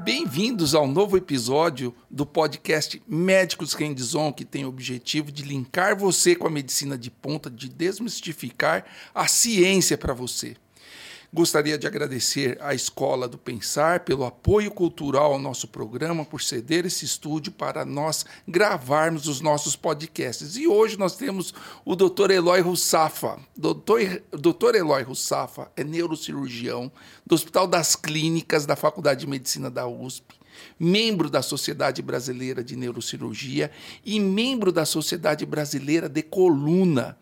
[0.00, 6.36] Bem-vindos ao novo episódio do podcast Médicos Rendizon, que tem o objetivo de linkar você
[6.36, 8.84] com a medicina de ponta, de desmistificar
[9.14, 10.56] a ciência para você.
[11.34, 16.86] Gostaria de agradecer à Escola do Pensar pelo apoio cultural ao nosso programa, por ceder
[16.86, 20.56] esse estúdio para nós gravarmos os nossos podcasts.
[20.56, 21.52] E hoje nós temos
[21.84, 22.30] o Dr.
[22.30, 23.40] Eloy Russafa.
[23.56, 24.22] Dr.
[24.30, 24.76] Dr.
[24.76, 26.88] Eloy Russafa é neurocirurgião
[27.26, 30.36] do Hospital das Clínicas da Faculdade de Medicina da USP
[30.78, 33.70] membro da Sociedade Brasileira de Neurocirurgia
[34.04, 37.16] e membro da Sociedade Brasileira de Coluna.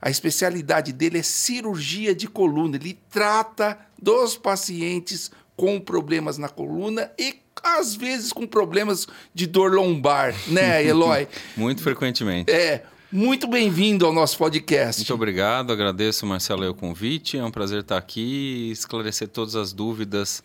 [0.00, 2.76] A especialidade dele é cirurgia de coluna.
[2.76, 9.72] Ele trata dos pacientes com problemas na coluna e às vezes com problemas de dor
[9.72, 11.26] lombar, né, Eloy?
[11.56, 12.50] Muito frequentemente.
[12.50, 12.84] É.
[13.10, 15.00] Muito bem-vindo ao nosso podcast.
[15.00, 17.38] Muito obrigado, agradeço, Marcelo, o convite.
[17.38, 20.42] É um prazer estar aqui e esclarecer todas as dúvidas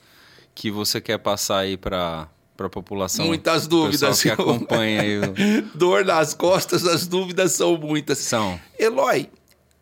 [0.55, 3.26] que você quer passar aí para para a população.
[3.26, 4.21] Muitas dúvidas.
[4.21, 5.21] que acompanha aí.
[5.76, 8.20] Dor nas costas, as dúvidas são muitas.
[8.20, 8.60] São.
[8.77, 9.29] Eloy,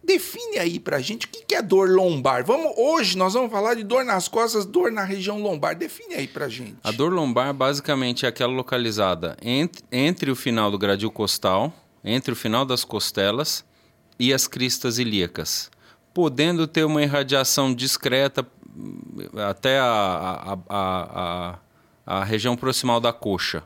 [0.03, 2.43] Define aí pra gente o que é dor lombar.
[2.43, 5.75] Vamos, hoje nós vamos falar de dor nas costas, dor na região lombar.
[5.75, 6.75] Define aí pra gente.
[6.83, 11.71] A dor lombar basicamente é aquela localizada entre, entre o final do gradil costal,
[12.03, 13.63] entre o final das costelas
[14.17, 15.69] e as cristas ilíacas,
[16.13, 18.45] podendo ter uma irradiação discreta
[19.47, 21.59] até a, a, a, a,
[22.05, 23.63] a região proximal da coxa.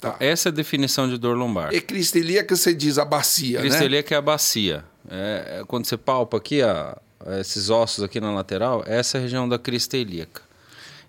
[0.00, 0.16] Tá.
[0.20, 1.72] Essa é a definição de dor lombar.
[1.72, 4.04] E crista ilíaca você diz a bacia, crista né?
[4.10, 4.84] é a bacia.
[5.10, 6.94] É, é, quando você palpa aqui, ó,
[7.40, 10.42] esses ossos aqui na lateral, essa é a região da crista ilíaca.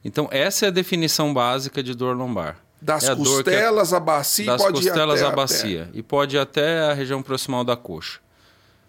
[0.03, 2.57] Então, essa é a definição básica de dor lombar.
[2.81, 5.89] Das é costelas a, à bacia das pode costelas ir à bacia.
[5.93, 8.19] E pode ir até a região proximal da coxa.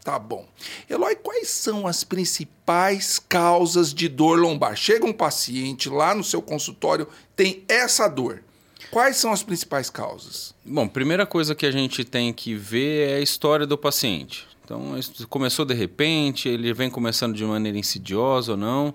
[0.07, 0.47] Tá bom.
[0.89, 4.77] Eloy, quais são as principais causas de dor lombar?
[4.77, 8.45] Chega um paciente lá no seu consultório, tem essa dor.
[8.93, 10.55] Quais são as principais causas?
[10.65, 14.47] Bom, primeira coisa que a gente tem que ver é a história do paciente.
[14.65, 14.95] Então,
[15.29, 18.95] começou de repente, ele vem começando de maneira insidiosa ou não.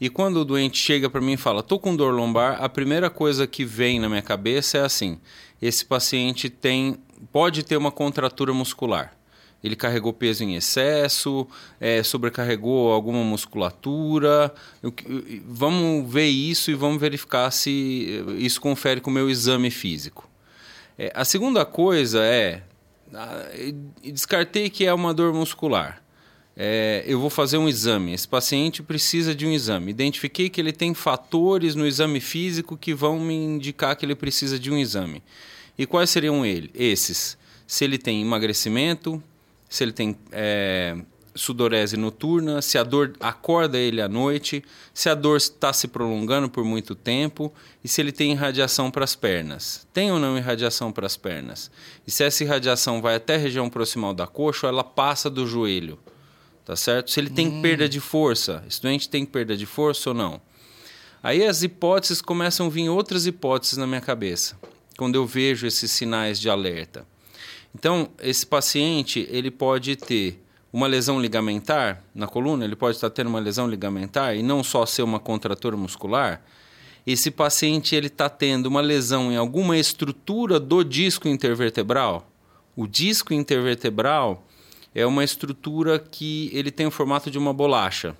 [0.00, 3.10] E quando o doente chega para mim e fala, tô com dor lombar, a primeira
[3.10, 5.18] coisa que vem na minha cabeça é assim:
[5.60, 6.98] esse paciente tem,
[7.32, 9.12] pode ter uma contratura muscular.
[9.62, 11.46] Ele carregou peso em excesso,
[11.80, 14.52] é, sobrecarregou alguma musculatura.
[14.82, 14.92] Eu,
[15.46, 20.28] vamos ver isso e vamos verificar se isso confere com o meu exame físico.
[20.98, 22.62] É, a segunda coisa é
[23.14, 23.48] ah,
[24.02, 26.02] descartei que é uma dor muscular.
[26.56, 28.12] É, eu vou fazer um exame.
[28.12, 29.90] Esse paciente precisa de um exame.
[29.90, 34.58] Identifiquei que ele tem fatores no exame físico que vão me indicar que ele precisa
[34.58, 35.22] de um exame.
[35.78, 36.70] E quais seriam ele?
[36.74, 37.38] esses?
[37.66, 39.22] Se ele tem emagrecimento,
[39.72, 40.94] se ele tem é,
[41.34, 44.62] sudorese noturna, se a dor acorda ele à noite,
[44.92, 47.50] se a dor está se prolongando por muito tempo
[47.82, 49.86] e se ele tem irradiação para as pernas.
[49.90, 51.70] Tem ou não irradiação para as pernas?
[52.06, 55.46] E se essa irradiação vai até a região proximal da coxa ou ela passa do
[55.46, 55.98] joelho?
[56.66, 57.10] Tá certo?
[57.10, 57.62] Se ele tem hum.
[57.62, 60.38] perda de força, esse doente tem perda de força ou não?
[61.22, 64.54] Aí as hipóteses começam a vir outras hipóteses na minha cabeça,
[64.98, 67.10] quando eu vejo esses sinais de alerta.
[67.74, 73.28] Então, esse paciente, ele pode ter uma lesão ligamentar na coluna, ele pode estar tendo
[73.28, 76.42] uma lesão ligamentar e não só ser uma contratura muscular.
[77.06, 82.30] Esse paciente ele está tendo uma lesão em alguma estrutura do disco intervertebral.
[82.76, 84.46] O disco intervertebral
[84.94, 88.16] é uma estrutura que ele tem o formato de uma bolacha.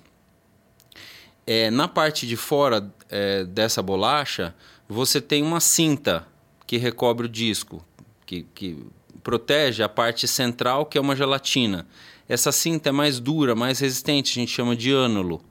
[1.45, 4.53] É, na parte de fora é, dessa bolacha,
[4.87, 6.27] você tem uma cinta
[6.67, 7.83] que recobre o disco,
[8.25, 8.85] que, que
[9.23, 11.87] protege a parte central, que é uma gelatina.
[12.27, 15.41] Essa cinta é mais dura, mais resistente, a gente chama de ânulo.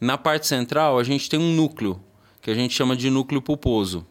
[0.00, 2.00] Na parte central, a gente tem um núcleo,
[2.40, 4.06] que a gente chama de núcleo pulposo.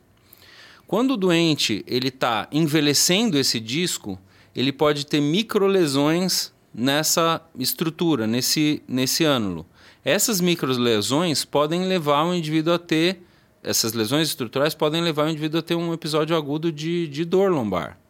[0.87, 4.19] Quando o doente ele está envelhecendo esse disco,
[4.55, 9.65] ele pode ter microlesões nessa estrutura, nesse, nesse ânulo.
[10.03, 13.21] Essas microlesões podem levar o indivíduo a ter,
[13.63, 17.51] essas lesões estruturais podem levar o indivíduo a ter um episódio agudo de, de dor
[17.51, 18.00] lombar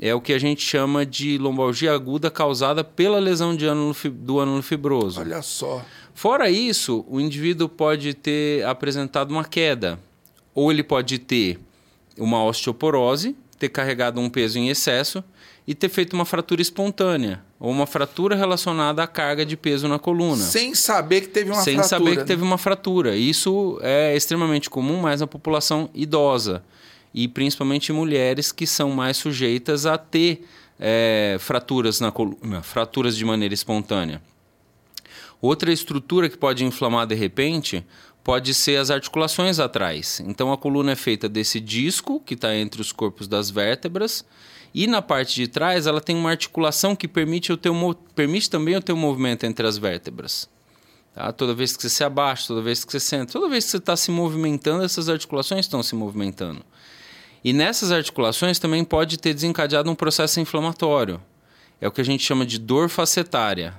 [0.00, 4.40] é o que a gente chama de lombalgia aguda causada pela lesão de ânulo, do
[4.40, 5.20] ânulo fibroso.
[5.20, 5.84] Olha só.
[6.14, 9.98] Fora isso, o indivíduo pode ter apresentado uma queda,
[10.54, 11.58] ou ele pode ter
[12.18, 15.22] uma osteoporose, ter carregado um peso em excesso
[15.66, 19.98] e ter feito uma fratura espontânea, ou uma fratura relacionada à carga de peso na
[19.98, 20.42] coluna.
[20.42, 21.88] Sem saber que teve uma Sem fratura.
[21.88, 22.24] Sem saber que né?
[22.24, 23.16] teve uma fratura.
[23.16, 26.62] Isso é extremamente comum, mais na população idosa
[27.14, 30.44] e principalmente mulheres que são mais sujeitas a ter
[30.78, 34.20] é, fraturas na coluna, fraturas de maneira espontânea.
[35.40, 37.86] Outra estrutura que pode inflamar de repente
[38.24, 40.20] pode ser as articulações atrás.
[40.26, 44.24] Então a coluna é feita desse disco que está entre os corpos das vértebras
[44.74, 47.74] e na parte de trás ela tem uma articulação que permite, o teu,
[48.14, 50.48] permite também o teu movimento entre as vértebras.
[51.14, 51.30] Tá?
[51.30, 53.76] Toda vez que você se abaixa, toda vez que você senta, toda vez que você
[53.76, 56.64] está se movimentando, essas articulações estão se movimentando.
[57.44, 61.20] E nessas articulações também pode ter desencadeado um processo inflamatório.
[61.78, 63.74] É o que a gente chama de dor facetária.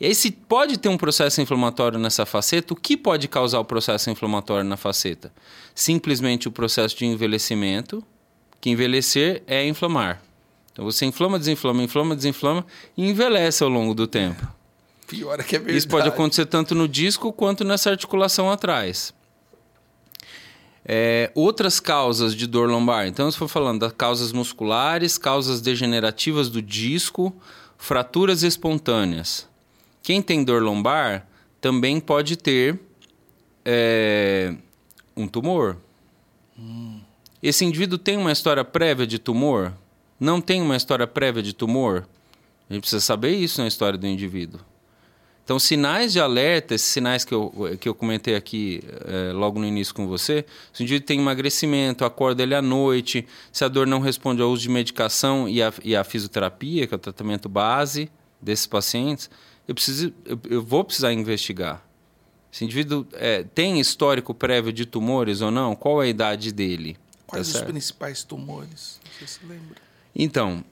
[0.00, 3.64] E aí, se pode ter um processo inflamatório nessa faceta, o que pode causar o
[3.66, 5.30] processo inflamatório na faceta?
[5.74, 8.02] Simplesmente o processo de envelhecimento,
[8.58, 10.22] que envelhecer é inflamar.
[10.72, 12.64] Então você inflama, desinflama, inflama, desinflama
[12.96, 14.48] e envelhece ao longo do tempo.
[15.06, 15.76] Pior é que é verdade.
[15.76, 19.12] Isso pode acontecer tanto no disco quanto nessa articulação atrás.
[20.92, 23.06] É, outras causas de dor lombar.
[23.06, 27.32] Então, se for falando das causas musculares, causas degenerativas do disco,
[27.78, 29.48] fraturas espontâneas.
[30.02, 31.28] Quem tem dor lombar
[31.60, 32.80] também pode ter
[33.64, 34.52] é,
[35.16, 35.76] um tumor.
[37.40, 39.72] Esse indivíduo tem uma história prévia de tumor?
[40.18, 42.04] Não tem uma história prévia de tumor?
[42.68, 44.60] A gente precisa saber isso na história do indivíduo.
[45.50, 49.66] Então, sinais de alerta, esses sinais que eu, que eu comentei aqui é, logo no
[49.66, 53.84] início com você, se o indivíduo tem emagrecimento, acorda ele à noite, se a dor
[53.84, 57.48] não responde ao uso de medicação e a, e a fisioterapia, que é o tratamento
[57.48, 58.08] base
[58.40, 59.28] desses pacientes,
[59.66, 61.84] eu, preciso, eu, eu vou precisar investigar.
[62.52, 65.74] Esse indivíduo é, tem histórico prévio de tumores ou não?
[65.74, 66.96] Qual é a idade dele?
[67.26, 69.00] Quais tá os principais tumores?
[69.18, 69.82] Sei se lembra.
[70.14, 70.64] Então,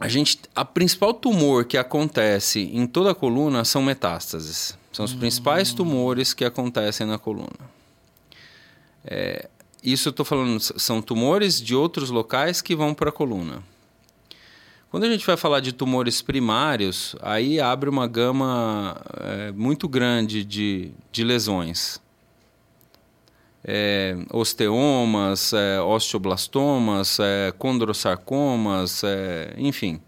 [0.00, 4.76] a gente, a principal tumor que acontece em toda a coluna são metástases.
[4.90, 5.18] São os hum.
[5.18, 7.70] principais tumores que acontecem na coluna.
[9.04, 9.48] É,
[9.84, 13.62] isso eu estou falando, são tumores de outros locais que vão para a coluna.
[14.90, 20.42] Quando a gente vai falar de tumores primários, aí abre uma gama é, muito grande
[20.42, 22.00] de, de lesões.
[23.62, 30.00] É, osteomas, é, osteoblastomas, é, condrosarcomas, é, enfim,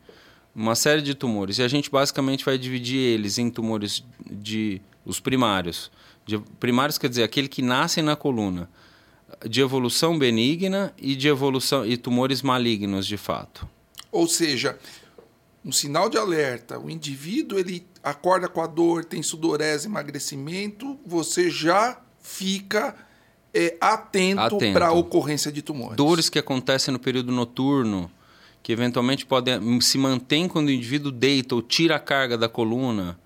[0.54, 1.58] uma série de tumores.
[1.58, 5.90] E a gente basicamente vai dividir eles em tumores de os primários.
[6.24, 8.70] De, primários quer dizer aquele que nascem na coluna,
[9.48, 13.68] de evolução benigna e de evolução e tumores malignos de fato.
[14.10, 14.78] Ou seja,
[15.64, 21.50] um sinal de alerta, o indivíduo ele acorda com a dor, tem sudorese, emagrecimento, você
[21.50, 22.94] já fica
[23.54, 24.72] é, atento, atento.
[24.72, 25.96] para a ocorrência de tumores.
[25.96, 28.10] Dores que acontecem no período noturno,
[28.62, 33.18] que eventualmente podem se mantém quando o indivíduo deita ou tira a carga da coluna.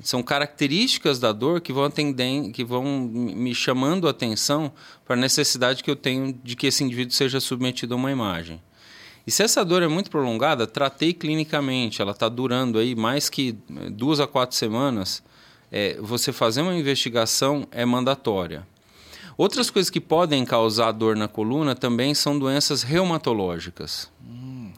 [0.00, 4.72] São características da dor que vão, atender, que vão me chamando a atenção
[5.04, 8.62] para a necessidade que eu tenho de que esse indivíduo seja submetido a uma imagem.
[9.26, 13.58] E se essa dor é muito prolongada, tratei clinicamente, ela está durando aí mais que
[13.76, 15.22] eh, duas a quatro semanas,
[15.70, 18.66] é, você fazer uma investigação é mandatória.
[19.38, 24.10] Outras coisas que podem causar dor na coluna também são doenças reumatológicas.
[24.20, 24.72] Hum.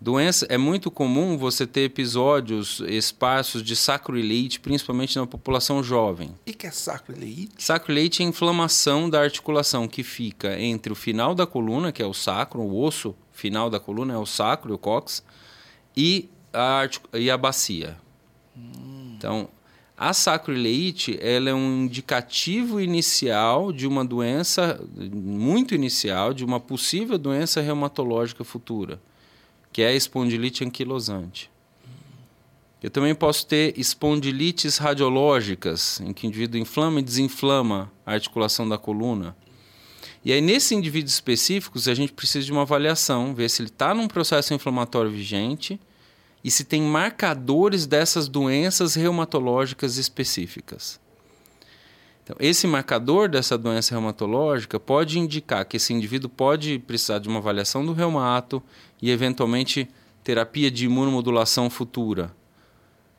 [0.00, 6.34] Doença, é muito comum você ter episódios esparsos de sacroileite, principalmente na população jovem.
[6.44, 7.62] E que é sacroileite?
[7.62, 12.06] Sacroileite é a inflamação da articulação que fica entre o final da coluna, que é
[12.06, 15.22] o sacro, o osso final da coluna é o sacro, o cóccix,
[15.96, 17.96] e a, e a bacia.
[18.56, 19.14] Hum.
[19.16, 19.48] Então,
[19.96, 27.16] a sacroileite ela é um indicativo inicial de uma doença, muito inicial, de uma possível
[27.16, 29.00] doença reumatológica futura,
[29.72, 31.50] que é a espondilite anquilosante.
[32.82, 38.68] Eu também posso ter espondilites radiológicas, em que o indivíduo inflama e desinflama a articulação
[38.68, 39.34] da coluna.
[40.22, 43.94] E aí, nesses indivíduos específicos, a gente precisa de uma avaliação, ver se ele está
[43.94, 45.80] num processo inflamatório vigente
[46.46, 51.00] e se tem marcadores dessas doenças reumatológicas específicas.
[52.22, 57.40] Então, esse marcador dessa doença reumatológica pode indicar que esse indivíduo pode precisar de uma
[57.40, 58.62] avaliação do reumato
[59.02, 59.88] e, eventualmente,
[60.22, 62.32] terapia de imunomodulação futura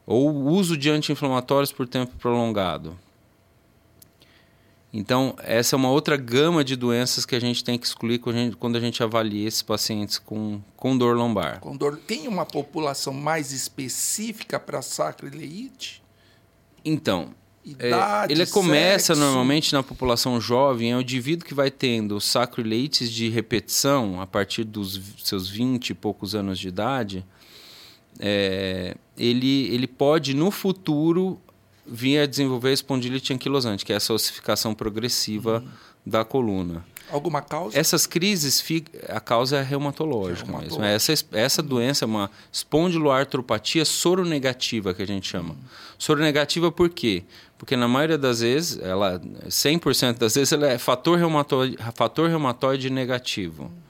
[0.05, 2.97] ou uso de anti-inflamatórios por tempo prolongado.
[4.91, 8.35] Então, essa é uma outra gama de doenças que a gente tem que excluir quando
[8.35, 11.59] a gente, quando a gente avalia esses pacientes com, com dor lombar.
[11.59, 11.97] Com dor.
[11.97, 16.01] Tem uma população mais específica para sacroileite?
[16.85, 19.21] Então, Idade, é, ele começa sexo.
[19.21, 24.63] normalmente na população jovem, é o indivíduo que vai tendo sacroileites de repetição a partir
[24.63, 27.25] dos seus 20 e poucos anos de idade.
[28.19, 31.41] É, ele, ele pode, no futuro,
[31.87, 35.69] vinha a desenvolver a espondilite anquilosante, que é essa ossificação progressiva uhum.
[36.05, 36.83] da coluna.
[37.09, 37.77] Alguma causa?
[37.77, 38.63] Essas crises,
[39.07, 40.83] a causa é reumatológica é mesmo.
[40.83, 45.53] Essa, essa doença é uma espondiloartropatia soronegativa, que a gente chama.
[45.53, 45.57] Hum.
[45.97, 47.23] Soronegativa por quê?
[47.57, 52.89] Porque na maioria das vezes, ela 100% das vezes, ela é fator reumatoide, fator reumatoide
[52.89, 53.65] negativo.
[53.65, 53.87] Hum.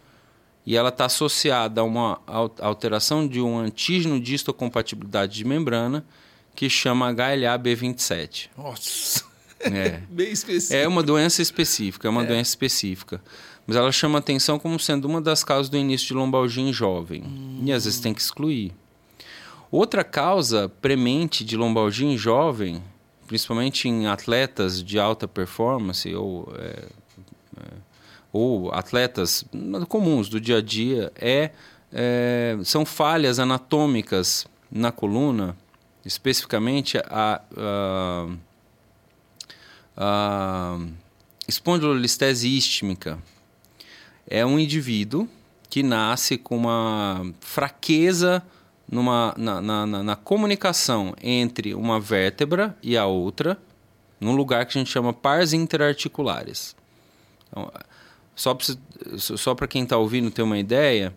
[0.63, 2.19] E ela está associada a uma
[2.59, 6.05] alteração de um antígeno de histocompatibilidade de membrana
[6.57, 8.49] que chama HLA-B27.
[8.57, 9.23] Nossa!
[9.59, 10.01] É.
[10.09, 10.73] Bem específico.
[10.73, 12.25] É uma doença específica, é uma é.
[12.25, 13.21] doença específica.
[13.67, 17.21] Mas ela chama atenção como sendo uma das causas do início de lombalgia em jovem.
[17.21, 17.61] Hum.
[17.63, 18.73] E às vezes tem que excluir.
[19.69, 22.81] Outra causa premente de lombalgia em jovem,
[23.27, 26.85] principalmente em atletas de alta performance ou, é,
[27.55, 27.73] é,
[28.33, 29.45] ou atletas
[29.87, 31.51] comuns do dia a dia, é,
[31.93, 35.55] é, são falhas anatômicas na coluna,
[36.07, 38.27] especificamente a, a
[39.97, 40.77] a
[41.47, 43.17] espondilolistese istmica
[44.29, 45.27] é um indivíduo
[45.69, 48.43] que nasce com uma fraqueza
[48.89, 53.57] numa, na, na, na, comunicação entre uma vértebra e a outra,
[54.19, 56.75] num lugar que a gente chama pares interarticulares.
[57.49, 57.71] Então,
[59.17, 61.13] só para quem está ouvindo ter uma ideia,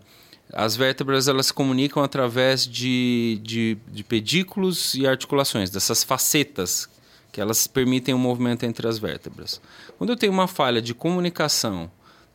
[0.53, 6.89] as vértebras elas se comunicam através de, de, de pedículos e articulações, dessas facetas
[7.33, 9.61] que elas permitem o um movimento entre as vértebras.
[9.97, 11.91] Quando eu tenho uma falha de comunicação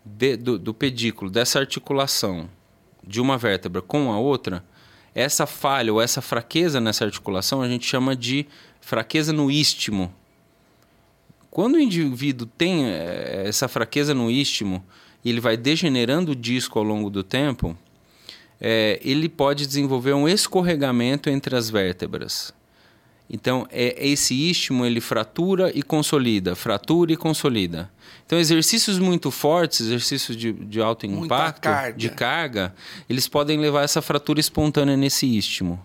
[0.05, 2.49] de, do, do pedículo, dessa articulação
[3.05, 4.63] de uma vértebra com a outra,
[5.13, 8.45] essa falha ou essa fraqueza nessa articulação a gente chama de
[8.79, 10.13] fraqueza no istmo.
[11.49, 14.85] Quando o indivíduo tem eh, essa fraqueza no istmo
[15.23, 17.77] e ele vai degenerando o disco ao longo do tempo,
[18.59, 22.53] é, ele pode desenvolver um escorregamento entre as vértebras.
[23.29, 27.89] Então, é, esse istmo ele fratura e consolida, fratura e consolida.
[28.25, 31.97] Então, exercícios muito fortes, exercícios de, de alto impacto, carga.
[31.97, 32.75] de carga,
[33.09, 35.83] eles podem levar essa fratura espontânea nesse istmo.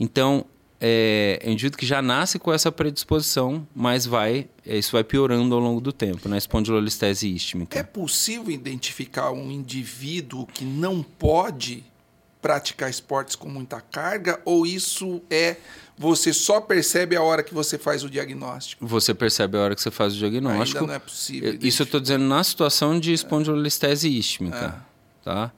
[0.00, 0.46] Então,
[0.86, 5.02] é, é um indivíduo que já nasce com essa predisposição, mas vai, é, isso vai
[5.02, 6.38] piorando ao longo do tempo, na né?
[6.38, 7.78] espondilolistese istmica.
[7.78, 11.82] É possível identificar um indivíduo que não pode
[12.42, 15.56] praticar esportes com muita carga ou isso é
[15.96, 18.86] você só percebe a hora que você faz o diagnóstico.
[18.86, 20.80] Você percebe a hora que você faz o diagnóstico.
[20.80, 21.56] Ainda não é possível.
[21.62, 24.84] Isso eu estou dizendo na situação de espondilolistese istmica.
[25.22, 25.24] É.
[25.24, 25.52] Tá?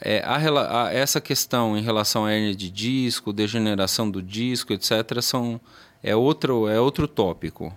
[0.00, 5.20] É, a, a, essa questão em relação à hernia de disco, degeneração do disco, etc.,
[5.20, 5.60] são,
[6.02, 7.76] é, outro, é outro tópico.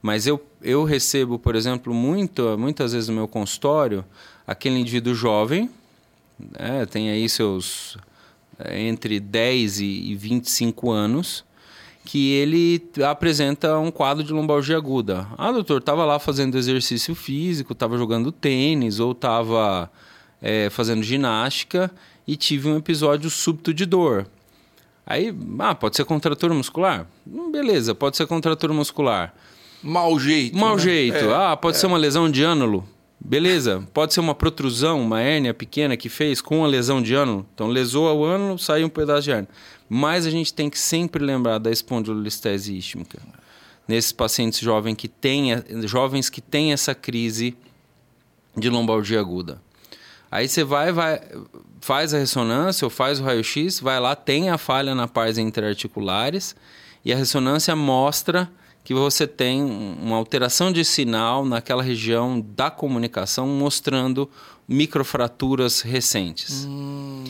[0.00, 4.04] Mas eu, eu recebo, por exemplo, muito, muitas vezes no meu consultório,
[4.46, 5.68] aquele indivíduo jovem,
[6.38, 7.98] né, tem aí seus
[8.58, 11.44] é, entre 10 e 25 anos,
[12.04, 15.26] que ele apresenta um quadro de lombalgia aguda.
[15.36, 19.90] Ah, doutor, estava lá fazendo exercício físico, estava jogando tênis ou estava
[20.40, 21.90] é, fazendo ginástica
[22.26, 24.26] e tive um episódio súbito de dor.
[25.06, 27.06] Aí, ah, pode ser contratura muscular?
[27.26, 29.34] Hum, beleza, pode ser contratura muscular.
[29.82, 30.56] Mau jeito.
[30.56, 30.82] Mau né?
[30.82, 31.16] jeito.
[31.16, 31.80] É, ah, pode é.
[31.80, 32.86] ser uma lesão de ânulo.
[33.20, 37.46] Beleza, pode ser uma protrusão, uma hérnia pequena que fez com a lesão de ânulo.
[37.54, 39.48] Então, lesou o ânulo, saiu um pedaço de hérnia.
[39.88, 43.18] Mas a gente tem que sempre lembrar da espondilolistese istmica.
[43.88, 45.50] Nesses pacientes jovens que têm,
[45.84, 47.56] jovens que têm essa crise
[48.56, 49.60] de lombalgia aguda.
[50.30, 51.20] Aí você vai, vai,
[51.80, 56.54] faz a ressonância ou faz o raio-x, vai lá, tem a falha na pars interarticulares
[57.04, 58.50] e a ressonância mostra
[58.84, 64.30] que você tem uma alteração de sinal naquela região da comunicação, mostrando
[64.66, 66.66] microfraturas recentes.
[66.66, 67.24] Hum.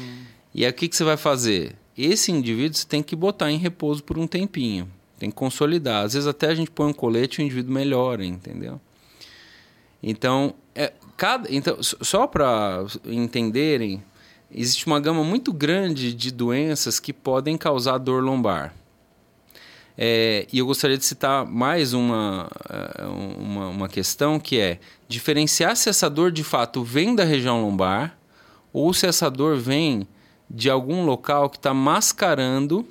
[0.55, 1.77] E aí o que, que você vai fazer?
[1.97, 4.89] Esse indivíduo você tem que botar em repouso por um tempinho.
[5.19, 6.05] Tem que consolidar.
[6.05, 8.81] Às vezes até a gente põe um colete e o indivíduo melhora, entendeu?
[10.01, 10.55] Então,
[11.19, 14.03] cada, então só para entenderem,
[14.49, 18.73] existe uma gama muito grande de doenças que podem causar dor lombar.
[20.01, 25.77] É, e eu gostaria de citar mais uma, é, uma, uma questão que é diferenciar
[25.77, 28.17] se essa dor de fato vem da região lombar
[28.73, 30.07] ou se essa dor vem
[30.49, 32.87] de algum local que está mascarando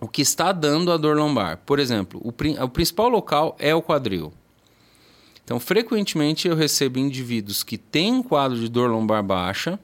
[0.00, 1.58] o que está dando a dor lombar.
[1.64, 2.30] Por exemplo, o,
[2.64, 4.32] o principal local é o quadril.
[5.48, 9.80] Então, frequentemente eu recebo indivíduos que têm um quadro de dor lombar baixa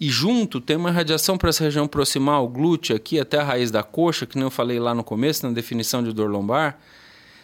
[0.00, 3.82] e junto tem uma radiação para essa região proximal, glútea, aqui até a raiz da
[3.82, 6.78] coxa, que nem eu falei lá no começo, na definição de dor lombar.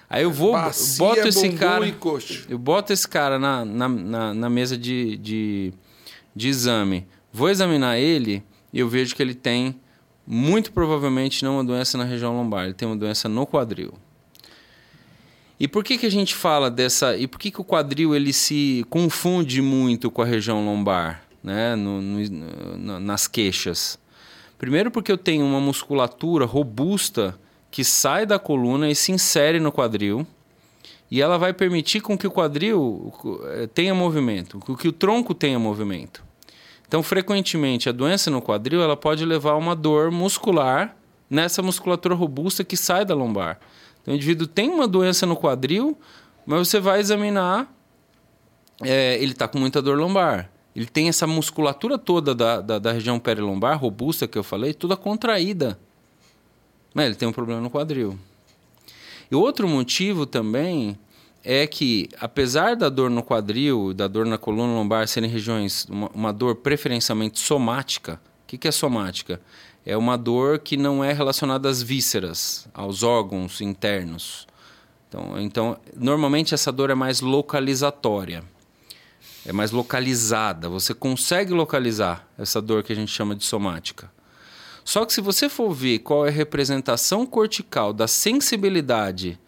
[0.08, 1.86] Aí eu vou, Bacia, boto esse cara.
[1.86, 1.94] E.
[2.48, 5.74] Eu boto esse cara na, na, na, na mesa de, de,
[6.34, 7.06] de exame.
[7.30, 9.78] Vou examinar ele e eu vejo que ele tem,
[10.26, 13.92] muito provavelmente, não uma doença na região lombar, ele tem uma doença no quadril.
[15.60, 17.14] E por que, que a gente fala dessa.
[17.18, 21.76] E por que, que o quadril ele se confunde muito com a região lombar, né?
[21.76, 22.18] No, no,
[22.78, 23.98] no, nas queixas?
[24.56, 27.38] Primeiro, porque eu tenho uma musculatura robusta
[27.70, 30.26] que sai da coluna e se insere no quadril.
[31.10, 33.12] E ela vai permitir com que o quadril
[33.48, 36.22] eh, tenha movimento, que o tronco tenha movimento.
[36.86, 40.96] Então, frequentemente, a doença no quadril ela pode levar a uma dor muscular
[41.28, 43.58] nessa musculatura robusta que sai da lombar.
[44.02, 45.96] Então, o indivíduo tem uma doença no quadril,
[46.46, 47.72] mas você vai examinar,
[48.82, 50.50] é, ele está com muita dor lombar.
[50.74, 54.96] Ele tem essa musculatura toda da, da, da, região perilombar, robusta que eu falei, toda
[54.96, 55.78] contraída.
[56.94, 58.18] Mas ele tem um problema no quadril.
[59.30, 60.98] E outro motivo também
[61.44, 66.08] é que, apesar da dor no quadril, da dor na coluna lombar serem regiões, uma,
[66.14, 68.20] uma dor preferencialmente somática.
[68.44, 69.40] O que, que é somática?
[69.84, 74.46] É uma dor que não é relacionada às vísceras, aos órgãos internos.
[75.08, 78.44] Então, então, normalmente essa dor é mais localizatória.
[79.44, 80.68] É mais localizada.
[80.68, 84.10] Você consegue localizar essa dor que a gente chama de somática.
[84.84, 89.38] Só que se você for ver qual é a representação cortical da sensibilidade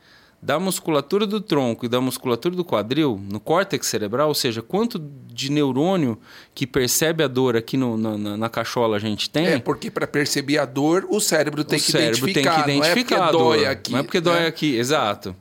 [0.42, 4.99] da musculatura do tronco e da musculatura do quadril, no córtex cerebral, ou seja, quanto
[5.28, 6.18] de neurônio
[6.52, 9.46] que percebe a dor aqui no, na, na cachola a gente tem.
[9.46, 12.64] É, porque para perceber a dor, o cérebro tem o que cérebro identificar.
[12.64, 13.92] Tem que identificar não é porque dói aqui.
[13.92, 14.46] Não é porque dói né?
[14.49, 15.37] aqui, exato.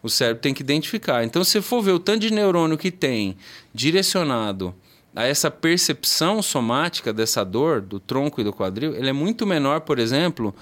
[0.00, 1.24] O cérebro tem que identificar.
[1.24, 3.36] Então, se for ver o tanto de neurônio que tem
[3.74, 4.72] direcionado
[5.16, 9.80] a essa percepção somática dessa dor do tronco e do quadril, ele é muito menor,
[9.80, 10.54] por exemplo,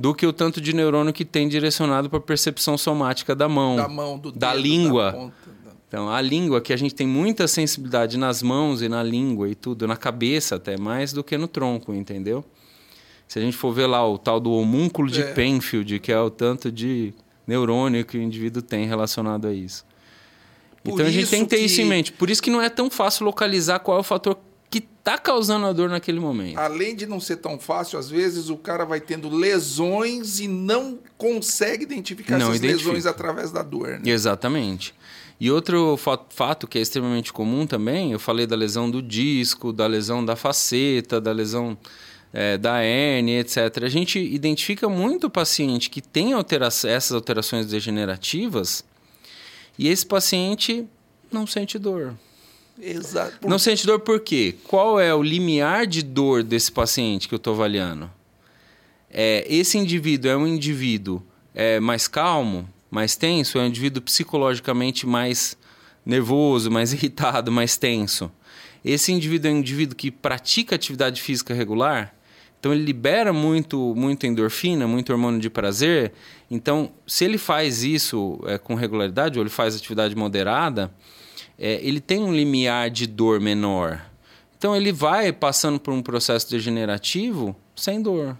[0.00, 3.76] do que o tanto de neurônio que tem direcionado para a percepção somática da mão,
[3.76, 5.04] da mão, do da dedo, língua.
[5.06, 8.88] da ponta, da- Então, a língua, que a gente tem muita sensibilidade nas mãos e
[8.88, 12.44] na língua e tudo, na cabeça até, mais do que no tronco, entendeu?
[13.28, 15.32] Se a gente for ver lá o tal do homúnculo de É.
[15.32, 17.12] Penfield, que é o tanto de
[17.46, 19.84] neurônio que o indivíduo tem relacionado a isso.
[20.82, 22.10] Por então a gente tem que ter isso em mente.
[22.12, 24.38] Por isso que não é tão fácil localizar qual é o fator
[24.70, 26.56] que está causando a dor naquele momento.
[26.58, 30.98] Além de não ser tão fácil, às vezes o cara vai tendo lesões e não
[31.18, 32.88] consegue identificar Não essas identifica.
[32.92, 33.98] lesões através da dor.
[33.98, 34.02] Né?
[34.10, 34.94] Exatamente.
[35.40, 39.72] E outro fa- fato que é extremamente comum também, eu falei da lesão do disco,
[39.72, 41.76] da lesão da faceta, da lesão
[42.32, 43.56] eh, da hernia, etc.
[43.82, 48.84] A gente identifica muito o paciente que tem altera essas alterações degenerativas
[49.78, 50.86] e esse paciente
[51.32, 52.14] não sente dor.
[52.82, 53.38] Exato.
[53.40, 54.54] Por- Não sente dor por quê?
[54.64, 58.10] Qual é o limiar de dor desse paciente que eu estou avaliando?
[59.10, 61.22] É, esse indivíduo é um indivíduo
[61.54, 63.58] é, mais calmo, mais tenso?
[63.58, 65.56] É um indivíduo psicologicamente mais
[66.06, 68.30] nervoso, mais irritado, mais tenso?
[68.84, 72.14] Esse indivíduo é um indivíduo que pratica atividade física regular?
[72.58, 76.12] Então ele libera muito, muito endorfina, muito hormônio de prazer.
[76.50, 80.92] Então, se ele faz isso é, com regularidade, ou ele faz atividade moderada,
[81.60, 84.00] é, ele tem um limiar de dor menor.
[84.56, 88.36] Então ele vai passando por um processo degenerativo sem dor.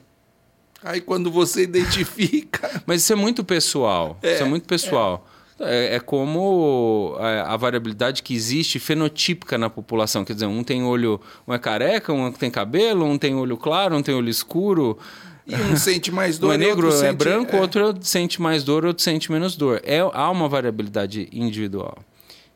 [0.82, 2.82] Aí quando você identifica.
[2.86, 4.18] Mas isso é muito pessoal.
[4.22, 5.26] isso é muito pessoal.
[5.58, 10.24] É, é como a, a variabilidade que existe fenotípica na população.
[10.24, 13.94] Quer dizer, um tem olho, um é careca, um tem cabelo, um tem olho claro,
[13.94, 14.98] um tem olho escuro.
[15.46, 16.48] E um sente mais dor.
[16.52, 17.60] Um é negro, outro é sente- branco, é.
[17.60, 19.82] outro sente mais dor, outro sente menos dor.
[19.84, 21.98] É, há uma variabilidade individual.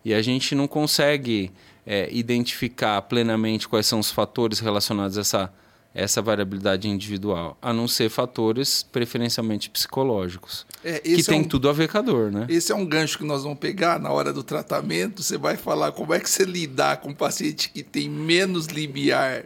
[0.05, 1.51] E a gente não consegue
[1.87, 5.53] é, identificar plenamente quais são os fatores relacionados a essa,
[5.95, 11.69] essa variabilidade individual, a não ser fatores preferencialmente psicológicos, É, que é tem um- tudo
[11.69, 12.47] a ver com a dor, né?
[12.49, 15.23] Esse é um gancho que nós vamos pegar na hora do tratamento.
[15.23, 19.45] Você vai falar como é que você lidar com um paciente que tem menos limiar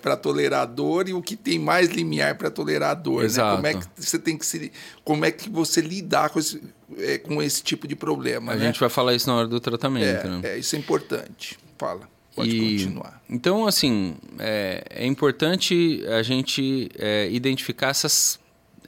[0.00, 3.20] para tolerar a dor e o que tem mais limiar para tolerar a dor.
[3.20, 3.26] né?
[3.26, 3.56] Exato.
[3.56, 4.72] Como é que você tem que se,
[5.04, 6.62] como é que você lidar com esse,
[6.98, 8.52] é, com esse tipo de problema?
[8.52, 8.66] A né?
[8.66, 10.40] gente vai falar isso na hora do tratamento, né?
[10.44, 11.58] é, é, isso é importante.
[11.78, 13.22] Fala, pode E- continuar.
[13.28, 18.38] Então, assim, é, é importante a gente é, identificar essas.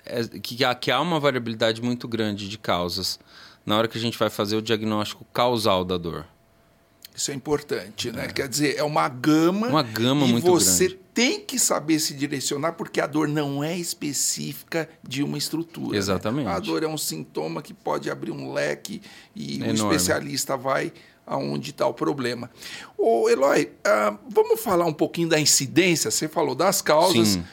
[0.04, 3.18] é, que, há, que há uma variabilidade muito grande de causas
[3.64, 6.26] na hora que a gente vai fazer o diagnóstico causal da dor.
[7.16, 8.26] Isso é importante, né?
[8.26, 9.68] Quer dizer, é uma gama.
[9.68, 11.03] Uma gama e muito você grande.
[11.14, 15.92] Tem que saber se direcionar, porque a dor não é específica de uma estrutura.
[15.92, 15.98] né?
[15.98, 16.48] Exatamente.
[16.48, 19.00] A dor é um sintoma que pode abrir um leque
[19.34, 19.74] e o Enorme.
[19.74, 20.92] especialista vai
[21.24, 22.50] aonde está o problema.
[22.98, 26.10] Ô, Eloy, ah, vamos falar um pouquinho da incidência?
[26.10, 27.28] Você falou das causas.
[27.28, 27.44] Sim.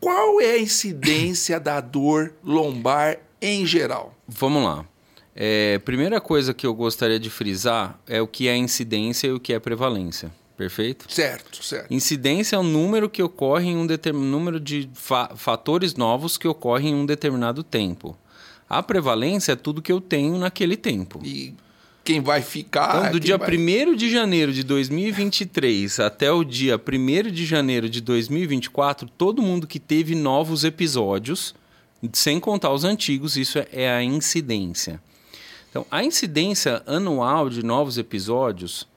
[0.00, 4.14] Qual é a incidência da dor lombar em geral?
[4.26, 4.86] Vamos lá.
[5.34, 9.40] É, primeira coisa que eu gostaria de frisar é o que é incidência e o
[9.40, 10.32] que é prevalência.
[10.58, 11.06] Perfeito?
[11.08, 11.94] Certo, certo.
[11.94, 16.48] Incidência é o número que ocorre em um determinado número de fa- fatores novos que
[16.48, 18.18] ocorrem em um determinado tempo.
[18.68, 21.20] A prevalência é tudo que eu tenho naquele tempo.
[21.24, 21.54] E
[22.04, 22.98] quem vai ficar.
[22.98, 23.56] Então, do dia vai...
[23.56, 29.64] 1 de janeiro de 2023 até o dia 1 de janeiro de 2024, todo mundo
[29.64, 31.54] que teve novos episódios,
[32.12, 35.00] sem contar os antigos, isso é, é a incidência.
[35.70, 38.88] Então, a incidência anual de novos episódios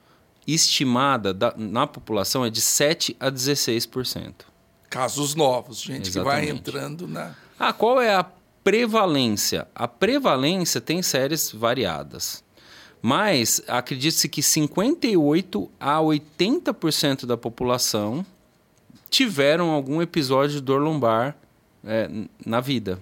[0.46, 4.34] estimada da, na população é de 7 a 16%.
[4.90, 6.12] Casos novos, gente Exatamente.
[6.12, 7.34] que vai entrando na.
[7.58, 8.26] Ah, qual é a
[8.62, 9.66] prevalência?
[9.74, 12.42] A prevalência tem séries variadas.
[13.00, 18.24] Mas acredite-se que 58 a 80% da população
[19.10, 21.36] tiveram algum episódio de dor lombar
[21.84, 22.08] é,
[22.46, 23.00] na vida.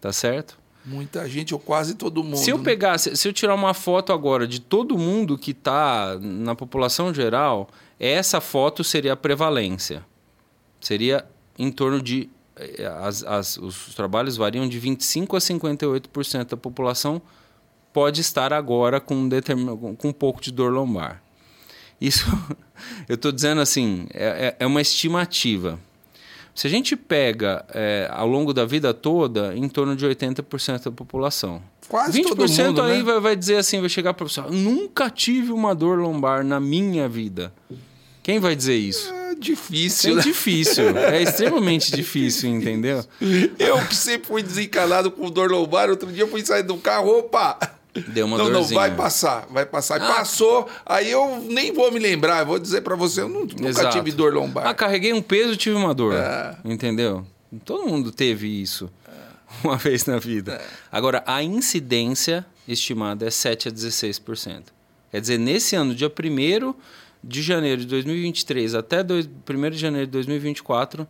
[0.00, 0.58] Tá certo?
[0.88, 2.38] Muita gente, ou quase todo mundo.
[2.38, 2.64] Se eu né?
[2.64, 7.12] pegar, se, se eu tirar uma foto agora de todo mundo que está na população
[7.12, 7.68] geral,
[8.00, 10.04] essa foto seria a prevalência.
[10.80, 11.26] Seria
[11.58, 12.30] em torno de.
[12.56, 17.20] Eh, as, as, os trabalhos variam de 25% a 58% da população
[17.92, 19.76] pode estar agora com, determin...
[19.76, 21.22] com um pouco de dor lombar.
[22.00, 22.24] Isso,
[23.08, 25.78] eu estou dizendo assim, é, é, é uma estimativa.
[26.58, 30.90] Se a gente pega é, ao longo da vida toda, em torno de 80% da
[30.90, 31.62] população.
[31.88, 33.04] Quase 20% todo mundo, aí né?
[33.04, 37.08] vai, vai dizer assim, vai chegar para você, nunca tive uma dor lombar na minha
[37.08, 37.52] vida.
[38.24, 39.08] Quem vai dizer isso?
[39.14, 40.10] É difícil.
[40.10, 40.22] É né?
[40.22, 40.84] difícil.
[40.98, 43.04] É extremamente difícil, entendeu?
[43.56, 47.56] Eu que sempre fui desencalado com dor lombar, outro dia fui sair do carro, opa!
[48.00, 48.80] Deu uma não, dorzinha.
[48.80, 50.00] não, vai passar, vai passar.
[50.00, 50.14] Ah.
[50.14, 53.96] Passou, aí eu nem vou me lembrar, vou dizer para você, eu nunca Exato.
[53.96, 54.66] tive dor lombar.
[54.66, 56.14] Ah, carreguei um peso e tive uma dor.
[56.14, 56.56] É.
[56.64, 57.26] Entendeu?
[57.64, 59.12] Todo mundo teve isso é.
[59.64, 60.54] uma vez na vida.
[60.54, 60.64] É.
[60.92, 64.64] Agora, a incidência estimada é 7 a 16%.
[65.10, 66.74] Quer dizer, nesse ano, dia 1
[67.24, 71.08] de janeiro de 2023 até 1 de janeiro de 2024,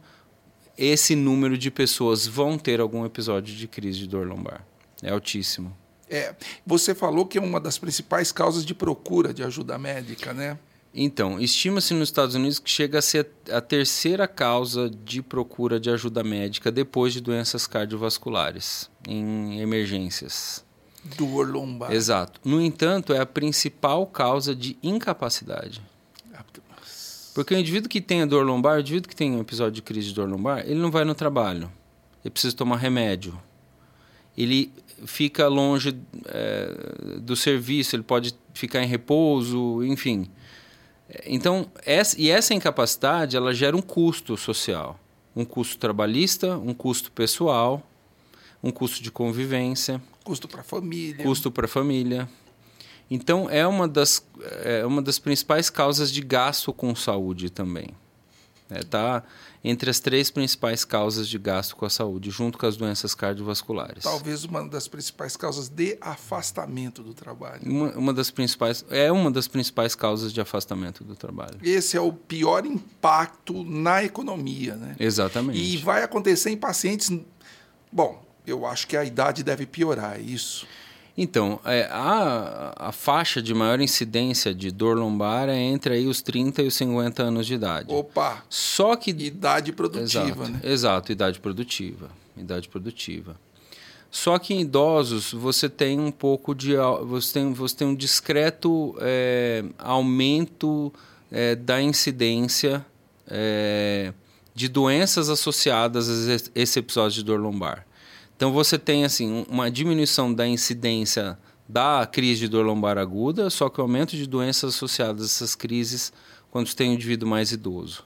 [0.77, 4.65] esse número de pessoas vão ter algum episódio de crise de dor lombar.
[5.03, 5.77] É altíssimo.
[6.11, 6.35] É,
[6.67, 10.59] você falou que é uma das principais causas de procura de ajuda médica, né?
[10.95, 15.91] Então, estima-se nos Estados Unidos que chega a ser a terceira causa de procura de
[15.91, 20.65] ajuda médica depois de doenças cardiovasculares em emergências.
[21.17, 21.93] Dor lombar.
[21.93, 22.41] Exato.
[22.45, 25.83] No entanto, é a principal causa de incapacidade.
[27.39, 29.83] Porque o indivíduo que tem a dor lombar, o indivíduo que tem um episódio de
[29.83, 31.71] crise de dor lombar, ele não vai no trabalho.
[32.25, 33.41] Ele precisa tomar remédio.
[34.37, 34.73] Ele
[35.07, 40.29] fica longe é, do serviço, ele pode ficar em repouso, enfim.
[41.25, 44.99] Então, essa, e essa incapacidade ela gera um custo social,
[45.35, 47.83] um custo trabalhista, um custo pessoal,
[48.63, 52.29] um custo de convivência, custo para a família, custo para a família.
[53.11, 54.27] Então, é uma das
[54.63, 57.89] é uma das principais causas de gasto com saúde também.
[58.71, 59.23] É, tá
[59.65, 64.05] entre as três principais causas de gasto com a saúde, junto com as doenças cardiovasculares.
[64.05, 67.63] Talvez uma das principais causas de afastamento do trabalho.
[67.65, 71.59] Uma, uma das principais é uma das principais causas de afastamento do trabalho.
[71.63, 74.95] Esse é o pior impacto na economia, né?
[74.99, 75.59] Exatamente.
[75.59, 77.11] E vai acontecer em pacientes.
[77.91, 80.67] Bom, eu acho que a idade deve piorar, é isso.
[81.21, 86.23] Então, é, a, a faixa de maior incidência de dor lombar é entre aí os
[86.23, 87.93] 30 e os 50 anos de idade.
[87.93, 88.45] Opa!
[88.49, 89.11] Só que...
[89.11, 90.61] Idade produtiva, exato, né?
[90.63, 92.09] Exato, idade produtiva.
[92.37, 93.35] Idade produtiva.
[94.13, 96.77] Só que em idosos você tem um pouco de...
[97.09, 100.95] Você tem, você tem um discreto é, aumento
[101.33, 102.87] é, da incidência
[103.27, 104.13] é,
[104.55, 107.88] de doenças associadas a esse episódio de dor lombar.
[108.39, 111.37] Então você tem assim uma diminuição da incidência
[111.69, 115.57] da crise de dor lombar aguda, só que o aumento de doenças associadas a essas
[115.57, 116.13] crises
[116.49, 118.05] quando tem um indivíduo mais idoso.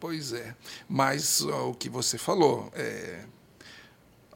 [0.00, 0.56] Pois é,
[0.88, 3.26] mas ó, o que você falou, é,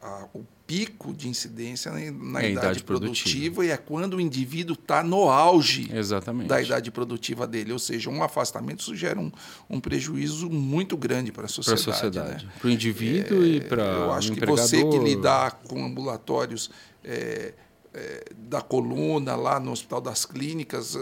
[0.03, 4.21] a, o pico de incidência na, é idade, idade produtiva, produtiva, e é quando o
[4.21, 6.47] indivíduo está no auge Exatamente.
[6.47, 7.73] da idade produtiva dele.
[7.73, 9.33] Ou seja, um afastamento isso gera um,
[9.69, 11.83] um prejuízo muito grande para a sociedade.
[11.83, 12.47] Para a sociedade.
[12.47, 12.53] Né?
[12.61, 16.71] Para o indivíduo é, e para Eu acho que você que lidar com ambulatórios
[17.03, 17.53] é,
[17.93, 21.01] é, da coluna lá no Hospital das Clínicas eh,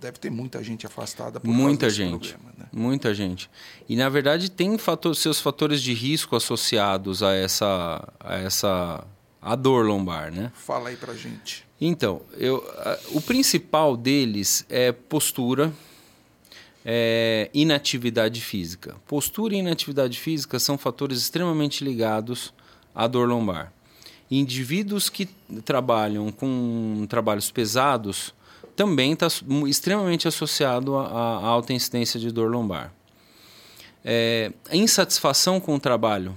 [0.00, 2.59] deve ter muita gente afastada por muita gente problema, né?
[2.72, 3.50] Muita gente.
[3.88, 9.04] E na verdade tem fator, seus fatores de risco associados a essa a essa
[9.40, 10.52] a dor lombar né?
[10.54, 11.66] Fala aí para gente.
[11.80, 12.64] Então eu
[13.12, 15.72] o principal deles é postura
[16.84, 18.96] é inatividade física.
[19.06, 22.54] Postura e inatividade física são fatores extremamente ligados
[22.94, 23.72] à dor lombar.
[24.30, 25.26] Indivíduos que
[25.64, 28.32] trabalham com trabalhos pesados
[28.80, 29.26] também está
[29.66, 32.90] extremamente associado à alta incidência de dor lombar.
[34.02, 36.34] É, a insatisfação com o trabalho.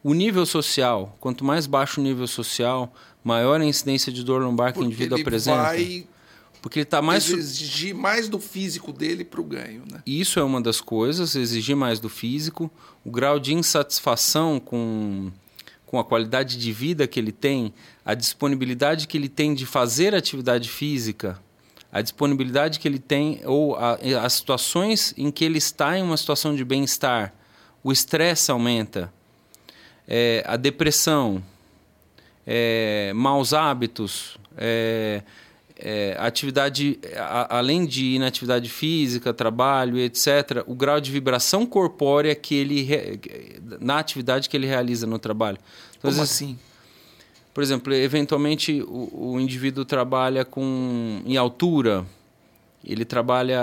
[0.00, 4.72] O nível social, quanto mais baixo o nível social, maior a incidência de dor lombar
[4.72, 5.56] que o indivíduo ele apresenta.
[5.60, 6.06] vai
[6.60, 7.28] Porque ele está mais.
[7.28, 10.04] exigir mais do físico dele para o ganho, né?
[10.06, 12.70] Isso é uma das coisas, exigir mais do físico.
[13.04, 15.32] O grau de insatisfação com,
[15.84, 20.14] com a qualidade de vida que ele tem, a disponibilidade que ele tem de fazer
[20.14, 21.42] atividade física,
[21.92, 26.16] a disponibilidade que ele tem, ou a- as situações em que ele está em uma
[26.16, 27.34] situação de bem-estar.
[27.84, 29.12] O estresse aumenta,
[30.08, 31.42] é, a depressão,
[32.46, 35.22] é, maus hábitos, é,
[35.78, 42.54] é, atividade, a- além de inatividade física, trabalho, etc., o grau de vibração corpórea que
[42.54, 43.18] ele re-
[43.80, 45.58] na atividade que ele realiza no trabalho.
[45.90, 46.58] Então, Como vezes, assim?
[47.54, 52.04] Por exemplo, eventualmente o, o indivíduo trabalha com em altura,
[52.84, 53.60] ele trabalha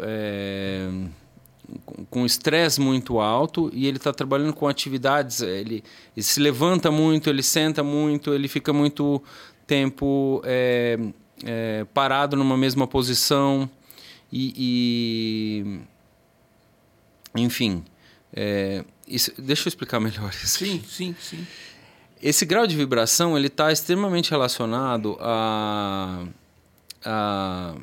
[0.00, 0.88] é,
[2.10, 5.82] com- estresse muito alto e ele está trabalhando com atividades, ele,
[6.16, 9.22] ele se levanta muito, ele senta muito, ele fica muito
[9.66, 10.98] tempo é,
[11.44, 13.70] é, parado numa mesma posição
[14.32, 15.62] e,
[17.34, 17.84] e- enfim,
[18.34, 20.58] é, isso- deixa eu explicar melhor isso.
[20.58, 21.46] Sim, sim, sim.
[22.22, 26.24] Esse grau de vibração ele está extremamente relacionado a,
[27.04, 27.74] a-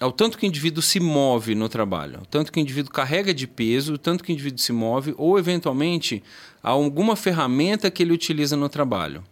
[0.00, 3.46] ao tanto que o indivíduo se move no trabalho, tanto que o indivíduo carrega de
[3.46, 6.22] peso, tanto que o indivíduo se move, ou eventualmente
[6.62, 9.22] a alguma ferramenta que ele utiliza no trabalho.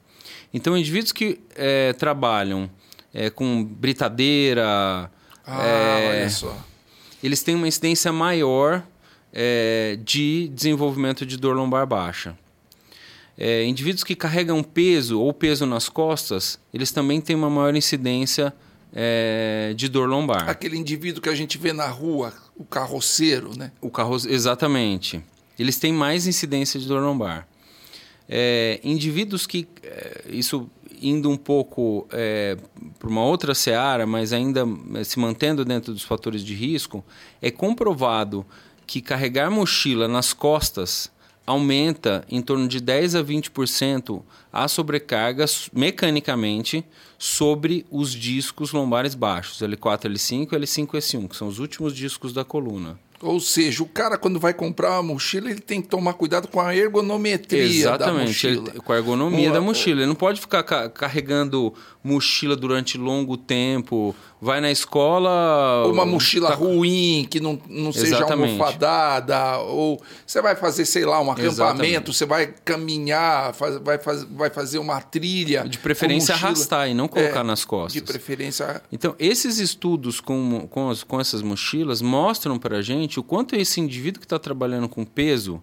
[0.55, 2.71] Então, indivíduos que eh, trabalham
[3.13, 5.11] eh, com britadeira,
[5.47, 6.57] Ah, eh, olha só.
[7.23, 8.83] eles têm uma incidência maior
[9.37, 12.39] é, de desenvolvimento de dor lombar baixa.
[13.37, 18.55] É, indivíduos que carregam peso ou peso nas costas, eles também têm uma maior incidência
[18.93, 20.49] é, de dor lombar.
[20.49, 23.73] Aquele indivíduo que a gente vê na rua, o carroceiro, né?
[23.81, 25.21] O carro, exatamente.
[25.59, 27.49] Eles têm mais incidência de dor lombar.
[28.29, 30.71] É, indivíduos que, é, isso
[31.03, 32.57] indo um pouco é,
[32.99, 37.05] para uma outra seara, mas ainda é, se mantendo dentro dos fatores de risco,
[37.43, 38.47] é comprovado
[38.87, 41.11] que carregar mochila nas costas
[41.47, 46.85] aumenta em torno de 10 a 20% a sobrecarga mecanicamente
[47.19, 52.33] sobre os discos lombares baixos, L4, L5 e L5, S1, que são os últimos discos
[52.33, 52.99] da coluna.
[53.23, 56.61] Ou seja, o cara quando vai comprar uma mochila, ele tem que tomar cuidado com
[56.61, 58.69] a ergonometria da Exatamente, mochila.
[58.71, 60.01] ele- com a ergonomia Uma- da mochila.
[60.01, 61.73] Ele não pode ficar ca- carregando
[62.05, 64.15] mochila durante longo tempo.
[64.41, 65.87] Vai na escola.
[65.91, 68.51] Uma mochila tá- ruim, que não, não seja Exatamente.
[68.51, 72.13] almofadada, ou você vai fazer, sei lá, um acampamento, Exatamente.
[72.13, 75.67] você vai caminhar, faz- vai, faz- vai fazer uma trilha.
[75.67, 77.95] De preferência arrastar e não colocar É, nas costas.
[77.95, 78.83] De preferência.
[78.93, 83.57] Então, esses estudos com, com, as- com essas mochilas mostram para a gente o quanto
[83.57, 85.63] esse indivíduo que está trabalhando com peso,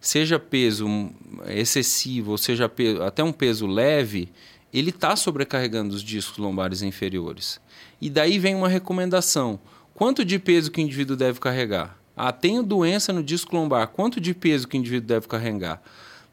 [0.00, 1.12] seja peso hum,
[1.48, 2.70] excessivo, ou seja
[3.04, 4.28] até um peso leve,
[4.72, 7.60] ele está sobrecarregando os discos lombares inferiores.
[8.00, 9.60] E daí vem uma recomendação.
[9.94, 11.98] Quanto de peso que o indivíduo deve carregar?
[12.16, 13.88] Ah, tenho doença no disco lombar.
[13.88, 15.82] Quanto de peso que o indivíduo deve carregar?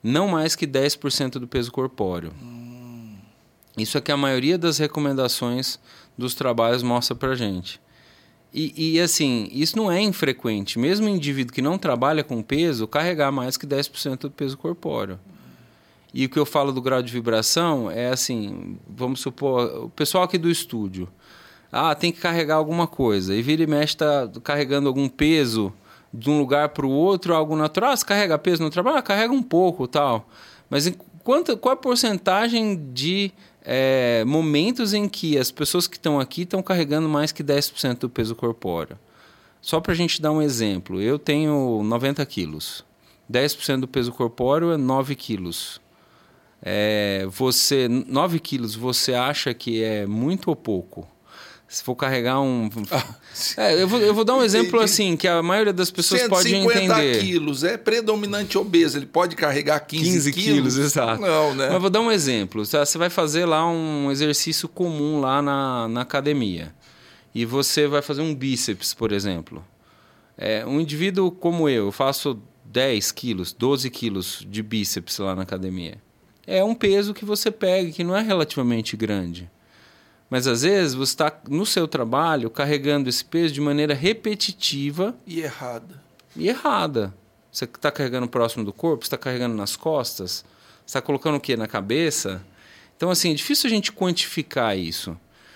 [0.02, 2.34] Não mais que 10% do peso corpóreo.
[3.78, 5.80] Isso é que a maioria das recomendações
[6.17, 7.80] dos trabalhos mostra pra gente.
[8.54, 10.80] E, e, assim, isso não é infrequente.
[10.80, 15.19] Mesmo o indivíduo que não trabalha com peso, carregar mais que 10% do peso corpóreo.
[16.13, 20.24] E o que eu falo do grau de vibração é assim, vamos supor, o pessoal
[20.24, 21.08] aqui do estúdio,
[21.72, 25.72] ah, tem que carregar alguma coisa, e vira e mexe está carregando algum peso
[26.12, 28.98] de um lugar para o outro, algo natural, ah, você carrega peso no trabalho?
[28.98, 30.28] Ah, carrega um pouco tal.
[30.69, 33.32] Mas em quanto, qual a porcentagem de
[33.63, 38.10] é, momentos em que as pessoas que estão aqui estão carregando mais que 10% do
[38.10, 38.98] peso corpóreo?
[39.62, 42.84] Só para a gente dar um exemplo, eu tenho 90 quilos.
[43.32, 45.80] 10% do peso corpóreo é 9 quilos.
[46.62, 51.08] É, você 9 quilos, você acha que é muito ou pouco?
[51.67, 52.69] Se for carregar um.
[53.56, 56.50] É, eu, vou, eu vou dar um exemplo assim, que a maioria das pessoas pode
[56.50, 57.19] 150 entender.
[57.22, 61.22] quilos, é predominante obeso, ele pode carregar 15, 15 quilos, exato.
[61.22, 61.69] Não, né?
[61.72, 62.67] Mas vou dar um exemplo.
[62.67, 62.84] tá?
[62.84, 66.74] Você vai fazer lá um exercício comum lá na, na academia.
[67.34, 69.63] E você vai fazer um bíceps, por exemplo.
[70.38, 75.43] É, um indivíduo como eu, eu faço 10 quilos, 12 quilos de bíceps lá na
[75.43, 75.98] academia.
[76.52, 79.48] É um peso que você pega, que não é relativamente grande.
[80.32, 85.42] Mas às vezes você está no seu trabalho carregando esse peso de maneira repetitiva E
[85.42, 86.02] errada.
[86.36, 87.14] e errada.
[87.52, 90.44] Você está carregando próximo do corpo, está carregando nas costas,
[90.88, 92.42] está colocando o que na cabeça.
[92.98, 95.16] Então, assim, é difícil a gente quantificar isso.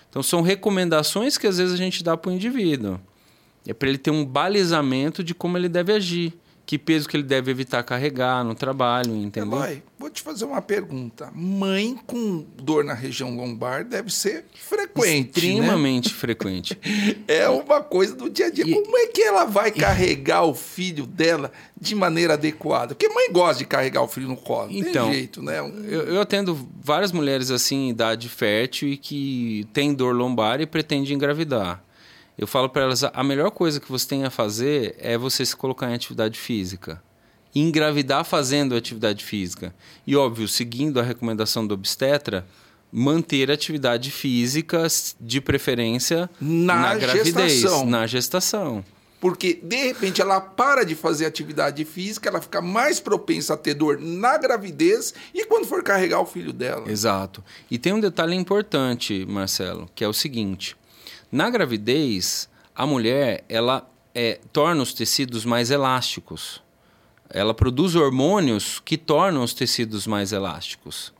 [0.10, 3.00] Então, são recomendações que às vezes a gente dá para o indivíduo.
[3.68, 6.34] É para ele ter um balizamento de como ele deve agir.
[6.66, 9.58] Que peso que ele deve evitar carregar no trabalho, entendeu?
[9.58, 11.30] Eloy, vou te fazer uma pergunta.
[11.36, 15.54] Mãe com dor na região lombar deve ser frequente, né?
[15.54, 16.16] Extremamente né?
[16.16, 16.80] frequente.
[17.28, 18.66] É uma coisa do dia a dia.
[18.66, 18.74] E...
[18.74, 22.96] Como é que ela vai carregar o filho dela de maneira adequada?
[22.96, 25.62] Porque mãe gosta de carregar o filho no colo, não então, tem jeito, né?
[25.62, 25.84] Um...
[25.84, 30.66] Eu, eu atendo várias mulheres assim, em idade fértil e que têm dor lombar e
[30.66, 31.84] pretendem engravidar.
[32.38, 35.56] Eu falo para elas: a melhor coisa que você tem a fazer é você se
[35.56, 37.02] colocar em atividade física.
[37.56, 39.76] engravidar fazendo atividade física.
[40.08, 42.48] E, óbvio, seguindo a recomendação do obstetra,
[42.92, 44.88] manter atividade física,
[45.20, 47.86] de preferência, na, na gravidez, gestação.
[47.86, 48.86] na gestação.
[49.20, 53.74] Porque, de repente, ela para de fazer atividade física, ela fica mais propensa a ter
[53.74, 56.92] dor na gravidez e quando for carregar o filho dela.
[56.92, 57.42] Exato.
[57.72, 60.76] E tem um detalhe importante, Marcelo, que é o seguinte:
[61.34, 66.62] na gravidez, a mulher ela é, torna os tecidos mais elásticos.
[67.28, 71.12] Ela produz hormônios que tornam os tecidos mais elásticos.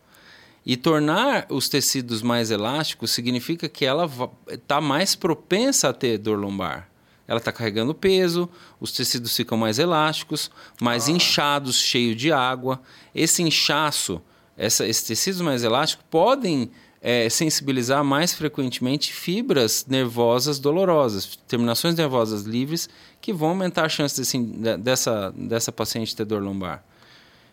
[0.64, 4.08] E tornar os tecidos mais elásticos significa que ela
[4.48, 6.88] está mais propensa a ter dor lombar.
[7.28, 8.48] Ela está carregando peso,
[8.80, 11.12] os tecidos ficam mais elásticos, mais ah.
[11.12, 12.80] inchados, cheios de água.
[13.16, 14.22] Esse inchaço,
[14.56, 16.70] essa, esses tecidos mais elásticos podem
[17.06, 22.88] é, sensibilizar mais frequentemente fibras nervosas dolorosas, terminações nervosas livres,
[23.20, 24.40] que vão aumentar a chance desse,
[24.78, 26.82] dessa, dessa paciente ter dor lombar.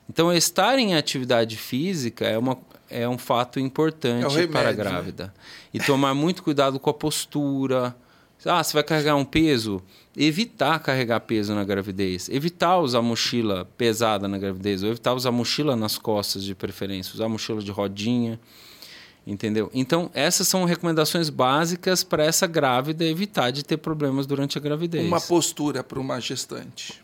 [0.09, 2.59] Então, estar em atividade física é, uma,
[2.89, 4.73] é um fato importante é remédio, para a né?
[4.73, 5.25] grávida.
[5.25, 5.33] Né?
[5.75, 7.95] E tomar muito cuidado com a postura.
[8.45, 9.83] Ah, você vai carregar um peso?
[10.17, 12.29] Evitar carregar peso na gravidez.
[12.29, 14.83] Evitar usar mochila pesada na gravidez.
[14.83, 17.15] Ou evitar usar mochila nas costas, de preferência.
[17.15, 18.41] Usar mochila de rodinha.
[19.27, 19.71] Entendeu?
[19.75, 25.07] Então, essas são recomendações básicas para essa grávida evitar de ter problemas durante a gravidez.
[25.07, 27.03] Uma postura para uma gestante.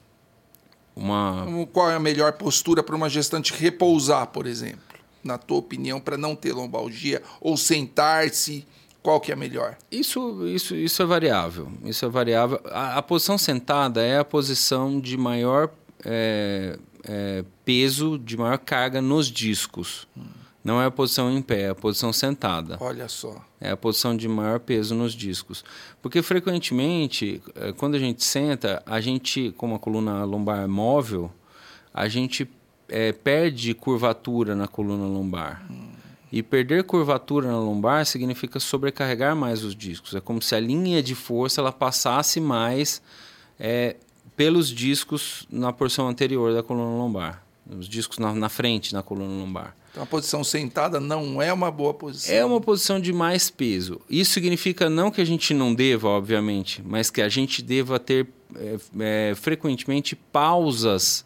[0.95, 1.47] Uma...
[1.73, 4.81] Qual é a melhor postura para uma gestante repousar, por exemplo?
[5.23, 8.67] Na tua opinião, para não ter lombalgia ou sentar-se,
[9.03, 9.77] qual que é a melhor?
[9.91, 11.71] Isso, isso, isso é variável.
[11.85, 12.61] Isso é variável.
[12.71, 15.71] A, a posição sentada é a posição de maior
[16.05, 20.09] é, é, peso, de maior carga nos discos.
[20.17, 20.46] Hum.
[20.67, 22.77] Não é a posição em pé, é a posição sentada.
[22.81, 23.41] Olha só.
[23.61, 25.65] É a posição de maior peso nos discos.
[26.03, 31.31] Porque frequentemente, eh, quando a gente senta, a gente, como a coluna lombar móvel,
[31.95, 32.51] a gente
[32.89, 35.65] é, perde curvatura na coluna lombar.
[35.71, 35.91] Hum.
[36.33, 40.17] E perder curvatura na lombar significa sobrecarregar mais os discos.
[40.17, 43.01] É como se a linha de força ela passasse mais
[43.59, 43.95] é,
[44.37, 47.43] pelos discos na porção anterior da coluna lombar.
[47.71, 49.77] Os discos na, na frente na coluna lombar.
[49.97, 52.35] Então a posição sentada não é uma boa posição.
[52.35, 53.99] É uma posição de mais peso.
[54.11, 58.27] Isso significa não que a gente não deva, obviamente, mas que a gente deva ter
[58.55, 61.25] é, é, frequentemente pausas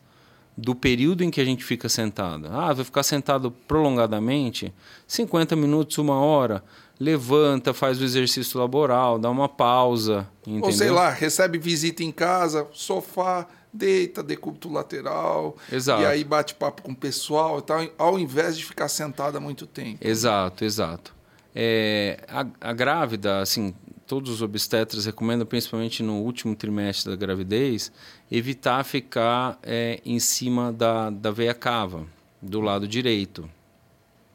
[0.56, 2.46] do período em que a gente fica sentado.
[2.46, 4.72] Ah, vai ficar sentado prolongadamente,
[5.04, 6.62] 50 minutos, uma hora.
[7.00, 10.28] Levanta, faz o exercício laboral, dá uma pausa.
[10.46, 10.66] Entendeu?
[10.66, 16.02] Ou sei lá, recebe visita em casa, sofá, deita, decúbito lateral, exato.
[16.02, 19.66] e aí bate papo com o pessoal e tal, ao invés de ficar sentada muito
[19.66, 19.98] tempo.
[20.00, 21.14] Exato, exato.
[21.54, 23.74] É, a, a grávida, assim,
[24.06, 27.92] todos os obstetras recomendam, principalmente no último trimestre da gravidez,
[28.30, 32.06] evitar ficar é, em cima da, da veia cava,
[32.42, 33.48] do lado direito.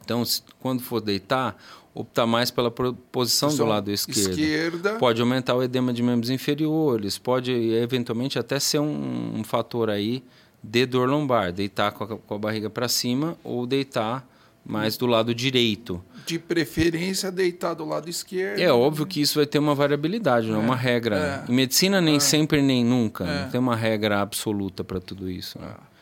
[0.03, 0.23] Então,
[0.59, 1.57] quando for deitar,
[1.95, 4.37] optar mais pela posição do lado esquerdo.
[4.37, 4.95] Esquerda.
[4.95, 10.21] Pode aumentar o edema de membros inferiores, pode eventualmente até ser um, um fator aí
[10.61, 14.27] de dor lombar, deitar com a, com a barriga para cima ou deitar
[14.65, 16.03] mais do lado direito.
[16.25, 18.59] De preferência, deitar do lado esquerdo.
[18.59, 21.45] É óbvio que isso vai ter uma variabilidade, não é uma regra.
[21.47, 21.51] É.
[21.51, 22.19] Em medicina, nem é.
[22.19, 23.23] sempre, nem nunca.
[23.23, 23.41] É.
[23.43, 25.59] Não tem uma regra absoluta para tudo isso.
[25.59, 25.67] Né?
[25.69, 25.94] É.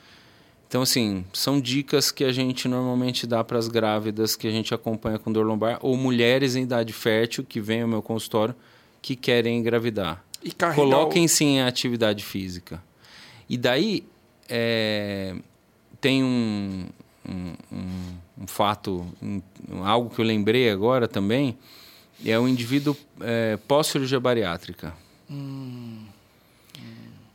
[0.73, 4.73] Então, assim, são dicas que a gente normalmente dá para as grávidas que a gente
[4.73, 8.55] acompanha com dor lombar ou mulheres em idade fértil que vêm ao meu consultório
[8.99, 10.25] que querem engravidar.
[10.73, 12.83] Coloquem-se em atividade física.
[13.47, 14.03] E daí,
[14.49, 15.35] é,
[16.01, 16.87] tem um,
[17.23, 19.05] um, um, um fato,
[19.83, 21.55] algo que eu lembrei agora também,
[22.25, 24.91] é o indivíduo é, pós-cirurgia bariátrica.
[25.29, 25.99] Hum.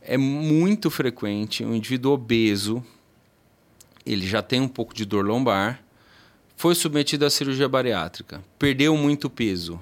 [0.01, 2.83] É muito frequente um indivíduo obeso
[4.11, 5.83] ele já tem um pouco de dor lombar,
[6.55, 9.79] foi submetido à cirurgia bariátrica, perdeu muito peso.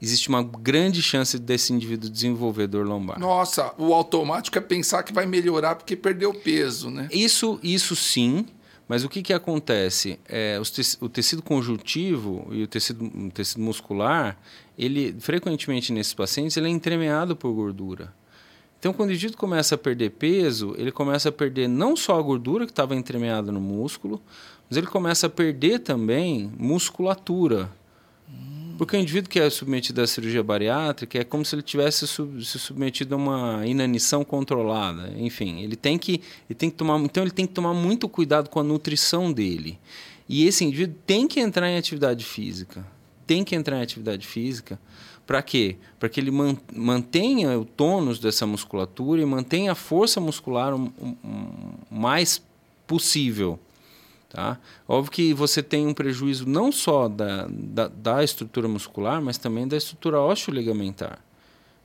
[0.00, 3.18] Existe uma grande chance desse indivíduo desenvolver dor lombar.
[3.18, 7.08] Nossa, o automático é pensar que vai melhorar porque perdeu peso, né?
[7.10, 8.46] Isso, isso sim,
[8.88, 10.18] mas o que, que acontece?
[10.28, 10.60] É,
[11.00, 14.38] o tecido conjuntivo e o tecido, o tecido muscular,
[14.78, 18.12] ele frequentemente nesses pacientes, ele é entremeado por gordura.
[18.78, 22.22] Então, quando o indivíduo começa a perder peso, ele começa a perder não só a
[22.22, 24.22] gordura que estava entremeada no músculo,
[24.68, 27.70] mas ele começa a perder também musculatura.
[28.78, 32.44] Porque o indivíduo que é submetido à cirurgia bariátrica é como se ele tivesse sub,
[32.44, 35.12] se submetido a uma inanição controlada.
[35.16, 38.48] Enfim, ele tem que, ele tem que tomar, então ele tem que tomar muito cuidado
[38.48, 39.76] com a nutrição dele.
[40.28, 42.86] E esse indivíduo tem que entrar em atividade física.
[43.26, 44.78] Tem que entrar em atividade física.
[45.28, 45.76] Para quê?
[46.00, 46.30] Para que ele
[46.74, 50.90] mantenha o tônus dessa musculatura e mantenha a força muscular o
[51.90, 52.42] mais
[52.86, 53.60] possível.
[54.30, 54.58] Tá?
[54.88, 59.68] Óbvio que você tem um prejuízo não só da, da, da estrutura muscular, mas também
[59.68, 61.18] da estrutura ósseo-ligamentar.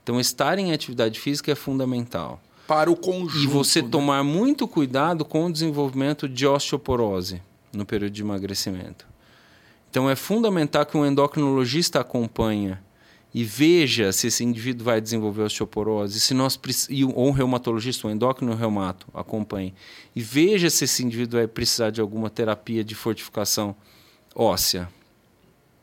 [0.02, 2.42] Então, estar em atividade física é fundamental.
[2.66, 3.44] Para o conjunto.
[3.44, 3.90] E você né?
[3.92, 7.42] tomar muito cuidado com o desenvolvimento de osteoporose
[7.74, 9.06] no período de emagrecimento.
[9.90, 12.78] Então, é fundamental que um endocrinologista acompanhe
[13.34, 16.60] e veja se esse indivíduo vai desenvolver osteoporose, se nós
[17.16, 19.74] ou um reumatologista, um endócrino reumato, acompanhe
[20.16, 23.76] e veja se esse indivíduo vai precisar de alguma terapia de fortificação
[24.36, 24.88] óssea.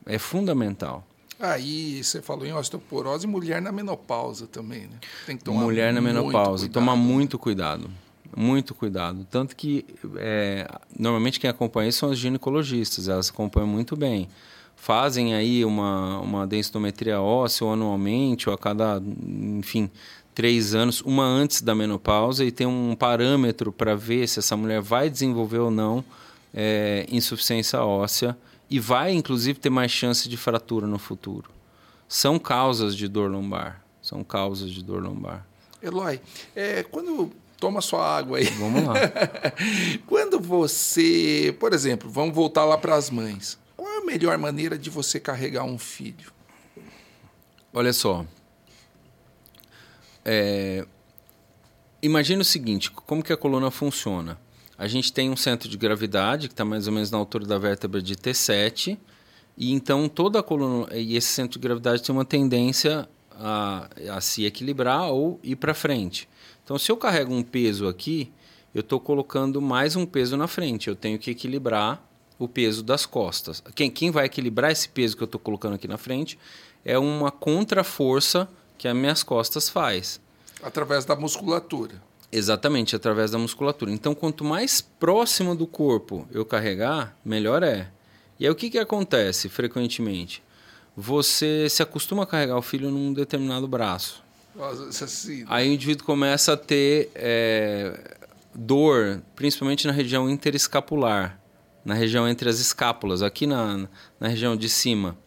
[0.05, 1.05] É fundamental.
[1.39, 4.99] Aí você falou em osteoporose, mulher na menopausa também, né?
[5.25, 7.89] Tem que tomar mulher na menopausa, tomar muito cuidado,
[8.35, 9.25] muito cuidado.
[9.29, 9.83] Tanto que
[10.17, 14.29] é, normalmente quem acompanha isso são os ginecologistas, elas acompanham muito bem
[14.81, 19.91] fazem aí uma, uma densitometria óssea ou anualmente ou a cada, enfim,
[20.33, 24.81] três anos, uma antes da menopausa e tem um parâmetro para ver se essa mulher
[24.81, 26.03] vai desenvolver ou não
[26.51, 28.35] é, insuficiência óssea
[28.71, 31.51] e vai, inclusive, ter mais chance de fratura no futuro.
[32.09, 33.83] São causas de dor lombar.
[34.01, 35.45] São causas de dor lombar.
[35.79, 36.19] Eloy,
[36.55, 38.45] é, quando toma sua água aí.
[38.45, 38.93] Vamos lá.
[40.07, 45.19] quando você, por exemplo, vamos voltar lá para as mães a melhor maneira de você
[45.19, 46.31] carregar um filho?
[47.73, 48.25] Olha só.
[50.23, 50.85] É,
[52.01, 54.39] imagina o seguinte, como que a coluna funciona?
[54.77, 57.57] A gente tem um centro de gravidade que está mais ou menos na altura da
[57.57, 58.97] vértebra de T7
[59.57, 64.21] e então toda a coluna e esse centro de gravidade tem uma tendência a, a
[64.21, 66.27] se equilibrar ou ir para frente.
[66.63, 68.31] Então, se eu carrego um peso aqui,
[68.73, 70.87] eu estou colocando mais um peso na frente.
[70.87, 72.03] Eu tenho que equilibrar
[72.43, 73.61] o peso das costas.
[73.75, 76.39] Quem, quem vai equilibrar esse peso que eu estou colocando aqui na frente
[76.83, 80.19] é uma contraforça que as minhas costas faz.
[80.63, 82.01] Através da musculatura.
[82.31, 83.91] Exatamente, através da musculatura.
[83.91, 87.89] Então, quanto mais próximo do corpo eu carregar, melhor é.
[88.39, 90.41] E aí o que, que acontece frequentemente?
[90.97, 94.23] Você se acostuma a carregar o filho num determinado braço.
[94.55, 98.17] Nossa, assim, aí o indivíduo começa a ter é,
[98.53, 101.40] dor, principalmente na região interescapular
[101.83, 103.87] na região entre as escápulas, aqui na,
[104.19, 105.17] na região de cima.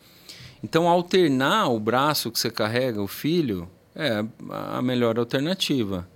[0.62, 6.08] Então, alternar o braço que você carrega, o filho, é a melhor alternativa.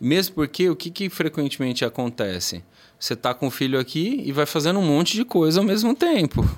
[0.00, 2.64] Mesmo porque o que, que frequentemente acontece?
[2.98, 5.94] Você está com o filho aqui e vai fazendo um monte de coisa ao mesmo
[5.94, 6.48] tempo.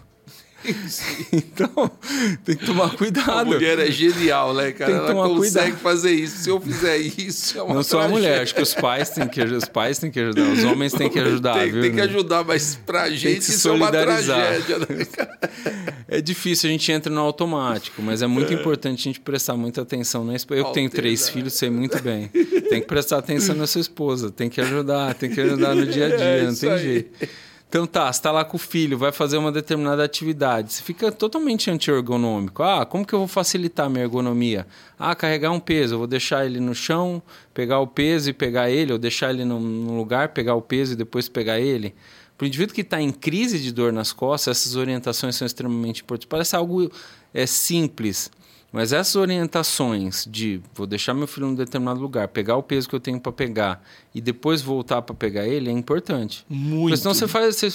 [1.32, 1.90] então,
[2.44, 3.30] tem que tomar cuidado.
[3.30, 4.92] A mulher é genial, né, cara?
[4.92, 5.82] Tem que tomar Ela consegue cuidado.
[5.82, 6.42] fazer isso.
[6.44, 9.26] Se eu fizer isso, é uma Não só a mulher, acho que os pais têm
[9.26, 11.82] que, os pais têm que ajudar, os homens têm que ajudar, tem, viu?
[11.82, 14.78] Tem que ajudar, mas pra gente isso é uma tragédia.
[14.78, 14.86] Né?
[16.08, 18.56] É difícil, a gente entra no automático, mas é muito é.
[18.56, 20.60] importante a gente prestar muita atenção na esposa.
[20.60, 22.28] Eu que tenho três filhos, sei muito bem.
[22.68, 26.06] Tem que prestar atenção na sua esposa, tem que ajudar, tem que ajudar no dia
[26.06, 26.82] a dia, é não tem aí.
[26.82, 27.28] jeito.
[27.72, 30.74] Então tá, você está lá com o filho, vai fazer uma determinada atividade.
[30.74, 32.62] Você fica totalmente anti-ergonômico.
[32.62, 34.66] Ah, como que eu vou facilitar a minha ergonomia?
[34.98, 35.94] Ah, carregar um peso.
[35.94, 37.22] Eu vou deixar ele no chão,
[37.54, 40.96] pegar o peso e pegar ele, ou deixar ele num lugar, pegar o peso e
[40.96, 41.94] depois pegar ele.
[42.36, 46.02] Para o indivíduo que está em crise de dor nas costas, essas orientações são extremamente
[46.02, 46.28] importantes.
[46.28, 46.92] Parece algo
[47.32, 48.30] é, simples,
[48.72, 52.88] mas essas orientações de vou deixar meu filho em um determinado lugar, pegar o peso
[52.88, 56.44] que eu tenho para pegar e depois voltar para pegar ele é importante.
[56.48, 56.84] Muito.
[56.84, 57.68] Porque senão você faz, você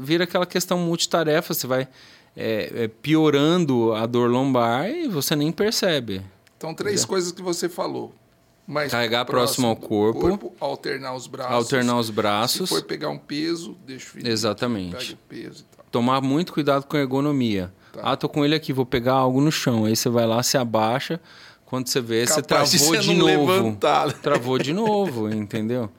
[0.00, 1.86] vira aquela questão multitarefa, você vai
[2.34, 6.22] é, é, piorando a dor lombar e você nem percebe.
[6.56, 7.06] Então, três é.
[7.06, 8.14] coisas que você falou.
[8.66, 11.52] Mais Carregar próximo, próximo ao corpo, corpo, alternar os braços.
[11.52, 12.68] Alternar os braços.
[12.68, 14.28] Se for pegar um peso, deixa o filho.
[14.28, 14.94] Exatamente.
[14.94, 15.86] Pega o peso e tal.
[15.90, 17.72] Tomar muito cuidado com a ergonomia.
[17.98, 18.12] Tá.
[18.12, 19.84] Ah, tô com ele aqui, vou pegar algo no chão.
[19.84, 21.20] Aí você vai lá, se abaixa.
[21.64, 23.52] Quando você vê, Capaz você travou de, de novo.
[23.52, 24.06] Levantar.
[24.06, 24.14] Né?
[24.22, 25.90] Travou de novo, entendeu?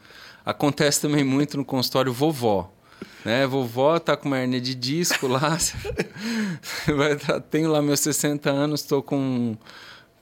[0.43, 2.71] Acontece também muito no consultório vovó.
[3.23, 3.45] Né?
[3.45, 5.57] Vovó tá com uma hernia de disco lá.
[6.95, 7.15] vai,
[7.51, 9.55] tenho lá meus 60 anos, estou com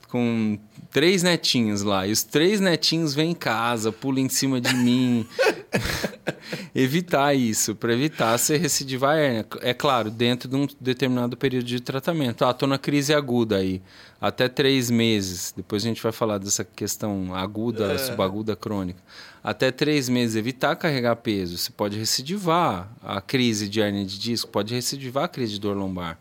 [0.08, 0.58] com
[0.90, 2.06] três netinhos lá.
[2.06, 5.26] E os três netinhos vêm em casa, pulam em cima de mim.
[6.74, 9.46] evitar isso, para evitar ser recidivar a hérnia.
[9.60, 12.44] É claro, dentro de um determinado período de tratamento.
[12.44, 13.82] Ah, tô na crise aguda aí,
[14.20, 15.52] até três meses.
[15.56, 17.98] Depois a gente vai falar dessa questão aguda, é.
[17.98, 19.00] subaguda, crônica.
[19.42, 21.56] Até três meses, evitar carregar peso.
[21.56, 25.76] Você pode recidivar a crise de hérnia de disco, pode recidivar a crise de dor
[25.76, 26.18] lombar.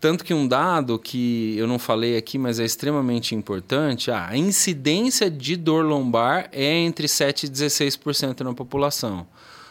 [0.00, 4.36] Tanto que um dado que eu não falei aqui, mas é extremamente importante, ah, a
[4.36, 9.26] incidência de dor lombar é entre 7 e 16% na população.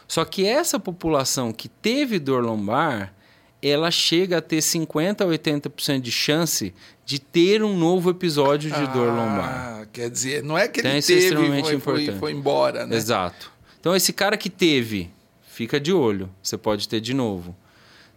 [0.07, 3.11] Só que essa população que teve dor lombar,
[3.59, 8.83] ela chega a ter 50 a 80% de chance de ter um novo episódio de
[8.83, 9.87] ah, dor lombar.
[9.91, 12.05] Quer dizer, não é que então, ele teve é extremamente foi, importante.
[12.11, 12.95] Foi, foi embora, né?
[12.95, 13.51] Exato.
[13.79, 15.09] Então esse cara que teve,
[15.47, 17.55] fica de olho, você pode ter de novo.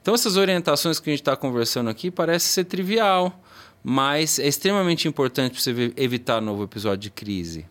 [0.03, 3.41] Então, essas orientações que a gente está conversando aqui parece ser trivial,
[3.85, 7.67] mas é extremamente importante para você evitar novo episódio de crise.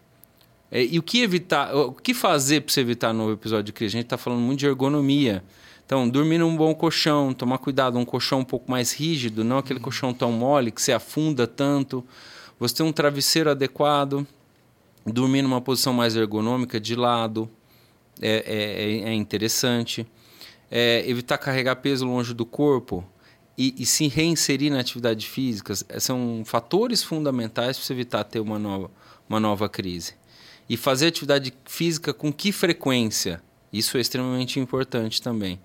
[0.71, 3.97] É, e o que evitar, o que fazer para você evitar novo episódio de crise?
[3.97, 5.43] A gente está falando muito de ergonomia.
[5.85, 9.81] Então, dormir num bom colchão, tomar cuidado, um colchão um pouco mais rígido, não aquele
[9.81, 12.01] colchão tão mole que se afunda tanto.
[12.57, 14.25] Você ter um travesseiro adequado,
[15.05, 17.49] dormir numa posição mais ergonômica, de lado,
[18.21, 20.07] é, é, é interessante
[20.71, 23.05] é, evitar carregar peso longe do corpo
[23.57, 28.57] e, e, se reinserir na atividade física são fatores fundamentais para você evitar ter uma
[28.57, 28.89] nova,
[29.27, 30.13] uma nova crise.
[30.69, 33.43] E fazer atividade física com que frequência?
[33.71, 35.59] Isso é extremamente importante também.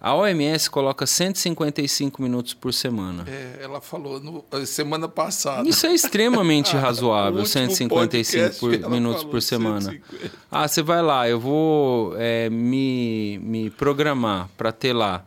[0.00, 3.26] A OMS coloca 155 minutos por semana.
[3.28, 5.68] É, ela falou no, semana passada.
[5.68, 9.82] Isso é extremamente razoável, 155 por, minutos por semana.
[9.82, 10.30] 150.
[10.50, 15.22] Ah, você vai lá, eu vou é, me, me programar para ter lá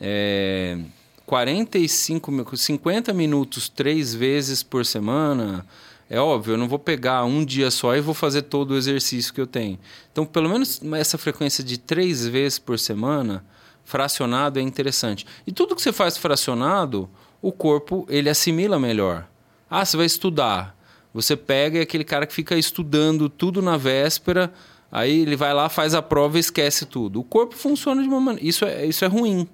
[0.00, 0.78] é,
[1.26, 5.66] 45, 50 minutos três vezes por semana.
[6.08, 9.34] É óbvio, eu não vou pegar um dia só e vou fazer todo o exercício
[9.34, 9.78] que eu tenho.
[10.10, 13.44] Então, pelo menos essa frequência de três vezes por semana
[13.86, 15.24] fracionado é interessante.
[15.46, 17.08] E tudo que você faz fracionado,
[17.40, 19.26] o corpo ele assimila melhor.
[19.70, 20.76] Ah, você vai estudar.
[21.14, 24.52] Você pega aquele cara que fica estudando tudo na véspera,
[24.90, 27.20] aí ele vai lá, faz a prova e esquece tudo.
[27.20, 28.46] O corpo funciona de uma maneira.
[28.46, 29.48] Isso é, isso é ruim.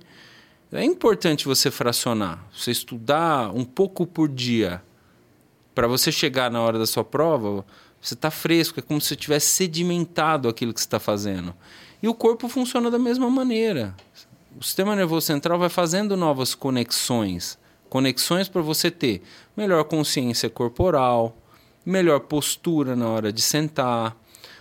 [0.72, 4.83] É importante você fracionar, você estudar um pouco por dia.
[5.74, 7.64] Para você chegar na hora da sua prova,
[8.01, 11.55] você está fresco, é como se você tivesse sedimentado aquilo que você está fazendo.
[12.03, 13.94] E o corpo funciona da mesma maneira.
[14.59, 17.57] O sistema nervoso central vai fazendo novas conexões.
[17.88, 19.22] Conexões para você ter
[19.57, 21.36] melhor consciência corporal,
[21.86, 24.16] melhor postura na hora de sentar.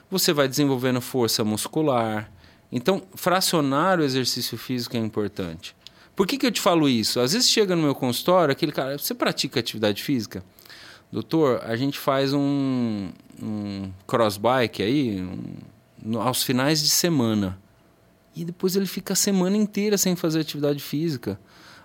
[0.10, 2.32] Você vai desenvolvendo força muscular.
[2.72, 5.76] Então, fracionar o exercício físico é importante.
[6.16, 7.20] Por que, que eu te falo isso?
[7.20, 10.44] Às vezes chega no meu consultório aquele cara, você pratica atividade física?
[11.12, 13.10] Doutor, a gente faz um,
[13.42, 15.42] um cross bike aí, um,
[16.20, 17.60] aos finais de semana.
[18.36, 21.40] E depois ele fica a semana inteira sem fazer atividade física.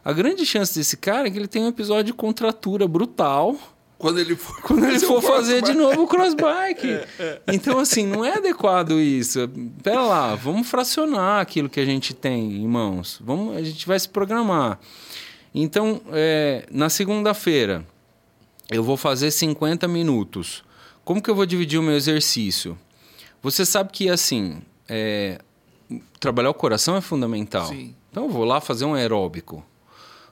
[0.05, 3.57] A grande chance desse cara é que ele tem um episódio de contratura brutal.
[3.99, 6.87] Quando ele for, quando ele for fazer de novo o crossbike.
[7.19, 7.55] É, é.
[7.55, 9.51] Então, assim, não é adequado isso.
[9.83, 13.19] Pera lá, vamos fracionar aquilo que a gente tem em mãos.
[13.21, 14.79] Vamos, a gente vai se programar.
[15.53, 17.85] Então, é, na segunda-feira,
[18.71, 20.63] eu vou fazer 50 minutos.
[21.05, 22.79] Como que eu vou dividir o meu exercício?
[23.43, 25.39] Você sabe que, assim, é,
[26.19, 27.67] trabalhar o coração é fundamental.
[27.67, 27.95] Sim.
[28.11, 29.65] Então, eu vou lá fazer um aeróbico.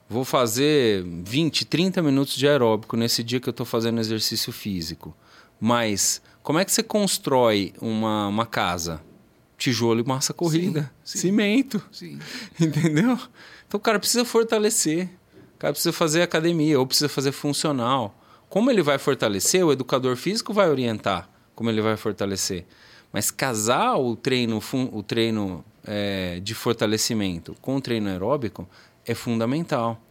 [0.09, 5.17] Vou fazer 20, 30 minutos de aeróbico nesse dia que eu estou fazendo exercício físico.
[5.61, 9.01] Mas, como é que você constrói uma, uma casa?
[9.57, 10.91] Tijolo e massa corrida.
[11.05, 11.29] Sim, sim.
[11.29, 11.83] Cimento.
[11.93, 12.19] Sim.
[12.61, 13.19] Entendeu?
[13.67, 15.09] Então, o cara precisa fortalecer.
[15.57, 18.19] O cara precisa fazer academia ou precisa fazer funcional.
[18.51, 22.67] Como ele vai fortalecer, o educador físico vai orientar como ele vai fortalecer.
[23.15, 24.61] Mas casar o treino,
[24.93, 28.69] o treino é, de fortalecimento com o treino aeróbico
[29.07, 30.03] é fundamental.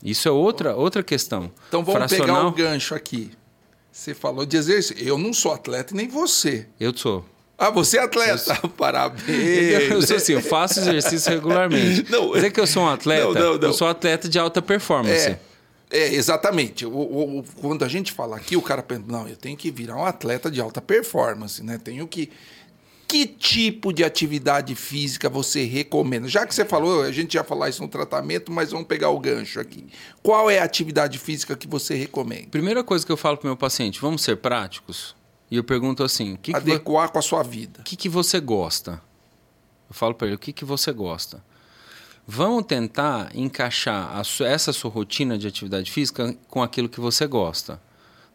[0.00, 1.50] Isso é outra, outra questão.
[1.66, 2.36] Então vamos Fracional...
[2.36, 3.32] pegar um gancho aqui.
[3.90, 5.04] Você falou de exercício.
[5.04, 6.68] Eu não sou atleta nem você.
[6.78, 7.26] Eu sou.
[7.58, 8.60] Ah, você é atleta?
[8.62, 9.90] Eu Parabéns.
[9.90, 12.08] Eu sou assim, eu faço exercício regularmente.
[12.12, 13.68] Não, Dizer que eu sou um atleta, não, não, não.
[13.68, 15.30] eu sou atleta de alta performance.
[15.30, 15.40] É.
[15.90, 16.84] É, exatamente.
[16.86, 19.96] O, o, quando a gente fala aqui, o cara pensa, não, eu tenho que virar
[19.96, 21.78] um atleta de alta performance, né?
[21.82, 22.30] Tenho que.
[23.06, 26.26] Que tipo de atividade física você recomenda?
[26.26, 29.20] Já que você falou, a gente já falar isso no tratamento, mas vamos pegar o
[29.20, 29.86] gancho aqui.
[30.22, 32.48] Qual é a atividade física que você recomenda?
[32.50, 35.14] Primeira coisa que eu falo para o meu paciente, vamos ser práticos?
[35.50, 37.80] E eu pergunto assim: que adequar que com a sua vida.
[37.80, 39.00] O que, que você gosta?
[39.88, 41.44] Eu falo para ele: o que, que você gosta?
[42.26, 47.80] Vamos tentar encaixar sua, essa sua rotina de atividade física com aquilo que você gosta.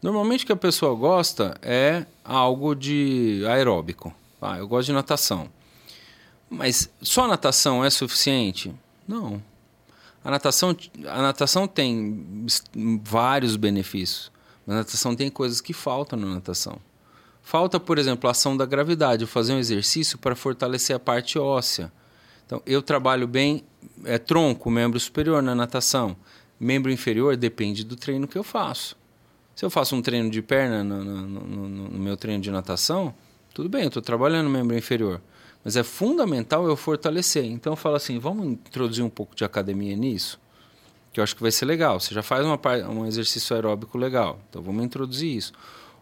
[0.00, 4.14] Normalmente o que a pessoa gosta é algo de aeróbico.
[4.40, 5.48] Ah, eu gosto de natação.
[6.48, 8.72] Mas só natação é suficiente?
[9.06, 9.42] Não.
[10.24, 10.76] A natação,
[11.06, 12.46] a natação tem
[13.02, 14.30] vários benefícios.
[14.66, 16.78] Mas a natação tem coisas que faltam na natação.
[17.42, 21.92] Falta, por exemplo, a ação da gravidade, fazer um exercício para fortalecer a parte óssea.
[22.46, 23.64] Então, eu trabalho bem
[24.04, 26.16] é, tronco, membro superior na natação.
[26.58, 28.96] Membro inferior depende do treino que eu faço.
[29.54, 33.14] Se eu faço um treino de perna no, no, no, no meu treino de natação,
[33.52, 35.20] tudo bem, eu estou trabalhando o membro inferior.
[35.64, 37.44] Mas é fundamental eu fortalecer.
[37.44, 40.40] Então eu falo assim, vamos introduzir um pouco de academia nisso?
[41.12, 42.00] Que eu acho que vai ser legal.
[42.00, 42.58] Você já faz uma,
[42.88, 44.38] um exercício aeróbico legal.
[44.48, 45.52] Então vamos introduzir isso.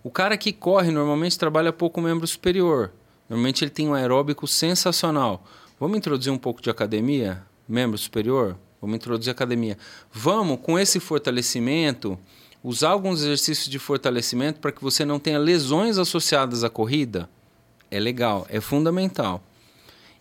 [0.03, 2.93] O cara que corre normalmente trabalha pouco o membro superior.
[3.29, 5.45] Normalmente ele tem um aeróbico sensacional.
[5.81, 7.43] Vamos introduzir um pouco de academia?
[7.69, 8.59] Membro superior?
[8.81, 9.77] Vamos introduzir academia.
[10.13, 12.19] Vamos, com esse fortalecimento,
[12.63, 17.29] usar alguns exercícios de fortalecimento para que você não tenha lesões associadas à corrida?
[17.91, 19.43] É legal, é fundamental.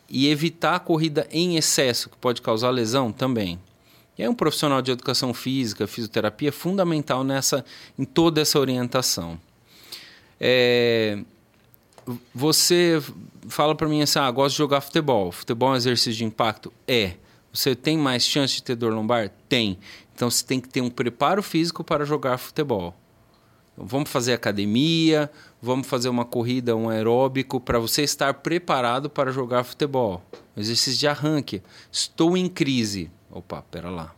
[0.09, 3.59] E evitar a corrida em excesso, que pode causar lesão também.
[4.17, 7.63] E aí um profissional de educação física, fisioterapia, é fundamental nessa,
[7.99, 9.39] em toda essa orientação.
[10.39, 11.19] É,
[12.33, 13.01] você
[13.47, 15.31] fala para mim assim, ah, gosto de jogar futebol.
[15.31, 16.73] Futebol é um exercício de impacto?
[16.87, 17.13] É.
[17.57, 19.31] Você tem mais chance de ter dor lombar?
[19.49, 19.79] Tem.
[20.13, 22.93] Então você tem que ter um preparo físico para jogar futebol.
[23.75, 25.27] Vamos fazer academia,
[25.59, 30.21] vamos fazer uma corrida, um aeróbico, para você estar preparado para jogar futebol.
[30.55, 31.63] Exercício de arranque.
[31.91, 33.09] Estou em crise.
[33.31, 34.13] Opa, pera lá.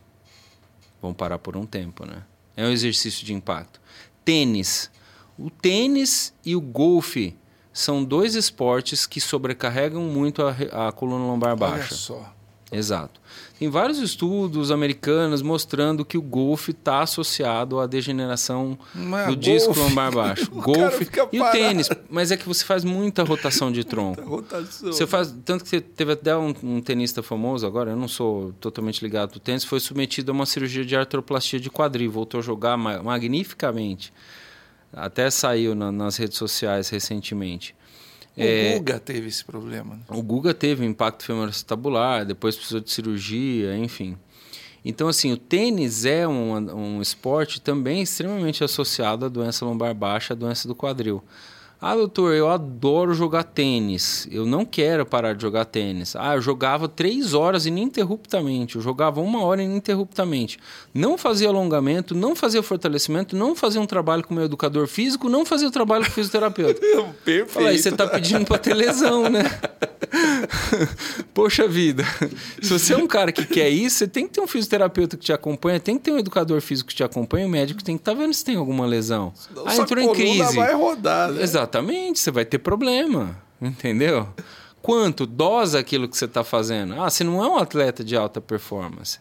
[1.00, 2.22] Vamos parar por um tempo, né?
[2.54, 3.80] É um exercício de impacto.
[4.22, 4.90] Tênis.
[5.38, 7.34] O tênis e o golfe
[7.72, 11.86] são dois esportes que sobrecarregam muito a, a coluna lombar baixa.
[11.88, 12.39] Olha só.
[12.72, 13.20] Exato.
[13.58, 19.76] Tem vários estudos americanos mostrando que o golfe está associado à degeneração Mas do disco
[19.76, 20.48] lombar baixo.
[20.54, 21.90] golfe e o tênis.
[22.08, 24.22] Mas é que você faz muita rotação de tronco.
[24.22, 24.92] rotação.
[24.92, 27.90] Você faz tanto que você teve até um, um, tenista famoso agora.
[27.90, 29.64] Eu não sou totalmente ligado ao tênis.
[29.64, 32.10] Foi submetido a uma cirurgia de artroplastia de quadril.
[32.10, 34.12] Voltou a jogar magnificamente.
[34.92, 37.74] Até saiu na, nas redes sociais recentemente.
[38.36, 39.96] O é, Guga teve esse problema.
[39.96, 40.02] Né?
[40.08, 44.16] O Guga teve impacto femoroacetabular, depois precisou de cirurgia, enfim.
[44.84, 46.54] Então, assim, o tênis é um,
[46.96, 51.22] um esporte também extremamente associado à doença lombar baixa, à doença do quadril.
[51.82, 54.28] Ah, doutor, eu adoro jogar tênis.
[54.30, 56.14] Eu não quero parar de jogar tênis.
[56.14, 58.76] Ah, eu jogava três horas ininterruptamente.
[58.76, 60.58] Eu jogava uma hora ininterruptamente.
[60.92, 65.30] Não fazia alongamento, não fazia fortalecimento, não fazia um trabalho com o meu educador físico,
[65.30, 66.78] não fazia o trabalho com o fisioterapeuta.
[67.24, 67.48] Perfeito.
[67.48, 69.44] Fala aí, você está pedindo para ter lesão, né?
[71.32, 72.04] Poxa vida.
[72.60, 75.24] Se você é um cara que quer isso, você tem que ter um fisioterapeuta que
[75.24, 78.02] te acompanha, tem que ter um educador físico que te acompanha, o médico tem que
[78.02, 79.32] estar tá vendo se tem alguma lesão.
[79.64, 80.56] ah, entrou em crise.
[80.56, 81.42] vai rodar, né?
[81.42, 81.69] Exato.
[81.70, 84.28] Exatamente, você vai ter problema, entendeu?
[84.82, 85.24] Quanto?
[85.24, 87.00] Dosa aquilo que você está fazendo.
[87.00, 89.20] Ah, você não é um atleta de alta performance.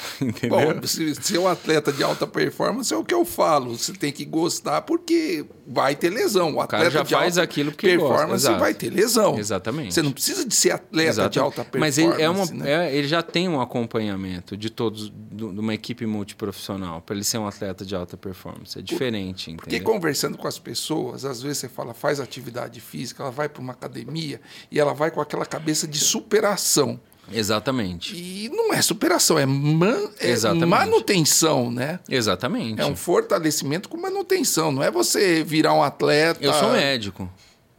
[0.20, 0.74] Entendeu?
[0.74, 3.76] Bom, se, se é um atleta de alta performance, é o que eu falo.
[3.76, 6.54] Você tem que gostar porque vai ter lesão.
[6.54, 8.58] O atleta o já de faz alta aquilo que performance gosta.
[8.58, 9.38] vai ter lesão.
[9.38, 9.94] Exatamente.
[9.94, 11.32] Você não precisa de ser atleta Exatamente.
[11.32, 12.04] de alta performance.
[12.04, 12.88] Mas ele, é uma, né?
[12.88, 17.38] é, ele já tem um acompanhamento de todos, de uma equipe multiprofissional, para ele ser
[17.38, 18.78] um atleta de alta performance.
[18.78, 19.54] É diferente.
[19.54, 19.92] Porque entendeu?
[19.92, 23.72] conversando com as pessoas, às vezes você fala, faz atividade física, ela vai para uma
[23.72, 24.40] academia
[24.70, 27.00] e ela vai com aquela cabeça de superação.
[27.32, 28.14] Exatamente.
[28.16, 32.00] E não é superação, é, man, é manutenção, né?
[32.08, 32.80] Exatamente.
[32.80, 34.72] É um fortalecimento com manutenção.
[34.72, 36.44] Não é você virar um atleta.
[36.44, 37.30] Eu sou médico.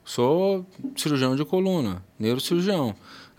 [0.04, 2.96] Sou cirurgião de coluna, neurocirurgião.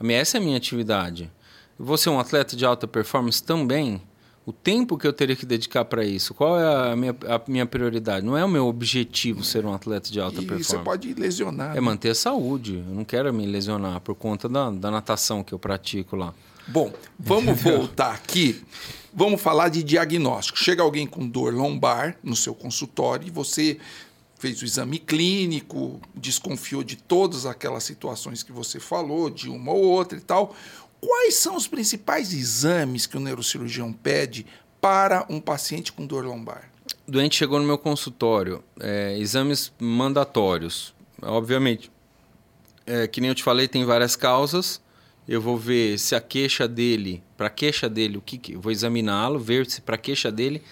[0.09, 1.31] Essa é a minha atividade.
[1.79, 4.01] Você é um atleta de alta performance também?
[4.45, 7.65] O tempo que eu teria que dedicar para isso, qual é a minha, a minha
[7.65, 8.27] prioridade?
[8.27, 10.71] Não é o meu objetivo ser um atleta de alta e performance.
[10.71, 11.73] Você pode lesionar.
[11.73, 11.81] É né?
[11.81, 12.83] manter a saúde.
[12.87, 16.35] Eu não quero me lesionar por conta da, da natação que eu pratico lá.
[16.67, 18.63] Bom, vamos voltar aqui.
[19.15, 20.59] Vamos falar de diagnóstico.
[20.59, 23.79] Chega alguém com dor lombar no seu consultório e você
[24.43, 29.85] fez o exame clínico, desconfiou de todas aquelas situações que você falou, de uma ou
[29.85, 30.53] outra e tal.
[31.05, 34.47] Quais são os principais exames que o neurocirurgião pede
[34.81, 36.71] para um paciente com dor lombar?
[37.09, 40.95] O doente chegou no meu consultório, é, exames mandatórios.
[41.21, 41.91] Obviamente,
[42.87, 44.81] é, que nem eu te falei, tem várias causas.
[45.27, 49.41] Eu vou ver se a queixa dele, para queixa dele, o que, que vou examiná-lo,
[49.41, 50.63] ver se para a queixa dele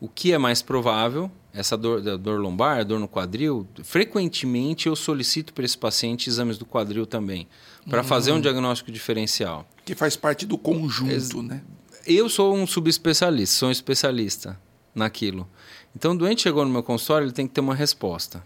[0.00, 4.94] O que é mais provável, essa dor, da dor lombar, dor no quadril, frequentemente eu
[4.94, 7.48] solicito para esse paciente exames do quadril também,
[7.88, 9.68] para fazer um diagnóstico diferencial.
[9.84, 11.62] Que faz parte do conjunto, né?
[12.06, 14.58] Eu sou um subespecialista, sou um especialista
[14.94, 15.48] naquilo.
[15.94, 18.42] Então, o doente chegou no meu consultório, ele tem que ter uma resposta.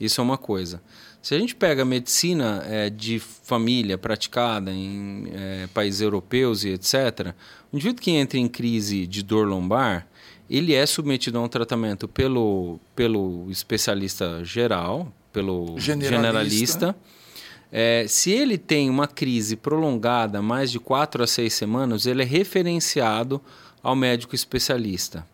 [0.00, 0.82] Isso é uma coisa.
[1.22, 6.70] Se a gente pega a medicina é, de família praticada em é, países europeus e
[6.70, 7.34] etc.,
[7.72, 10.06] o indivíduo que entra em crise de dor lombar,
[10.48, 16.16] ele é submetido a um tratamento pelo, pelo especialista geral, pelo Generalista.
[16.16, 16.96] generalista.
[17.72, 22.24] É, se ele tem uma crise prolongada, mais de quatro a seis semanas, ele é
[22.24, 23.40] referenciado
[23.82, 25.26] ao médico especialista.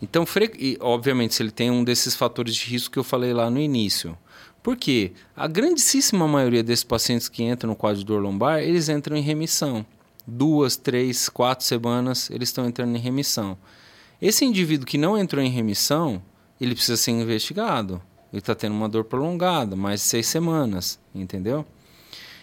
[0.00, 0.24] Então,
[0.56, 3.58] e, obviamente, se ele tem um desses fatores de risco que eu falei lá no
[3.58, 4.16] início.
[4.62, 5.12] Por quê?
[5.36, 9.22] A grandíssima maioria desses pacientes que entram no quadro de dor lombar, eles entram em
[9.22, 9.84] remissão.
[10.26, 13.58] Duas, três, quatro semanas, eles estão entrando em remissão.
[14.20, 16.20] Esse indivíduo que não entrou em remissão,
[16.60, 18.02] ele precisa ser investigado.
[18.32, 21.64] Ele está tendo uma dor prolongada, mais de seis semanas, entendeu?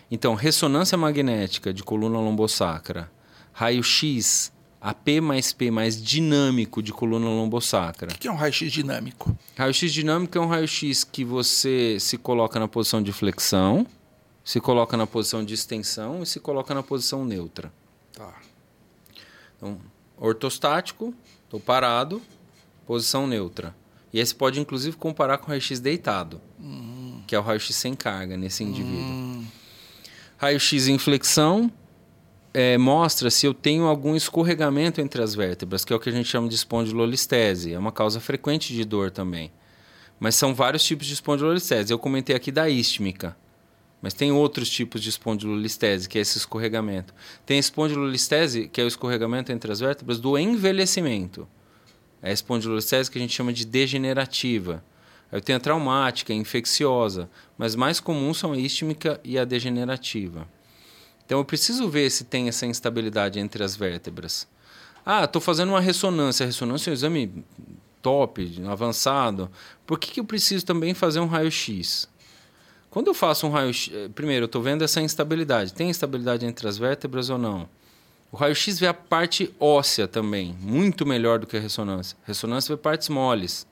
[0.09, 3.11] Então, ressonância magnética de coluna lombosacra,
[3.51, 8.11] raio-x, AP mais P mais dinâmico de coluna lombosacra.
[8.13, 9.37] O que é um raio-x dinâmico?
[9.57, 13.85] Raio-x dinâmico é um raio-x que você se coloca na posição de flexão,
[14.43, 17.73] se coloca na posição de extensão e se coloca na posição neutra.
[18.13, 18.33] Tá.
[19.57, 19.79] Então,
[20.17, 21.13] ortostático,
[21.55, 22.21] estou parado,
[22.85, 23.75] posição neutra.
[24.11, 26.41] E esse pode inclusive comparar com o raio-x deitado,
[27.27, 29.43] que é o raio-x sem carga nesse indivíduo.
[30.37, 31.71] Raio-x em flexão
[32.53, 36.11] é, mostra se eu tenho algum escorregamento entre as vértebras, que é o que a
[36.11, 37.73] gente chama de espondilolistese.
[37.73, 39.51] É uma causa frequente de dor também.
[40.19, 41.91] Mas são vários tipos de espondilolistese.
[41.91, 43.35] Eu comentei aqui da istmica.
[44.05, 47.11] Mas tem outros tipos de espondilolistese, que é esse escorregamento.
[47.43, 51.47] Tem a espondilolistese, que é o escorregamento entre as vértebras do envelhecimento.
[52.21, 54.85] É a espondilolistese que a gente chama de degenerativa.
[55.31, 57.27] Eu tenho a traumática, a infecciosa,
[57.57, 60.47] mas mais comuns são a istmica e a degenerativa.
[61.25, 64.47] Então eu preciso ver se tem essa instabilidade entre as vértebras.
[65.03, 66.43] Ah, estou fazendo uma ressonância.
[66.43, 67.43] A ressonância é um exame
[68.03, 69.49] top, avançado.
[69.83, 72.07] Por que, que eu preciso também fazer um raio-x?
[72.95, 75.73] Quando eu faço um raio-x, eh, primeiro eu estou vendo essa instabilidade.
[75.73, 77.67] Tem instabilidade entre as vértebras ou não?
[78.31, 82.17] O raio-x vê a parte óssea também, muito melhor do que a ressonância.
[82.23, 83.67] Ressonância vê partes moles.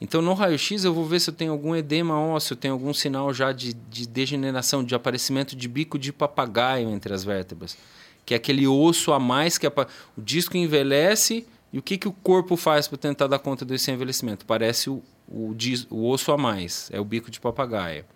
[0.00, 3.30] Então, no raio-x, eu vou ver se eu tenho algum edema ósseo, tenho algum sinal
[3.34, 7.76] já de, de degeneração, de aparecimento de bico de papagaio entre as vértebras.
[8.24, 9.72] Que é aquele osso a mais que o
[10.16, 14.46] disco envelhece e o que, que o corpo faz para tentar dar conta desse envelhecimento?
[14.46, 15.54] Parece o, o,
[15.90, 18.06] o osso a mais, é o bico de papagaio.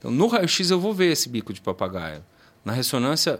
[0.00, 2.24] Então, no raio-x, eu vou ver esse bico de papagaio.
[2.64, 3.38] Na ressonância,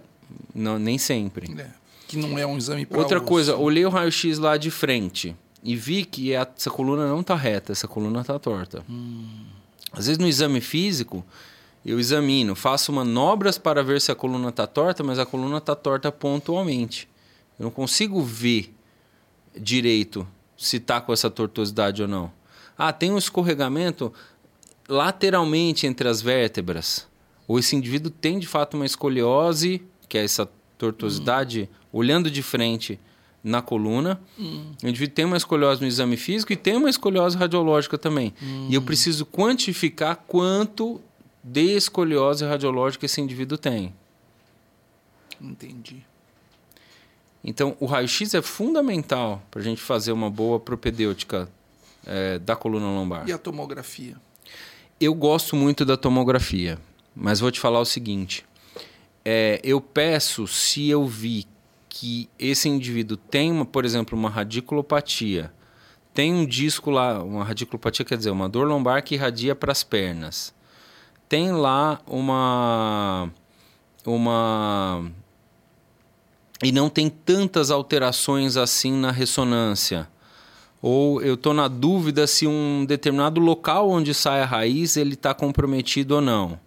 [0.54, 1.52] não, nem sempre.
[1.60, 1.70] É,
[2.06, 5.34] que não é um exame para Outra coisa, olhei o raio-x lá de frente
[5.64, 8.84] e vi que a- essa coluna não está reta, essa coluna está torta.
[9.92, 11.24] Às vezes no exame físico,
[11.84, 15.74] eu examino, faço manobras para ver se a coluna está torta, mas a coluna está
[15.74, 17.08] torta pontualmente.
[17.58, 18.74] Eu não consigo ver
[19.58, 22.30] direito se está com essa tortuosidade ou não.
[22.76, 24.12] Ah, tem um escorregamento
[24.90, 27.06] lateralmente entre as vértebras.
[27.46, 32.98] Ou esse indivíduo tem de fato uma escoliose, que é essa tortuosidade olhando de frente
[33.42, 34.20] na coluna.
[34.82, 38.34] O indivíduo tem uma escoliose no exame físico e tem uma escoliose radiológica também.
[38.68, 41.00] E eu preciso quantificar quanto
[41.42, 43.94] de escoliose radiológica esse indivíduo tem.
[45.40, 46.04] Entendi.
[47.42, 51.48] Então, o raio-x é fundamental para a gente fazer uma boa propedêutica
[52.06, 53.26] eh, da coluna lombar.
[53.26, 54.16] E a tomografia?
[55.00, 56.78] Eu gosto muito da tomografia,
[57.16, 58.44] mas vou te falar o seguinte:
[59.24, 61.46] é, eu peço se eu vi
[61.88, 65.50] que esse indivíduo tem, uma, por exemplo, uma radiculopatia,
[66.12, 69.82] tem um disco lá, uma radiculopatia quer dizer, uma dor lombar que irradia para as
[69.82, 70.54] pernas,
[71.26, 73.30] tem lá uma
[74.04, 75.10] uma
[76.62, 80.06] e não tem tantas alterações assim na ressonância.
[80.82, 85.34] Ou eu estou na dúvida se um determinado local onde sai a raiz ele está
[85.34, 86.58] comprometido ou não.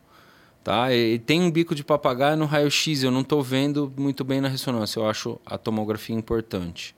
[0.64, 0.94] Tá?
[0.94, 4.48] E tem um bico de papagaio no raio-x, eu não estou vendo muito bem na
[4.48, 5.00] ressonância.
[5.00, 6.96] Eu acho a tomografia importante.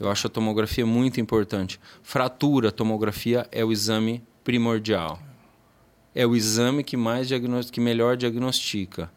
[0.00, 1.78] Eu acho a tomografia muito importante.
[2.02, 5.20] Fratura, tomografia é o exame primordial.
[6.12, 7.28] É o exame que mais
[7.70, 9.10] que melhor diagnostica.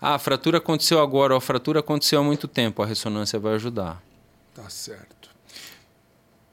[0.00, 3.54] Ah, a fratura aconteceu agora, ou a fratura aconteceu há muito tempo, a ressonância vai
[3.54, 4.02] ajudar.
[4.54, 5.27] Tá certo.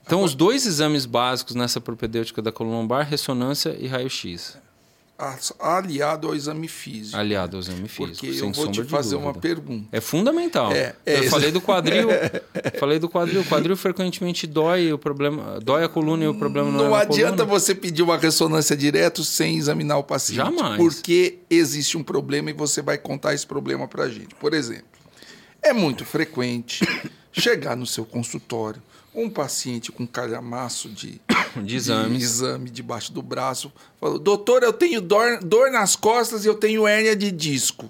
[0.06, 4.56] Então, os dois exames básicos nessa propedêutica da coluna lombar, ressonância e raio-x.
[5.60, 7.18] aliado ao exame físico.
[7.18, 8.20] Aliado ao exame físico.
[8.20, 9.88] Porque eu vou te fazer uma pergunta.
[9.92, 10.72] É fundamental.
[10.72, 12.10] É, é, eu falei do quadril.
[12.80, 13.42] falei do quadril.
[13.42, 17.02] O quadril frequentemente dói, o problema dói a coluna e o problema não, não é
[17.02, 20.38] adianta você pedir uma ressonância direto sem examinar o paciente.
[20.38, 20.78] Jamais.
[20.78, 24.36] Porque existe um problema e você vai contar esse problema pra gente.
[24.36, 24.86] Por exemplo,
[25.64, 26.86] é muito frequente
[27.34, 28.80] chegar no seu consultório
[29.16, 31.22] um paciente com calhamaço de,
[31.64, 32.18] de exames.
[32.18, 36.56] de exame debaixo do braço, falou: Doutor, eu tenho dor, dor nas costas e eu
[36.56, 37.86] tenho hérnia de disco.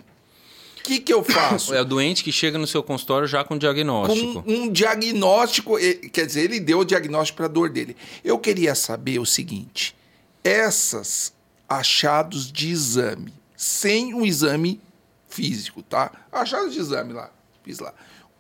[0.80, 1.74] O que, que eu faço?
[1.74, 4.44] É o doente que chega no seu consultório já com diagnóstico.
[4.44, 5.78] Com um diagnóstico,
[6.14, 7.98] quer dizer, ele deu o diagnóstico para a dor dele.
[8.24, 9.96] Eu queria saber o seguinte:
[10.44, 11.34] essas
[11.68, 14.80] achados de exame, sem um exame
[15.28, 16.12] físico, tá?
[16.32, 17.32] Achados de exame lá,
[17.64, 17.94] fiz lá.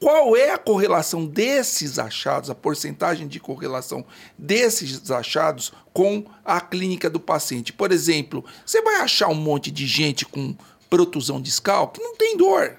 [0.06, 4.06] Qual é a correlação desses achados, a porcentagem de correlação
[4.38, 7.74] desses achados com a clínica do paciente?
[7.74, 10.56] Por exemplo, você vai achar um monte de gente com
[10.92, 12.78] protusão discal que não tem dor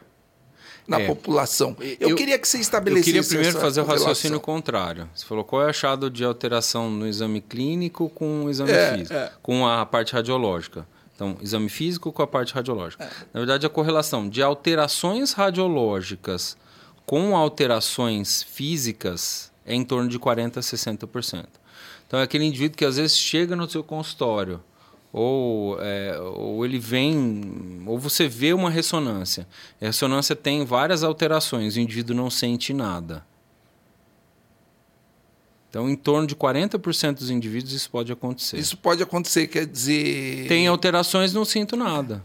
[0.86, 1.06] na é.
[1.08, 1.76] população.
[1.80, 3.10] Eu, eu, queria que você estabelecesse.
[3.10, 5.10] Eu queria primeiro fazer o raciocínio contrário.
[5.12, 8.98] Você falou qual é o achado de alteração no exame clínico com o exame é,
[8.98, 9.32] físico, é.
[9.42, 10.86] com a parte radiológica.
[11.12, 13.02] Então, exame físico com a parte radiológica.
[13.02, 13.10] É.
[13.34, 16.56] Na verdade, a correlação de alterações radiológicas
[17.06, 21.46] com alterações físicas é em torno de 40% a 60%.
[22.06, 24.62] Então é aquele indivíduo que às vezes chega no seu consultório,
[25.12, 29.46] ou, é, ou ele vem, ou você vê uma ressonância.
[29.80, 33.24] A ressonância tem várias alterações, o indivíduo não sente nada.
[35.70, 38.56] Então, em torno de 40% dos indivíduos isso pode acontecer.
[38.56, 40.46] Isso pode acontecer, quer dizer.
[40.48, 42.22] Tem alterações, não sinto nada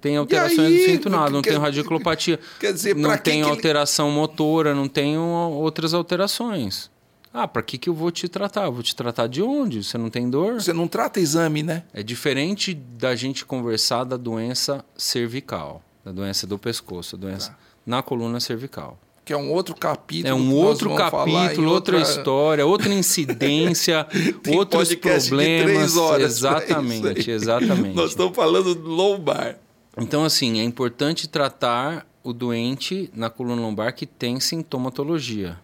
[0.00, 2.38] tem alterações, aí, não sinto nada, não quer, tenho radiculopatia.
[2.60, 4.16] Quer dizer, não tenho alteração ele...
[4.16, 6.90] motora, não tenho outras alterações.
[7.32, 8.64] Ah, para que, que eu vou te tratar?
[8.64, 9.84] Eu vou te tratar de onde?
[9.84, 10.54] Você não tem dor?
[10.54, 11.82] Você não trata exame, né?
[11.92, 17.58] É diferente da gente conversar da doença cervical, da doença do pescoço, doença tá.
[17.84, 18.98] na coluna cervical.
[19.22, 20.28] Que é um outro capítulo.
[20.28, 21.96] É um outro capítulo, outra...
[21.96, 22.00] outra...
[22.00, 24.06] história, outra incidência,
[24.48, 25.94] outros problemas.
[26.20, 27.94] exatamente, exatamente.
[27.94, 29.58] Nós estamos falando do lombar.
[29.98, 35.58] Então, assim, é importante tratar o doente na coluna lombar que tem sintomatologia.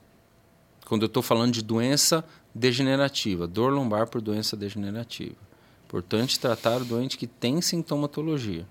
[0.87, 2.25] Quando eu estou falando de doença
[2.55, 5.37] degenerativa, dor lombar por doença degenerativa.
[5.85, 8.67] Importante tratar o doente que tem sintomatologia.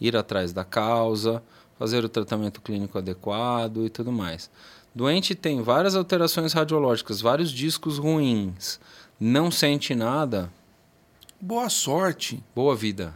[0.00, 1.42] Ir atrás da causa,
[1.78, 4.50] fazer o tratamento clínico adequado e tudo mais.
[4.94, 8.80] Doente tem várias alterações radiológicas, vários discos ruins,
[9.20, 10.50] não sente nada.
[11.40, 12.42] Boa sorte.
[12.54, 13.14] Boa vida.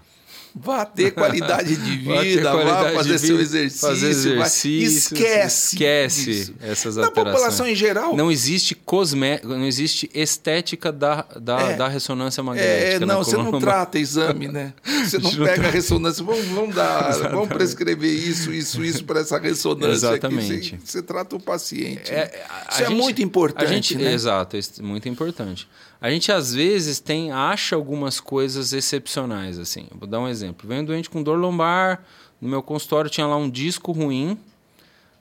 [0.60, 3.88] Vá ter qualidade de vida, qualidade vá fazer vida, seu exercício.
[3.88, 5.74] Fazer exercício esquece.
[5.74, 6.54] Esquece disso.
[6.60, 7.26] essas Na alterações.
[7.26, 8.16] Na população em geral.
[8.16, 11.76] Não existe cosmé, não existe estética da, da, é.
[11.76, 13.04] da ressonância magnética.
[13.04, 14.72] É, não, você não trata exame, né?
[15.04, 16.24] Você não pega a ressonância.
[16.24, 17.34] Vamos, vamos dar, Exatamente.
[17.34, 20.08] vamos prescrever isso, isso, isso para essa ressonância.
[20.08, 20.74] Exatamente.
[20.74, 20.80] Aqui.
[20.84, 22.10] Você, você trata o paciente.
[22.10, 22.30] É, né?
[22.70, 23.68] Isso é gente, é muito importante.
[23.68, 24.12] Gente, né?
[24.12, 25.68] Exato, é muito importante.
[26.00, 29.88] A gente às vezes tem acha algumas coisas excepcionais assim.
[29.92, 30.68] Vou dar um exemplo.
[30.68, 32.04] Vem um doente com dor lombar,
[32.40, 34.38] no meu consultório tinha lá um disco ruim,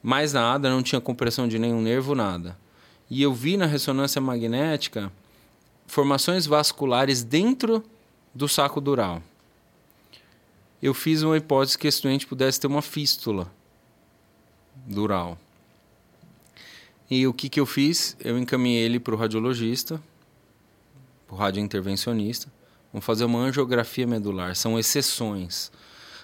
[0.04, 2.58] mais nada, não tinha compressão de nenhum nervo, nada.
[3.10, 5.12] E eu vi na ressonância magnética
[5.88, 7.84] formações vasculares dentro
[8.36, 9.24] do saco dural.
[10.82, 13.52] Eu fiz uma hipótese que esse doente pudesse ter uma fístula
[14.86, 15.40] dural.
[17.10, 18.16] E o que, que eu fiz?
[18.20, 20.00] Eu encaminhei ele para o radiologista,
[21.30, 22.52] o radiointervencionista,
[22.92, 24.56] vão fazer uma angiografia medular.
[24.56, 25.72] São exceções.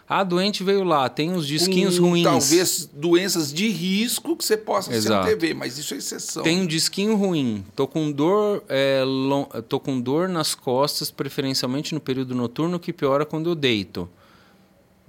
[0.08, 2.24] A doente veio lá, tem uns disquinhos um, ruins.
[2.24, 5.28] Talvez doenças de risco que você possa Exato.
[5.28, 6.44] ser TV, mas isso é exceção.
[6.44, 7.66] Tem um disquinho ruim.
[7.76, 12.92] Tô com dor, é, long, tô com dor nas costas, preferencialmente no período noturno, que
[12.92, 14.10] piora quando eu deito.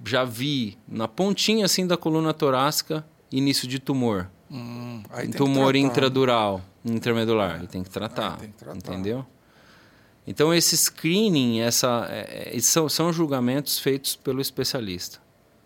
[0.05, 4.29] Já vi na pontinha assim da coluna torácica início de tumor.
[4.49, 5.03] Hum,
[5.35, 7.63] tumor intradural, intramedular.
[7.63, 7.67] É.
[7.67, 8.77] tem que tratar, tem que tratar.
[8.77, 9.25] entendeu?
[10.27, 15.23] Então, esse screening, essa, é, é, são, são julgamentos feitos pelo especialista.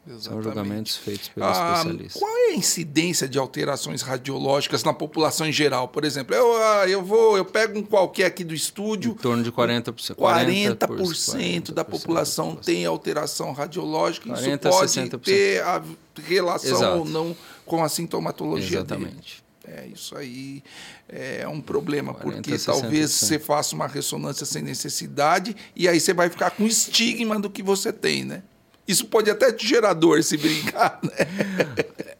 [0.07, 0.23] Exatamente.
[0.23, 2.19] São julgamentos feitos pelo ah, especialista.
[2.19, 5.87] Qual é a incidência de alterações radiológicas na população em geral?
[5.87, 9.11] Por exemplo, eu, ah, eu vou, eu pego um qualquer aqui do estúdio.
[9.11, 10.15] Em torno de 40%.
[10.15, 14.29] 40%, 40% da população tem alteração radiológica.
[14.29, 15.19] 40, Isso pode 60%.
[15.19, 15.83] ter a
[16.23, 16.97] relação Exato.
[16.97, 17.35] ou não
[17.65, 19.43] com a sintomatologia Exatamente.
[19.43, 19.48] Dele.
[19.71, 20.63] É, isso aí
[21.07, 26.11] é um problema, 40, porque talvez você faça uma ressonância sem necessidade e aí você
[26.11, 28.41] vai ficar com estigma do que você tem, né?
[28.87, 31.11] Isso pode até te gerar dor se brincar, né?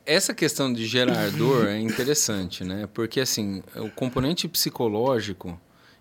[0.05, 2.87] Essa questão de gerar dor é interessante, né?
[2.93, 5.59] Porque, assim, o componente psicológico,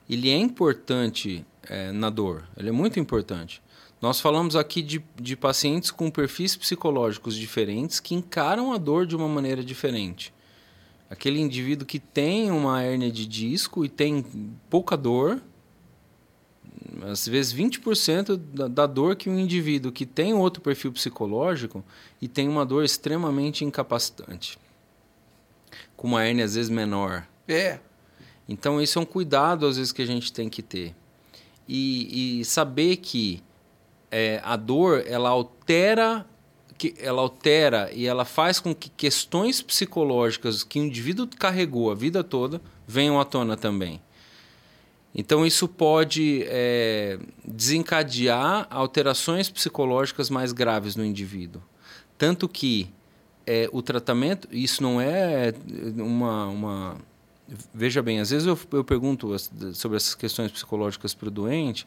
[0.09, 2.47] ele é importante é, na dor.
[2.57, 3.63] Ele é muito importante.
[4.01, 9.17] Nós falamos aqui de, de pacientes com perfis psicológicos diferentes que encaram a dor de
[9.17, 10.33] uma maneira diferente.
[11.11, 14.25] Aquele indivíduo que tem uma hérnia de disco e tem
[14.69, 15.43] pouca dor,
[17.03, 21.85] às vezes 20% da, da dor que um indivíduo que tem outro perfil psicológico
[22.21, 24.59] e tem uma dor extremamente incapacitante.
[25.97, 27.27] Com uma hérnia às vezes menor.
[27.47, 27.79] É.
[28.49, 30.95] Então, isso é um cuidado, às vezes, que a gente tem que ter.
[31.69, 33.43] E, e saber que
[34.11, 36.27] é, a dor, ela altera,
[36.79, 41.95] que, ela altera e ela faz com que questões psicológicas que o indivíduo carregou a
[41.95, 44.01] vida toda venham à tona também.
[45.15, 51.61] Então, isso pode é, desencadear alterações psicológicas mais graves no indivíduo.
[52.17, 52.89] Tanto que
[53.47, 55.53] é, o tratamento, isso não é
[55.97, 56.97] uma, uma
[57.73, 59.35] veja bem, às vezes eu, eu pergunto
[59.75, 61.87] sobre essas questões psicológicas para o doente.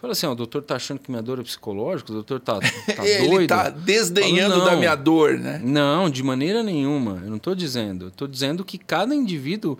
[0.00, 2.10] Fala assim, ó, o doutor tá achando que minha dor é psicológica?
[2.10, 2.58] O doutor tá,
[2.96, 3.48] tá Ele doido?
[3.48, 5.60] tá desdenhando Falo, da minha dor, né?
[5.62, 7.20] Não, de maneira nenhuma.
[7.22, 8.08] Eu não estou dizendo.
[8.08, 9.78] Estou dizendo que cada indivíduo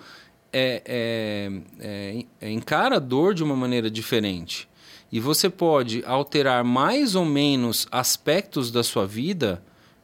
[0.52, 4.68] é, é, é, é, encara a dor de uma maneira diferente.
[5.10, 9.62] E você pode alterar mais ou menos aspectos da sua vida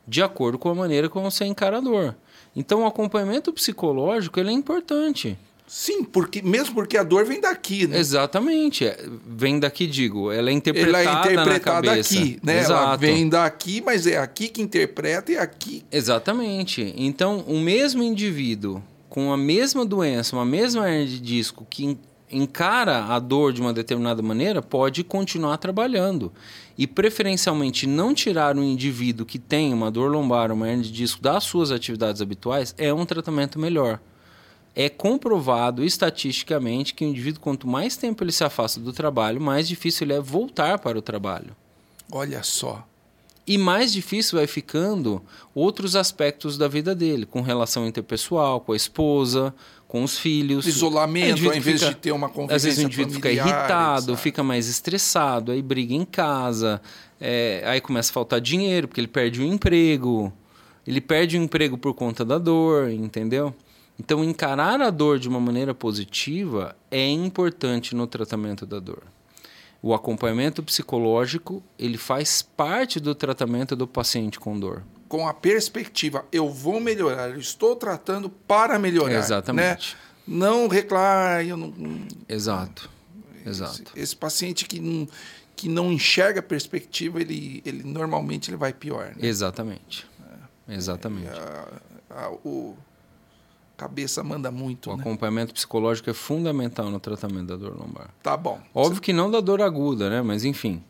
[0.08, 2.16] de acordo com a maneira como você encara a dor.
[2.54, 5.36] Então, o acompanhamento psicológico ele é importante.
[5.66, 7.98] Sim, porque mesmo porque a dor vem daqui, né?
[7.98, 8.86] Exatamente.
[8.86, 8.96] É,
[9.26, 10.30] Vem daqui, digo.
[10.30, 12.14] Ela é Ela interpretada, é interpretada na cabeça.
[12.18, 12.52] aqui, né?
[12.54, 12.98] Ela Exato.
[13.00, 15.82] vem daqui, mas é aqui que interpreta e aqui.
[15.90, 16.94] Exatamente.
[16.96, 21.98] Então, o mesmo indivíduo com a mesma doença, uma mesma hernia de disco, que en-
[22.30, 26.32] encara a dor de uma determinada maneira, pode continuar trabalhando.
[26.78, 31.20] E, preferencialmente, não tirar um indivíduo que tem uma dor lombar, uma hernia de disco,
[31.22, 33.98] das suas atividades habituais, é um tratamento melhor.
[34.78, 39.66] É comprovado estatisticamente que o indivíduo, quanto mais tempo ele se afasta do trabalho, mais
[39.66, 41.56] difícil ele é voltar para o trabalho.
[42.12, 42.86] Olha só.
[43.46, 45.22] E mais difícil vai ficando
[45.54, 49.54] outros aspectos da vida dele, com relação interpessoal, com a esposa,
[49.86, 50.66] com os filhos.
[50.66, 54.12] Isolamento, indivíduo ao invés fica- de ter uma convivência Às vezes o indivíduo fica irritado,
[54.12, 54.20] etc.
[54.22, 56.82] fica mais estressado, aí briga em casa,
[57.20, 60.32] é, aí começa a faltar dinheiro, porque ele perde o emprego.
[60.84, 63.54] Ele perde o emprego por conta da dor, entendeu?
[63.99, 69.03] Então, encarar a dor de uma maneira positiva é importante no tratamento da dor.
[69.82, 74.82] O acompanhamento psicológico, ele faz parte do tratamento do paciente com dor.
[75.09, 79.14] Com a perspectiva, eu vou melhorar, eu estou tratando para melhorar.
[79.14, 79.94] Exatamente.
[79.94, 80.01] Né?
[80.26, 81.68] Não reclame, eu não.
[81.68, 82.90] não- Exato.
[83.40, 83.92] Esse, Exato.
[83.94, 85.09] esse paciente que não,
[85.55, 89.07] que não enxerga a perspectiva, ele, ele normalmente ele vai pior.
[89.16, 89.26] Né?
[89.28, 90.05] Exatamente.
[90.68, 91.28] Exatamente.
[91.30, 92.76] A, a- o
[93.76, 95.02] cabeça manda muito, O né?
[95.02, 98.08] acompanhamento psicológico é fundamental no tratamento da dor lombar.
[98.22, 98.60] Tá bom.
[98.74, 100.22] Óbvio que não da dor aguda, né?
[100.22, 100.82] Mas enfim,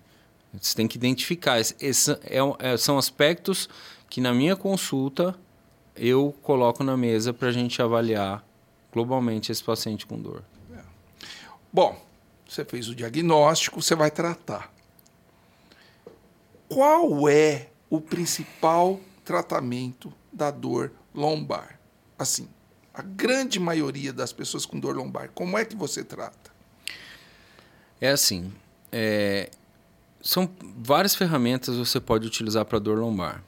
[0.53, 1.59] você tem que identificar.
[1.59, 3.68] Esse, esse é é- são aspectos
[4.09, 5.34] que na minha consulta
[5.97, 8.45] eu coloco na mesa para a gente avaliar
[8.93, 10.43] globalmente esse paciente com dor.
[11.72, 12.01] Bom,
[12.49, 14.72] você fez o diagnóstico, você vai tratar.
[16.68, 21.78] Qual é o principal tratamento da dor lombar?
[22.18, 22.49] Assim,
[22.97, 26.51] a grande maioria das pessoas com dor lombar, como é que você trata?
[28.01, 28.51] É assim,
[28.91, 29.51] é,
[30.23, 33.45] são várias ferramentas que você pode utilizar para dor lombar.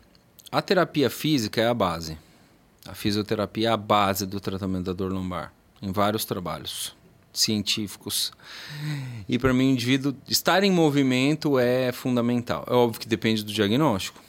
[0.53, 2.19] A terapia física é a base.
[2.87, 6.95] A fisioterapia é a base do tratamento da dor lombar, em vários trabalhos
[7.33, 8.33] científicos.
[9.27, 12.65] E para mim, o indivíduo estar em movimento é fundamental.
[12.69, 14.28] É óbvio que depende do diagnóstico.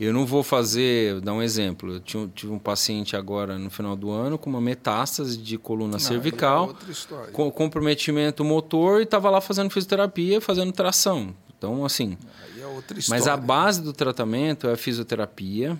[0.00, 1.94] Eu não vou fazer, dar um exemplo.
[1.94, 5.92] Eu tive, tive um paciente agora no final do ano com uma metástase de coluna
[5.94, 7.32] Não, cervical é outra história.
[7.32, 11.34] com comprometimento motor e estava lá fazendo fisioterapia, fazendo tração.
[11.56, 12.16] Então, assim,
[12.54, 13.20] Aí é outra história.
[13.20, 15.76] mas a base do tratamento é a fisioterapia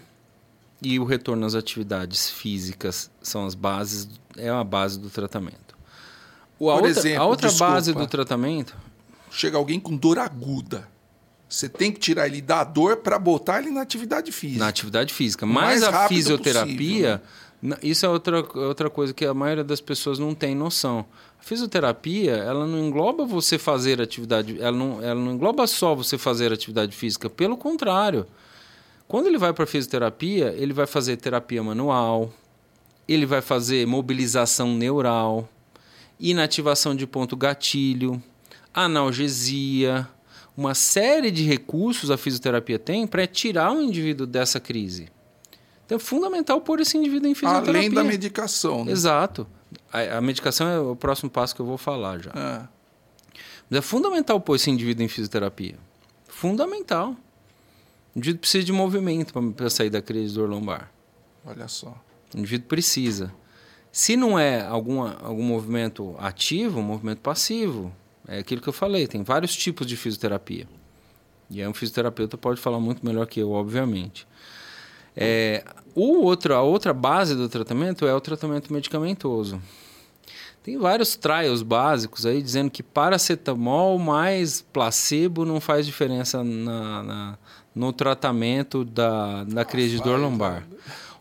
[0.83, 5.77] e o retorno às atividades físicas são as bases, é a base do tratamento.
[6.59, 7.73] O- A Por outra, exemplo, a outra desculpa.
[7.73, 8.75] base do tratamento,
[9.31, 10.89] Chega alguém com dor aguda.
[11.49, 14.61] Você tem que tirar ele da dor para botar ele na atividade física.
[14.61, 17.23] na atividade física, mas mais a fisioterapia,
[17.63, 21.07] na- isso é outra, outra coisa que a maioria das pessoas não tem noção.
[21.41, 26.19] A fisioterapia, ela não engloba você fazer atividade, ela não, ela não engloba só você
[26.19, 28.27] fazer atividade física, pelo contrário.
[29.07, 32.31] Quando ele vai para fisioterapia, ele vai fazer terapia manual,
[33.09, 35.49] ele vai fazer mobilização neural,
[36.21, 38.23] inativação de ponto gatilho,
[38.75, 40.07] analgesia,
[40.59, 45.07] uma série de recursos a fisioterapia tem para tirar o indivíduo dessa crise.
[45.87, 47.71] Então é fundamental pôr esse indivíduo em fisioterapia.
[47.71, 48.85] Além da medicação.
[48.85, 48.91] Né?
[48.91, 49.47] Exato.
[49.93, 52.33] A, a medicação é o próximo passo que eu vou falar já.
[52.35, 52.69] Ah,
[53.71, 55.77] Mas é fundamental pôr esse indivíduo em fisioterapia.
[56.27, 57.11] Fundamental.
[58.13, 60.91] O indivíduo precisa de movimento para sair da crise dor lombar.
[61.47, 61.97] Olha só.
[62.35, 63.33] O indivíduo precisa.
[63.93, 67.95] Se não é alguma, algum movimento ativo, um movimento passivo,
[68.29, 70.69] é aquilo que eu falei, tem vários tipos de fisioterapia.
[71.51, 74.27] E aí um fisioterapeuta pode falar muito melhor que eu, obviamente.
[75.17, 75.65] É,
[75.95, 79.61] o outro, a outra base do tratamento é o tratamento medicamentoso.
[80.63, 87.39] Tem vários trials básicos aí dizendo que paracetamol mais placebo não faz diferença na, na
[87.75, 90.67] no tratamento da, da crise de dor lombar.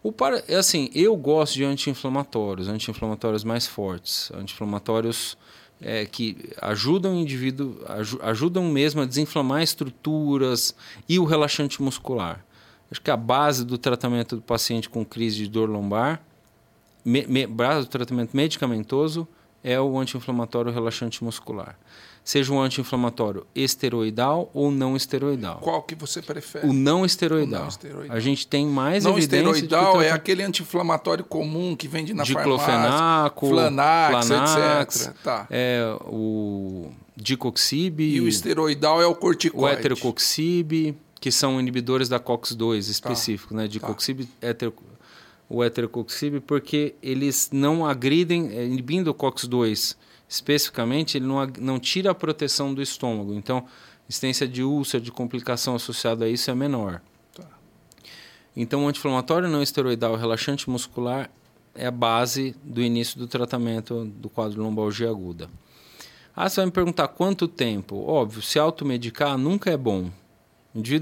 [0.01, 5.37] O para, é assim, eu gosto de anti-inflamatórios, anti-inflamatórios mais fortes, anti-inflamatórios
[5.82, 7.78] é, que ajudam o indivíduo,
[8.21, 10.75] ajudam mesmo a desinflamar estruturas
[11.07, 12.43] e o relaxante muscular.
[12.91, 16.21] Acho que a base do tratamento do paciente com crise de dor lombar,
[17.49, 19.28] base do tratamento medicamentoso,
[19.63, 21.78] é o anti-inflamatório relaxante muscular
[22.28, 25.59] seja um anti-inflamatório esteroidal ou não esteroidal.
[25.61, 26.67] Qual que você prefere?
[26.67, 27.61] O não esteroidal.
[27.61, 28.17] O não esteroidal.
[28.17, 33.47] A gente tem mais não evidência esteroidal é aquele anti-inflamatório comum que vende na Diclofenaco,
[33.47, 35.13] farmácia, Flanax, Flanax, etc.
[35.23, 35.47] Tá.
[35.49, 38.01] É o Dicoxib.
[38.01, 39.78] E o esteroidal é o corticoide.
[39.78, 43.61] O heterocoxib, que são inibidores da COX-2 específico, tá.
[43.61, 43.67] né?
[43.69, 44.49] Dicoxib, tá.
[44.49, 44.73] hetero,
[45.47, 49.95] o heterocoxib, porque eles não agridem, é, inibindo o COX-2
[50.28, 53.34] especificamente, ele não, não tira a proteção do estômago.
[53.34, 53.65] Então,
[54.09, 57.01] existência de úlcera, de complicação associada a isso é menor.
[57.34, 57.47] Tá.
[58.55, 61.30] Então, o anti-inflamatório não esteroidal relaxante muscular
[61.73, 65.49] é a base do início do tratamento do quadro lombalgia aguda.
[66.36, 68.03] Ah, você vai me perguntar quanto tempo?
[68.05, 70.11] Óbvio, se automedicar nunca é bom.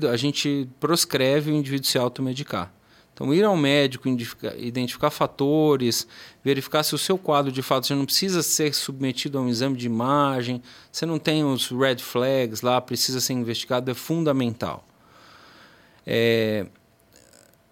[0.10, 2.72] a gente proscreve o indivíduo se automedicar.
[3.16, 4.10] Então, ir ao médico,
[4.58, 6.06] identificar fatores,
[6.44, 9.78] verificar se o seu quadro de fato já não precisa ser submetido a um exame
[9.78, 10.62] de imagem,
[10.92, 14.86] você não tem os red flags lá, precisa ser investigado, é fundamental.
[16.06, 16.66] É,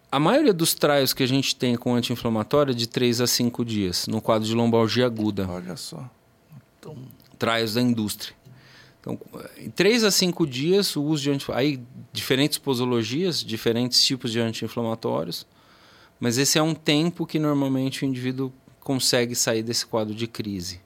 [0.10, 3.66] a maioria dos trials que a gente tem com anti-inflamatório é de 3 a 5
[3.66, 5.46] dias, no quadro de lombalgia aguda.
[5.50, 6.10] Olha só.
[6.80, 6.96] Então...
[7.38, 8.34] Trials da indústria.
[9.02, 9.20] Então,
[9.58, 11.84] em 3 a 5 dias, o uso de anti aí
[12.14, 15.48] diferentes posologias, diferentes tipos de anti-inflamatórios,
[16.20, 20.80] mas esse é um tempo que normalmente o indivíduo consegue sair desse quadro de crise.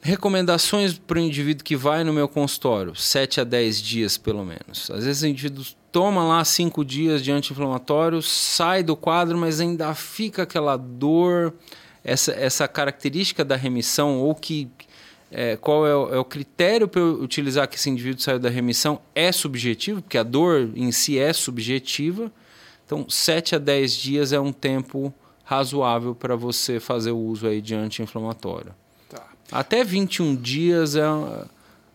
[0.00, 4.90] Recomendações para o indivíduo que vai no meu consultório, 7 a 10 dias pelo menos.
[4.90, 9.94] Às vezes o indivíduo toma lá 5 dias de anti-inflamatório, sai do quadro, mas ainda
[9.94, 11.52] fica aquela dor,
[12.02, 14.70] essa, essa característica da remissão, ou que
[15.30, 18.50] é, qual é o, é o critério para eu utilizar que esse indivíduo saiu da
[18.50, 22.32] remissão é subjetivo, porque a dor em si é subjetiva.
[22.84, 25.14] Então, 7 a 10 dias é um tempo
[25.44, 28.74] razoável para você fazer o uso aí de anti-inflamatório.
[29.08, 29.24] Tá.
[29.52, 31.02] Até 21 dias é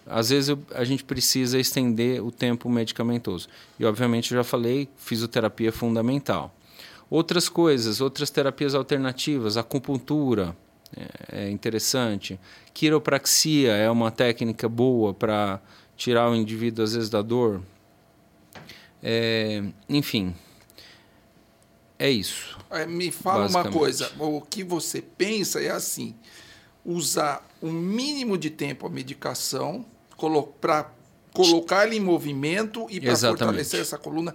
[0.05, 3.47] às vezes a gente precisa estender o tempo medicamentoso.
[3.79, 6.53] E obviamente eu já falei, fisioterapia é fundamental.
[7.09, 10.55] Outras coisas, outras terapias alternativas, acupuntura,
[10.95, 12.39] é, é interessante.
[12.73, 15.61] Quiropraxia é uma técnica boa para
[15.95, 17.61] tirar o indivíduo, às vezes, da dor.
[19.01, 20.35] É, enfim,
[21.97, 22.57] é isso.
[22.69, 26.15] É, me fala uma coisa: o que você pensa é assim:
[26.83, 29.85] usar o um mínimo de tempo a medicação
[30.59, 30.91] para
[31.33, 34.33] colocar ele em movimento e para fortalecer essa coluna.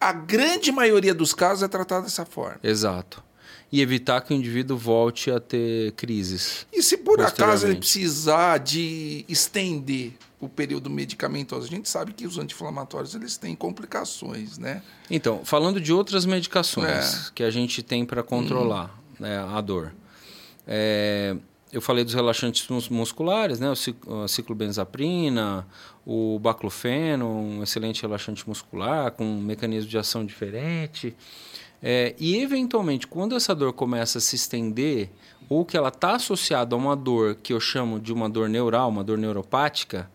[0.00, 2.58] A grande maioria dos casos é tratada dessa forma.
[2.60, 3.22] Exato
[3.72, 6.66] e evitar que o indivíduo volte a ter crises.
[6.70, 12.26] E se por acaso ele precisar de estender o período medicamentoso, a gente sabe que
[12.26, 14.82] os anti-inflamatórios eles têm complicações, né?
[15.08, 17.30] Então, falando de outras medicações é.
[17.34, 19.22] que a gente tem para controlar hum.
[19.22, 19.94] né, a dor.
[20.66, 21.36] É,
[21.72, 23.72] eu falei dos relaxantes musculares, né?
[24.06, 25.66] O ciclobenzaprina,
[26.04, 31.16] o baclofeno, um excelente relaxante muscular com um mecanismo de ação diferente.
[31.82, 35.10] É, e, eventualmente, quando essa dor começa a se estender,
[35.48, 38.88] ou que ela está associada a uma dor que eu chamo de uma dor neural,
[38.88, 40.08] uma dor neuropática,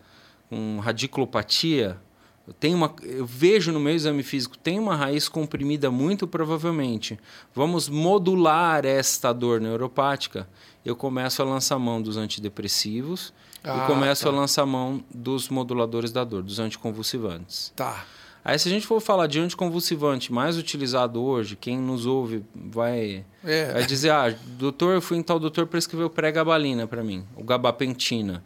[0.50, 2.00] um radiculopatia,
[2.46, 7.20] eu, tenho uma, eu vejo no meu exame físico, tem uma raiz comprimida muito provavelmente.
[7.54, 10.48] Vamos modular esta dor neuropática.
[10.82, 14.30] Eu começo a lançar mão dos antidepressivos ah, e começo tá.
[14.30, 17.70] a lançar mão dos moduladores da dor, dos anticonvulsivantes.
[17.76, 18.06] Tá.
[18.48, 23.22] Aí, se a gente for falar de anticonvulsivante mais utilizado hoje, quem nos ouve vai,
[23.44, 23.72] é.
[23.74, 28.42] vai dizer: ah, doutor, eu fui em tal doutor prescreveu pré-gabalina para mim, o gabapentina,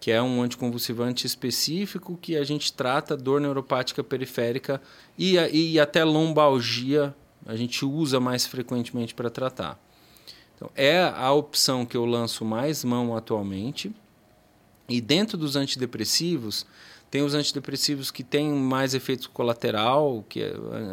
[0.00, 4.82] que é um anticonvulsivante específico que a gente trata dor neuropática periférica
[5.16, 7.14] e, e até lombalgia,
[7.46, 9.80] a gente usa mais frequentemente para tratar.
[10.56, 13.94] Então, é a opção que eu lanço mais mão atualmente.
[14.88, 16.64] E dentro dos antidepressivos,
[17.10, 20.42] tem os antidepressivos que têm mais efeito colateral, que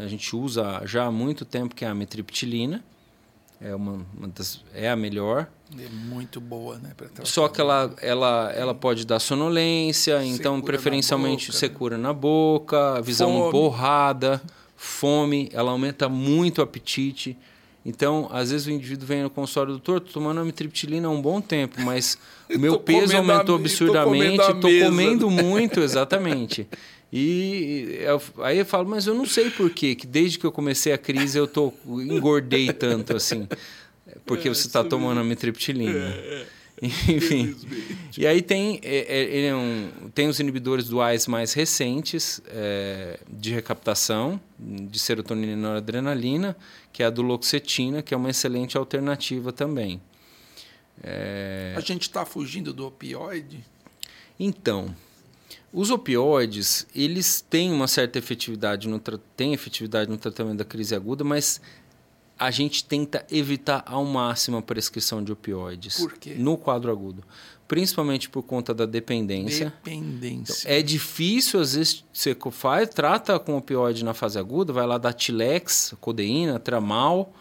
[0.01, 2.83] a gente usa já há muito tempo, que é a metriptilina.
[3.59, 5.47] É, uma, uma das, é a melhor.
[5.79, 6.91] É muito boa, né?
[7.23, 12.03] Só que ela, ela, ela pode dar sonolência, então, Secura então preferencialmente boca, secura né?
[12.03, 13.47] na boca, visão fome.
[13.47, 14.41] emborrada,
[14.75, 17.37] fome, ela aumenta muito o apetite.
[17.85, 21.41] Então, às vezes o indivíduo vem no consultório, doutor, tô tomando amitriptilina há um bom
[21.41, 22.17] tempo, mas
[22.49, 26.67] o meu peso aumentou a, absurdamente, estou comendo, comendo muito, exatamente.
[27.11, 30.51] E eu, aí eu falo, mas eu não sei por quê, que desde que eu
[30.51, 33.47] comecei a crise eu tô, engordei tanto assim.
[34.25, 35.91] Porque é, você está tomando amitriptilina.
[35.91, 36.45] É, é.
[37.07, 37.55] Enfim.
[38.17, 43.53] E aí tem, é, é, é um, tem os inibidores duais mais recentes é, de
[43.53, 46.57] recaptação de serotonina e noradrenalina,
[46.91, 50.01] que é a duloxetina, que é uma excelente alternativa também.
[51.01, 51.73] É...
[51.75, 53.63] A gente está fugindo do opioide?
[54.39, 54.93] Então,
[55.71, 58.99] os opioides, eles têm uma certa efetividade no,
[59.35, 61.61] têm efetividade no tratamento da crise aguda, mas
[62.37, 66.35] a gente tenta evitar ao máximo a prescrição de opioides por quê?
[66.37, 67.23] no quadro agudo.
[67.67, 69.73] Principalmente por conta da dependência.
[69.83, 70.61] Dependência.
[70.61, 74.97] Então, é difícil, às vezes, você faz, trata com opioide na fase aguda, vai lá
[74.97, 77.33] dar Tilex, codeína, tramal,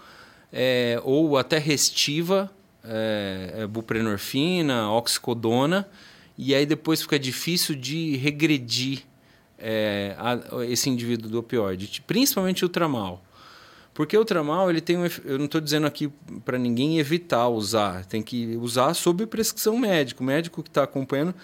[0.52, 2.50] é, ou até restiva,
[2.84, 5.88] é, é, buprenorfina, oxicodona,
[6.38, 9.02] e aí depois fica difícil de regredir
[9.58, 13.22] é, a, esse indivíduo do opioide, principalmente o tramal.
[13.94, 16.10] Porque o tramal, ele tem um, eu não estou dizendo aqui
[16.44, 20.22] para ninguém evitar usar, tem que usar sob prescrição médica.
[20.22, 21.34] O médico que está acompanhando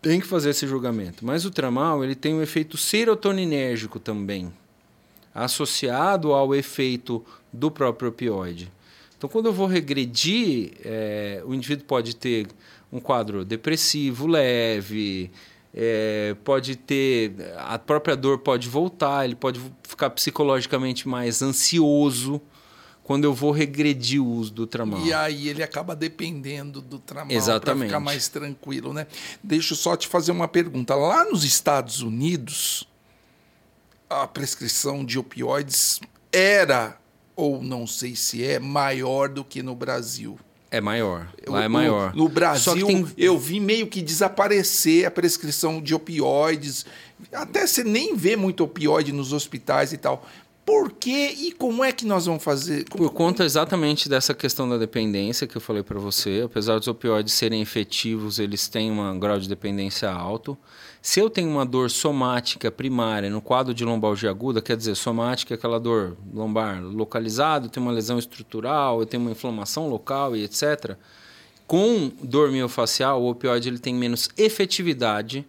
[0.00, 1.24] tem que fazer esse julgamento.
[1.24, 4.52] Mas o tramal, ele tem um efeito serotoninérgico também,
[5.34, 8.72] associado ao efeito do próprio opioide.
[9.18, 12.46] Então, quando eu vou regredir, é, o indivíduo pode ter
[12.92, 15.30] um quadro depressivo leve,
[15.76, 17.34] é, pode ter.
[17.58, 22.40] A própria dor pode voltar, ele pode ficar psicologicamente mais ansioso
[23.04, 25.04] quando eu vou regredir o uso do tramal.
[25.06, 27.28] E aí ele acaba dependendo do tramal
[27.60, 29.06] para ficar mais tranquilo, né?
[29.44, 30.94] Deixa eu só te fazer uma pergunta.
[30.94, 32.88] Lá nos Estados Unidos,
[34.08, 36.00] a prescrição de opioides
[36.32, 36.98] era,
[37.36, 40.38] ou não sei se é, maior do que no Brasil.
[40.76, 41.26] É maior.
[41.46, 42.14] Lá é maior.
[42.14, 43.06] No, no Brasil, tem...
[43.16, 46.84] eu vi meio que desaparecer a prescrição de opioides.
[47.32, 50.26] Até você nem vê muito opioide nos hospitais e tal.
[50.66, 52.84] Por quê e como é que nós vamos fazer?
[52.90, 56.42] Por conta exatamente dessa questão da dependência que eu falei para você.
[56.44, 60.58] Apesar dos opioides serem efetivos, eles têm um grau de dependência alto.
[61.06, 65.54] Se eu tenho uma dor somática primária no quadro de lombalgia aguda, quer dizer, somática
[65.54, 70.42] é aquela dor lombar localizada, tenho uma lesão estrutural, eu tenho uma inflamação local e
[70.42, 70.96] etc.
[71.64, 75.46] Com dor miofacial, o opioide ele tem menos efetividade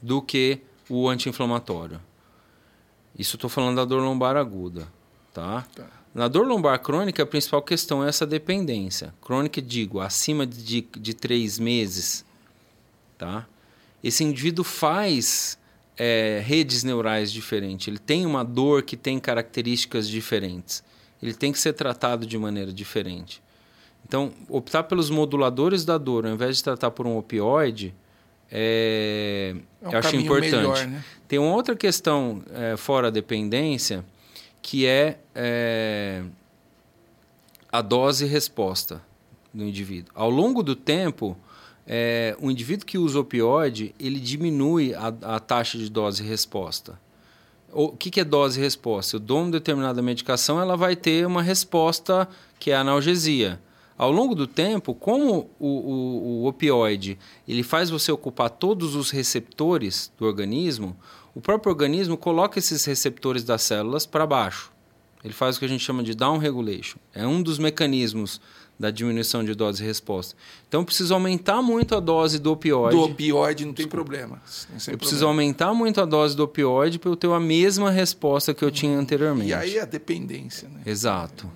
[0.00, 2.00] do que o anti-inflamatório.
[3.18, 4.86] Isso estou falando da dor lombar aguda,
[5.34, 5.66] tá?
[5.74, 5.88] tá?
[6.14, 9.12] Na dor lombar crônica, a principal questão é essa dependência.
[9.20, 12.24] Crônica, digo, acima de, de três meses,
[13.18, 13.48] tá?
[14.02, 15.58] Esse indivíduo faz
[15.96, 20.82] é, redes neurais diferentes, ele tem uma dor que tem características diferentes,
[21.22, 23.42] ele tem que ser tratado de maneira diferente.
[24.06, 27.94] Então, optar pelos moduladores da dor, ao invés de tratar por um opioide,
[28.50, 30.56] é, é um eu acho importante.
[30.56, 31.04] Melhor, né?
[31.28, 34.04] Tem uma outra questão é, fora a dependência,
[34.60, 36.24] que é, é
[37.70, 39.00] a dose resposta
[39.54, 40.10] do indivíduo.
[40.14, 41.36] Ao longo do tempo,
[41.92, 46.96] é, o indivíduo que usa opioide, ele diminui a, a taxa de dose-resposta.
[47.72, 49.16] O que, que é dose-resposta?
[49.16, 52.28] Eu dou uma determinada medicação, ela vai ter uma resposta
[52.60, 53.60] que é a analgesia.
[53.98, 59.10] Ao longo do tempo, como o, o, o opioide ele faz você ocupar todos os
[59.10, 60.96] receptores do organismo,
[61.34, 64.70] o próprio organismo coloca esses receptores das células para baixo.
[65.24, 66.98] Ele faz o que a gente chama de down regulation.
[67.12, 68.40] É um dos mecanismos
[68.80, 70.34] da diminuição de dose e resposta.
[70.66, 72.96] Então, eu preciso aumentar muito a dose do opioide.
[72.96, 74.40] Do opioide não tem problema.
[74.88, 78.64] eu preciso aumentar muito a dose do opioide para eu ter a mesma resposta que
[78.64, 79.50] eu tinha anteriormente.
[79.50, 80.80] E aí a dependência, né?
[80.86, 81.46] Exato.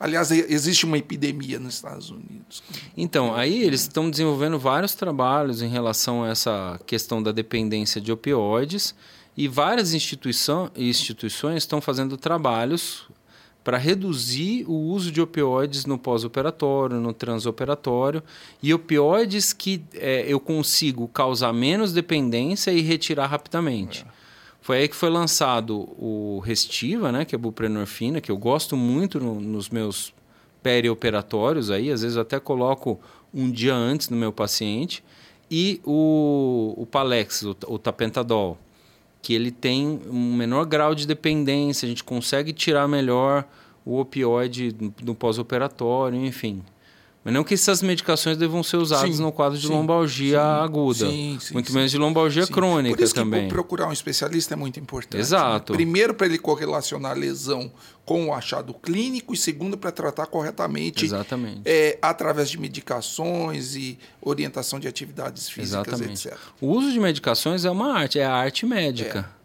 [0.00, 2.62] Aliás, existe uma epidemia nos Estados Unidos.
[2.96, 8.10] Então, aí eles estão desenvolvendo vários trabalhos em relação a essa questão da dependência de
[8.10, 8.96] opioides
[9.36, 13.07] e várias instituição, instituições estão fazendo trabalhos
[13.68, 18.22] para reduzir o uso de opioides no pós-operatório, no transoperatório,
[18.62, 24.06] e opioides que é, eu consigo causar menos dependência e retirar rapidamente.
[24.08, 24.12] É.
[24.62, 28.74] Foi aí que foi lançado o Restiva, né, que é a buprenorfina, que eu gosto
[28.74, 30.14] muito no, nos meus
[30.62, 32.98] perioperatórios aí, às vezes eu até coloco
[33.34, 35.04] um dia antes no meu paciente,
[35.50, 38.56] E o, o Palex, o, o Tapentadol,
[39.20, 43.44] que ele tem um menor grau de dependência, a gente consegue tirar melhor
[43.84, 46.62] o opioide no pós-operatório, enfim.
[47.28, 50.64] Mas não que essas medicações devam ser usadas sim, no quadro de sim, lombalgia sim,
[50.64, 51.06] aguda.
[51.52, 53.48] muito menos de lombalgia crônica Por isso também.
[53.48, 55.20] Que procurar um especialista é muito importante.
[55.20, 55.74] Exato.
[55.74, 55.76] Né?
[55.76, 57.70] Primeiro, para ele correlacionar a lesão
[58.02, 61.04] com o achado clínico, e segundo, para tratar corretamente.
[61.04, 61.60] Exatamente.
[61.66, 66.28] É, através de medicações e orientação de atividades físicas, Exatamente.
[66.28, 66.38] etc.
[66.62, 69.30] O uso de medicações é uma arte, é a arte médica.
[69.34, 69.38] É.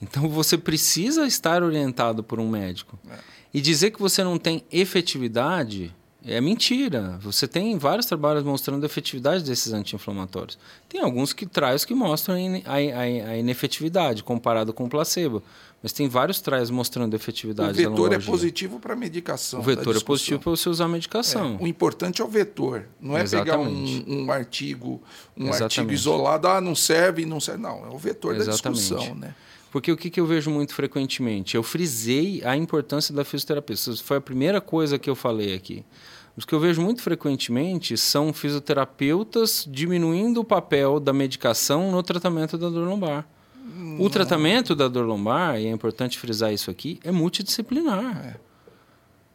[0.00, 2.96] Então você precisa estar orientado por um médico.
[3.10, 3.16] É.
[3.52, 5.92] E dizer que você não tem efetividade
[6.26, 7.18] é mentira.
[7.20, 10.58] Você tem vários trabalhos mostrando a efetividade desses anti-inflamatórios.
[10.88, 15.42] Tem alguns que trials que mostram a, a, inefetividade comparado com o placebo.
[15.82, 17.72] Mas tem vários trials mostrando a efetividade.
[17.72, 19.60] O vetor é positivo para a medicação.
[19.60, 21.58] O vetor é positivo para você usar a medicação.
[21.60, 22.86] É, o importante é o vetor.
[22.98, 24.02] Não é Exatamente.
[24.02, 25.02] pegar um, um artigo,
[25.36, 25.80] um Exatamente.
[25.80, 27.60] artigo isolado, ah, não serve, não serve.
[27.60, 28.62] Não, é o vetor Exatamente.
[28.62, 29.34] da discussão, né?
[29.70, 31.56] Porque o que, que eu vejo muito frequentemente?
[31.56, 33.74] Eu frisei a importância da fisioterapia.
[33.74, 35.84] Isso foi a primeira coisa que eu falei aqui.
[36.36, 42.58] Os que eu vejo muito frequentemente são fisioterapeutas diminuindo o papel da medicação no tratamento
[42.58, 43.26] da dor lombar.
[43.76, 44.00] Não.
[44.00, 48.26] O tratamento da dor lombar, e é importante frisar isso aqui, é multidisciplinar.
[48.26, 48.36] É.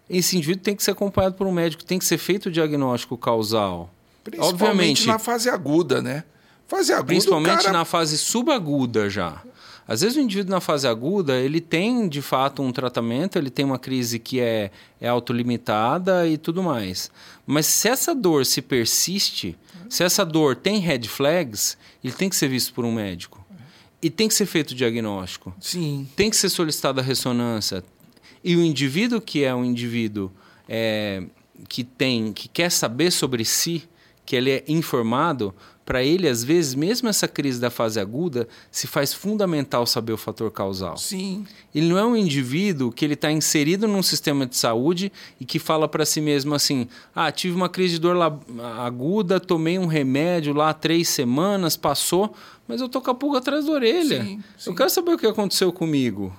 [0.10, 3.18] Esse indivíduo tem que ser acompanhado por um médico, tem que ser feito o diagnóstico
[3.18, 3.94] causal.
[4.24, 6.24] Principalmente Obviamente, na fase aguda, né?
[6.68, 7.74] Fase aguda, Principalmente cara...
[7.78, 9.42] na fase subaguda já.
[9.90, 13.66] Às vezes o indivíduo na fase aguda, ele tem de fato um tratamento, ele tem
[13.66, 14.70] uma crise que é,
[15.02, 17.10] é autolimitada e tudo mais.
[17.44, 19.58] Mas se essa dor se persiste,
[19.90, 23.44] se essa dor tem red flags, ele tem que ser visto por um médico.
[24.00, 25.56] E tem que ser feito o diagnóstico.
[25.60, 26.08] Sim.
[26.16, 27.84] Tem que ser solicitada a ressonância.
[28.44, 30.32] E o indivíduo que é um indivíduo
[30.68, 31.24] é,
[31.68, 33.90] que tem, que quer saber sobre si,
[34.24, 35.52] que ele é informado,
[35.90, 40.18] para ele, às vezes, mesmo essa crise da fase aguda, se faz fundamental saber o
[40.18, 40.96] fator causal.
[40.98, 41.48] Sim.
[41.74, 45.12] Ele não é um indivíduo que ele está inserido num sistema de saúde
[45.42, 48.16] e que fala para si mesmo assim: ah, tive uma crise de dor
[48.78, 52.36] aguda, tomei um remédio lá três semanas, passou,
[52.68, 54.24] mas eu tô com a pulga atrás da orelha.
[54.24, 54.70] Sim, sim.
[54.70, 56.32] Eu quero saber o que aconteceu comigo.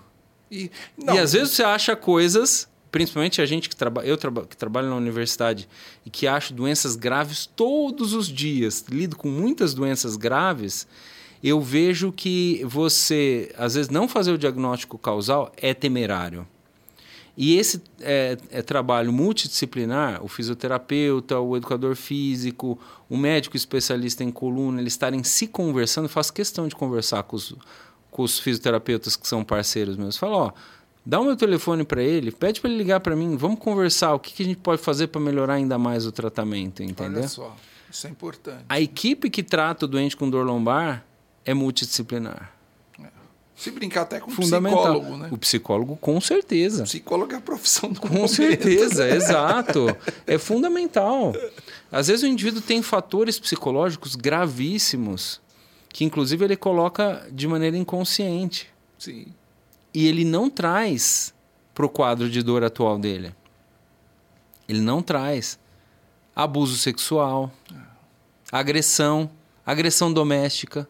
[0.49, 4.47] E, não, e às vezes você acha coisas principalmente a gente que trabalha, eu traba,
[4.47, 5.69] que trabalho na universidade
[6.05, 10.87] e que acho doenças graves todos os dias, lido com muitas doenças graves,
[11.43, 16.47] eu vejo que você, às vezes, não fazer o diagnóstico causal é temerário.
[17.37, 24.31] E esse é, é, trabalho multidisciplinar, o fisioterapeuta, o educador físico, o médico especialista em
[24.31, 27.55] coluna, eles estarem se conversando, faço questão de conversar com os,
[28.11, 30.19] com os fisioterapeutas que são parceiros meus.
[30.19, 30.53] Falo, ó,
[31.05, 34.19] Dá o meu telefone para ele, pede para ele ligar para mim, vamos conversar, o
[34.19, 37.21] que, que a gente pode fazer para melhorar ainda mais o tratamento, entendeu?
[37.21, 37.57] Olha só,
[37.91, 38.65] isso é importante.
[38.69, 41.05] A equipe que trata o doente com dor lombar
[41.45, 42.53] é multidisciplinar.
[43.03, 43.09] É.
[43.57, 45.29] Se brincar até com o psicólogo, né?
[45.33, 46.83] O psicólogo, com certeza.
[46.83, 48.35] O psicólogo é a profissão do Com momento.
[48.35, 49.97] certeza, exato.
[50.27, 51.33] É fundamental.
[51.91, 55.41] Às vezes o indivíduo tem fatores psicológicos gravíssimos
[55.89, 58.69] que, inclusive, ele coloca de maneira inconsciente.
[58.99, 59.27] Sim
[59.93, 61.35] e ele não traz
[61.75, 63.35] para o quadro de dor atual dele.
[64.69, 65.59] Ele não traz
[66.35, 67.53] abuso sexual,
[68.53, 69.31] agressão,
[69.65, 70.89] agressão doméstica.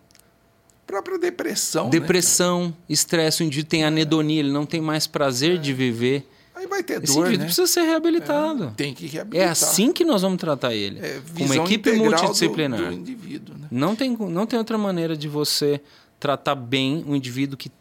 [0.87, 1.85] Própria depressão.
[1.85, 3.43] Né, depressão, estresse.
[3.43, 5.59] O indivíduo tem anedonia, ele não tem mais prazer é.
[5.59, 6.29] de viver.
[6.55, 7.45] Aí vai ter Esse dor, indivíduo né?
[7.47, 8.65] precisa ser reabilitado.
[8.65, 9.49] É, tem que reabilitar.
[9.49, 10.99] É assim que nós vamos tratar ele.
[10.99, 12.81] É, uma equipe multidisciplinar.
[12.81, 13.69] Do, do indivíduo, né?
[13.71, 15.81] não, tem, não tem outra maneira de você
[16.21, 17.73] tratar bem um indivíduo que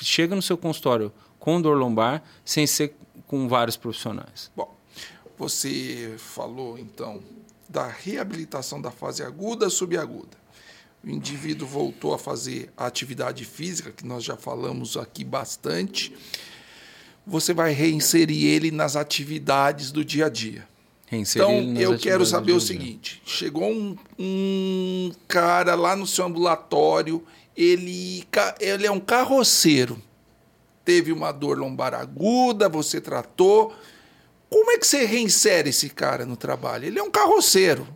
[0.00, 2.94] chega no seu consultório com dor lombar sem ser
[3.26, 4.50] com vários profissionais.
[4.56, 4.72] Bom,
[5.36, 7.20] você falou então
[7.68, 10.40] da reabilitação da fase aguda subaguda.
[11.04, 16.14] O indivíduo voltou a fazer a atividade física, que nós já falamos aqui bastante.
[17.26, 20.68] Você vai reinserir ele nas atividades do dia a dia.
[21.06, 27.24] Reinserir então, eu quero saber o seguinte: chegou um, um cara lá no seu ambulatório
[27.56, 28.26] ele,
[28.60, 30.00] ele é um carroceiro.
[30.84, 33.74] Teve uma dor lombar aguda, você tratou.
[34.50, 36.86] Como é que você reinsere esse cara no trabalho?
[36.86, 37.86] Ele é um carroceiro.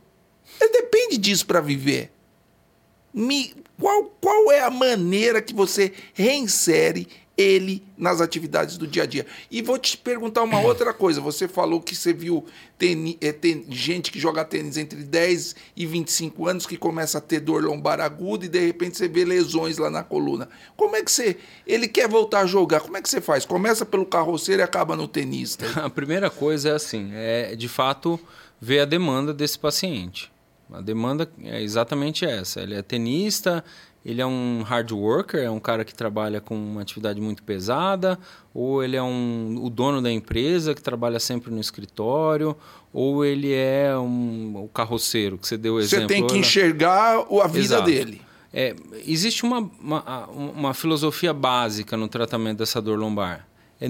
[0.61, 2.11] Ele depende disso para viver.
[3.12, 9.07] Me, qual, qual é a maneira que você reinsere ele nas atividades do dia a
[9.07, 9.27] dia.
[9.51, 11.21] E vou te perguntar uma outra coisa.
[11.21, 12.45] Você falou que você viu
[12.79, 13.35] teni, é,
[13.69, 18.01] gente que joga tênis entre 10 e 25 anos que começa a ter dor lombar
[18.01, 20.49] aguda e de repente você vê lesões lá na coluna.
[20.77, 21.37] Como é que você.
[21.67, 23.45] Ele quer voltar a jogar, como é que você faz?
[23.45, 25.67] Começa pelo carroceiro e acaba no tenista.
[25.85, 28.19] A primeira coisa é assim: é de fato
[28.61, 30.31] ver a demanda desse paciente.
[30.73, 32.61] A demanda é exatamente essa.
[32.61, 33.65] Ele é tenista,
[34.07, 38.16] ele é um hard worker, é um cara que trabalha com uma atividade muito pesada,
[38.55, 42.57] ou ele é um, o dono da empresa que trabalha sempre no escritório,
[42.93, 46.07] ou ele é um, o carroceiro, que você deu o exemplo.
[46.07, 47.85] Você tem que enxergar a vida Exato.
[47.87, 48.23] dele.
[48.55, 53.49] É, existe uma, uma, uma, filosofia básica no tratamento dessa dor lombar.
[53.81, 53.89] É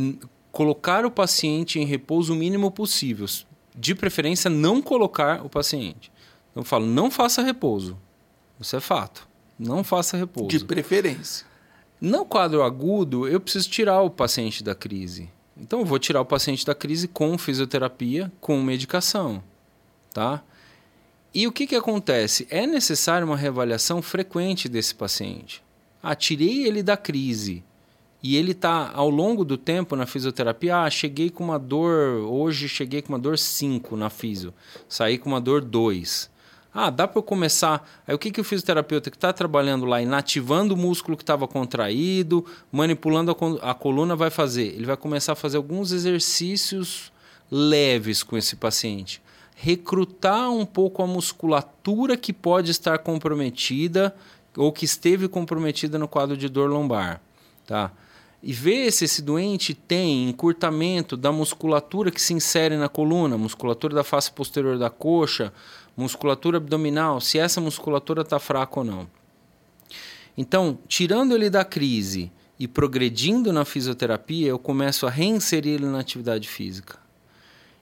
[0.50, 3.26] colocar o paciente em repouso o mínimo possível.
[3.76, 6.10] De preferência, não colocar o paciente.
[6.54, 7.98] Eu falo, não faça repouso.
[8.58, 9.28] Isso é fato.
[9.58, 10.48] Não faça repouso.
[10.48, 11.46] De preferência.
[12.00, 15.30] No quadro agudo, eu preciso tirar o paciente da crise.
[15.56, 19.42] Então, eu vou tirar o paciente da crise com fisioterapia, com medicação.
[20.12, 20.42] Tá?
[21.32, 22.46] E o que, que acontece?
[22.50, 25.62] É necessário uma reavaliação frequente desse paciente.
[26.02, 27.64] Ah, tirei ele da crise
[28.22, 30.84] e ele está ao longo do tempo na fisioterapia.
[30.84, 34.52] Ah, cheguei com uma dor, hoje cheguei com uma dor 5 na fisio,
[34.88, 36.30] saí com uma dor 2.
[36.78, 37.88] Ah, dá para eu começar.
[38.06, 41.48] Aí o que, que o fisioterapeuta que está trabalhando lá, inativando o músculo que estava
[41.48, 43.30] contraído, manipulando
[43.62, 44.74] a, a coluna, vai fazer?
[44.74, 47.10] Ele vai começar a fazer alguns exercícios
[47.50, 49.22] leves com esse paciente.
[49.54, 54.14] Recrutar um pouco a musculatura que pode estar comprometida
[54.54, 57.22] ou que esteve comprometida no quadro de dor lombar.
[57.66, 57.90] Tá?
[58.42, 63.94] E ver se esse doente tem encurtamento da musculatura que se insere na coluna, musculatura
[63.94, 65.54] da face posterior da coxa,
[65.96, 69.08] musculatura abdominal, se essa musculatura está fraca ou não.
[70.36, 76.00] Então, tirando ele da crise e progredindo na fisioterapia, eu começo a reinserir ele na
[76.00, 76.98] atividade física.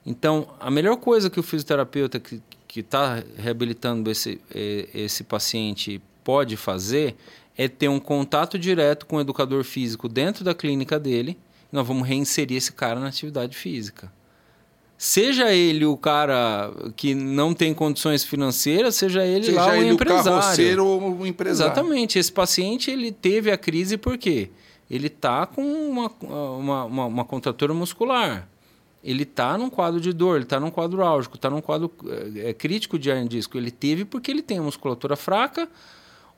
[0.06, 7.16] Então, a melhor coisa que o fisioterapeuta que está reabilitando esse, esse paciente pode fazer
[7.56, 11.38] é ter um contato direto com o educador físico dentro da clínica dele.
[11.70, 14.12] Nós vamos reinserir esse cara na atividade física.
[14.96, 19.88] Seja ele o cara que não tem condições financeiras, seja ele seja lá o ele
[19.88, 20.82] empresário.
[20.82, 21.72] o ou o empresário.
[21.72, 22.18] Exatamente.
[22.18, 24.50] Esse paciente ele teve a crise por quê?
[24.90, 28.48] Ele está com uma, uma, uma, uma contratura muscular.
[29.02, 31.92] Ele está num quadro de dor, ele está num quadro álgico, está num quadro
[32.36, 33.58] é, crítico de hernia disco.
[33.58, 35.68] Ele teve porque ele tem a musculatura fraca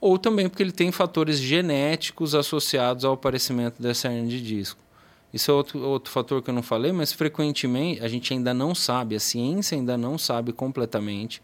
[0.00, 4.80] ou também porque ele tem fatores genéticos associados ao aparecimento dessa hernia de disco.
[5.36, 8.74] Isso é outro, outro fator que eu não falei, mas frequentemente a gente ainda não
[8.74, 11.42] sabe, a ciência ainda não sabe completamente.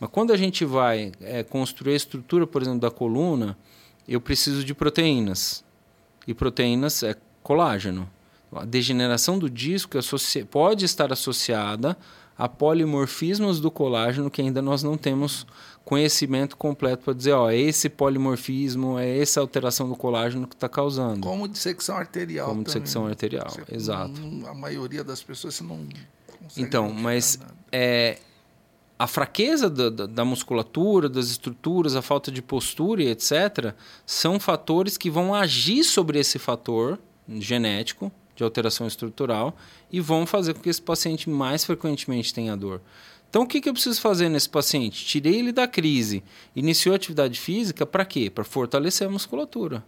[0.00, 3.54] Mas quando a gente vai é, construir a estrutura, por exemplo, da coluna,
[4.08, 5.62] eu preciso de proteínas.
[6.26, 8.08] E proteínas é colágeno.
[8.50, 9.98] A degeneração do disco
[10.50, 11.98] pode estar associada
[12.36, 15.46] a polimorfismos do colágeno que ainda nós não temos
[15.88, 21.26] conhecimento completo para dizer, ó, esse polimorfismo, é essa alteração do colágeno que está causando.
[21.26, 22.46] Como dissecção arterial.
[22.46, 24.20] Como dissecção arterial, você, exato.
[24.46, 25.88] A maioria das pessoas você não
[26.58, 27.38] Então, mas
[27.72, 28.18] é,
[28.98, 33.72] a fraqueza da, da, da, musculatura, das estruturas, a falta de postura e etc.,
[34.04, 39.56] são fatores que vão agir sobre esse fator genético de alteração estrutural
[39.90, 42.82] e vão fazer com que esse paciente mais frequentemente tenha dor.
[43.28, 45.04] Então, o que, que eu preciso fazer nesse paciente?
[45.04, 46.24] Tirei ele da crise,
[46.56, 48.30] iniciou a atividade física, para quê?
[48.30, 49.84] Para fortalecer a musculatura.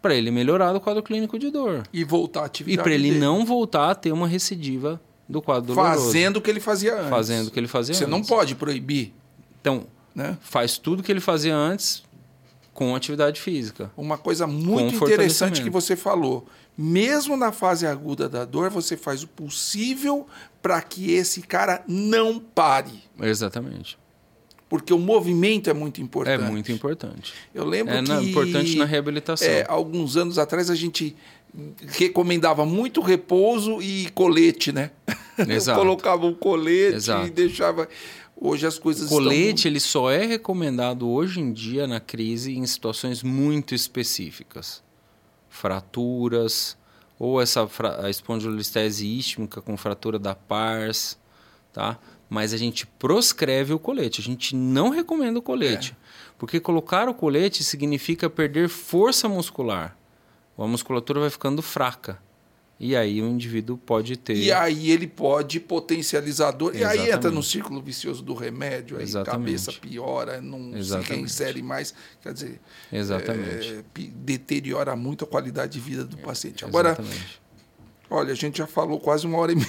[0.00, 1.84] Para ele melhorar o quadro clínico de dor.
[1.92, 2.80] E voltar à atividade.
[2.80, 3.20] E para ele dele.
[3.20, 6.06] não voltar a ter uma recidiva do quadro doloroso.
[6.06, 7.08] Fazendo o que ele fazia antes.
[7.10, 8.10] Fazendo o que ele fazia Você antes.
[8.10, 9.14] não pode proibir.
[9.60, 10.36] Então, né?
[10.40, 12.02] faz tudo o que ele fazia antes
[12.74, 13.92] com atividade física.
[13.96, 16.46] Uma coisa muito interessante que você falou.
[16.76, 20.26] Mesmo na fase aguda da dor, você faz o possível
[20.62, 23.02] para que esse cara não pare.
[23.20, 23.98] Exatamente.
[24.68, 26.42] Porque o movimento é muito importante.
[26.42, 27.34] É muito importante.
[27.54, 28.10] Eu lembro é que.
[28.10, 29.46] É importante na reabilitação.
[29.46, 31.14] É, alguns anos atrás a gente
[31.88, 34.90] recomendava muito repouso e colete, né?
[35.46, 35.78] Exato.
[35.78, 37.26] Colocava um colete Exato.
[37.26, 37.86] e deixava.
[38.34, 39.70] Hoje as coisas o colete estão...
[39.70, 44.82] ele só é recomendado hoje em dia na crise em situações muito específicas.
[45.52, 46.78] Fraturas,
[47.18, 47.68] ou essa
[48.02, 51.18] a espondilolistese istmica com fratura da pars,
[51.72, 51.98] tá?
[52.28, 55.92] Mas a gente proscreve o colete, a gente não recomenda o colete.
[55.92, 56.32] É.
[56.38, 59.96] Porque colocar o colete significa perder força muscular.
[60.56, 62.20] A musculatura vai ficando fraca.
[62.82, 64.34] E aí o indivíduo pode ter.
[64.34, 66.74] E aí ele pode potencializar dor.
[66.74, 69.38] E aí entra no círculo vicioso do remédio, aí Exatamente.
[69.38, 71.06] cabeça piora, não Exatamente.
[71.06, 71.94] se reinsere mais.
[72.20, 72.60] Quer dizer,
[72.92, 73.72] Exatamente.
[73.72, 73.84] É,
[74.16, 76.64] deteriora muito a qualidade de vida do paciente.
[76.64, 76.98] Agora,
[78.12, 79.68] Olha, a gente já falou quase uma hora e meia.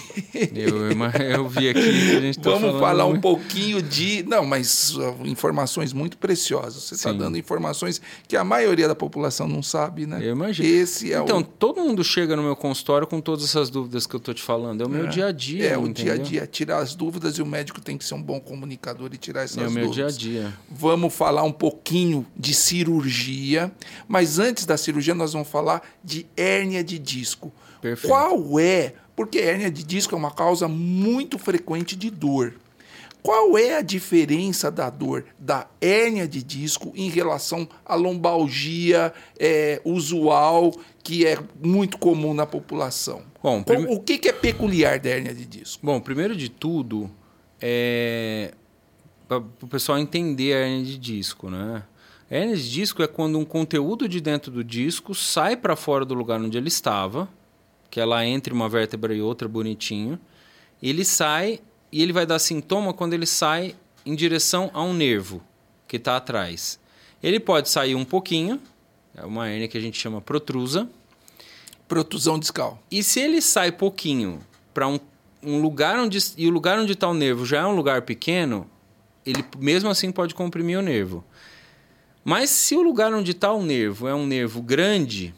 [0.54, 0.92] Eu,
[1.22, 4.24] eu vi aqui que a gente tá Vamos falar um pouquinho de.
[4.28, 6.84] Não, mas uh, informações muito preciosas.
[6.84, 10.20] Você está dando informações que a maioria da população não sabe, né?
[10.22, 10.68] Eu imagino.
[10.68, 11.44] Esse é então, o...
[11.44, 14.82] todo mundo chega no meu consultório com todas essas dúvidas que eu estou te falando.
[14.82, 15.10] É o meu É.
[15.10, 15.70] dia a dia.
[15.70, 15.94] É, o entendeu?
[15.94, 19.10] dia a dia, tirar as dúvidas e o médico tem que ser um bom comunicador
[19.14, 20.18] e tirar essas É o meu dia a dúvidas.
[20.18, 20.54] dia.
[20.70, 23.72] Vamos falar um pouquinho de cirurgia,
[24.08, 27.52] mas antes da cirurgia nós vamos falar de hérnia de disco.
[27.84, 28.08] Perfeito.
[28.12, 28.94] Qual é?
[29.16, 32.56] Porque hérnia de disco é uma causa muito frequente de dor.
[33.22, 39.82] Qual é a diferença da dor da hérnia de disco em relação à lombalgia é,
[39.86, 40.74] usual,
[41.04, 43.22] que é muito comum na população?
[43.42, 45.86] Bom, prime- O que, que é peculiar da hérnia de disco?
[45.86, 47.10] Bom, primeiro de tudo,
[47.62, 48.54] é
[49.28, 51.84] para o pessoal entender a hernia de disco, né?
[52.30, 56.04] A hernia de disco é quando um conteúdo de dentro do disco sai para fora
[56.06, 57.30] do lugar onde ele estava,
[57.94, 60.20] que é lá entre uma vértebra e outra bonitinho.
[60.82, 61.60] Ele sai
[61.92, 65.44] e ele vai dar sintoma quando ele sai em direção a um nervo
[65.88, 66.80] que está atrás.
[67.22, 68.60] Ele pode sair um pouquinho,
[69.16, 70.90] é uma hernia que a gente chama protrusa,
[71.88, 72.82] Protusão discal.
[72.90, 74.40] e se ele sai pouquinho
[74.74, 75.00] para um,
[75.44, 78.68] um lugar onde e o lugar onde está o nervo já é um lugar pequeno,
[79.24, 81.24] ele mesmo assim pode comprimir o nervo.
[82.26, 85.32] Mas se o lugar onde está o nervo é um nervo grande,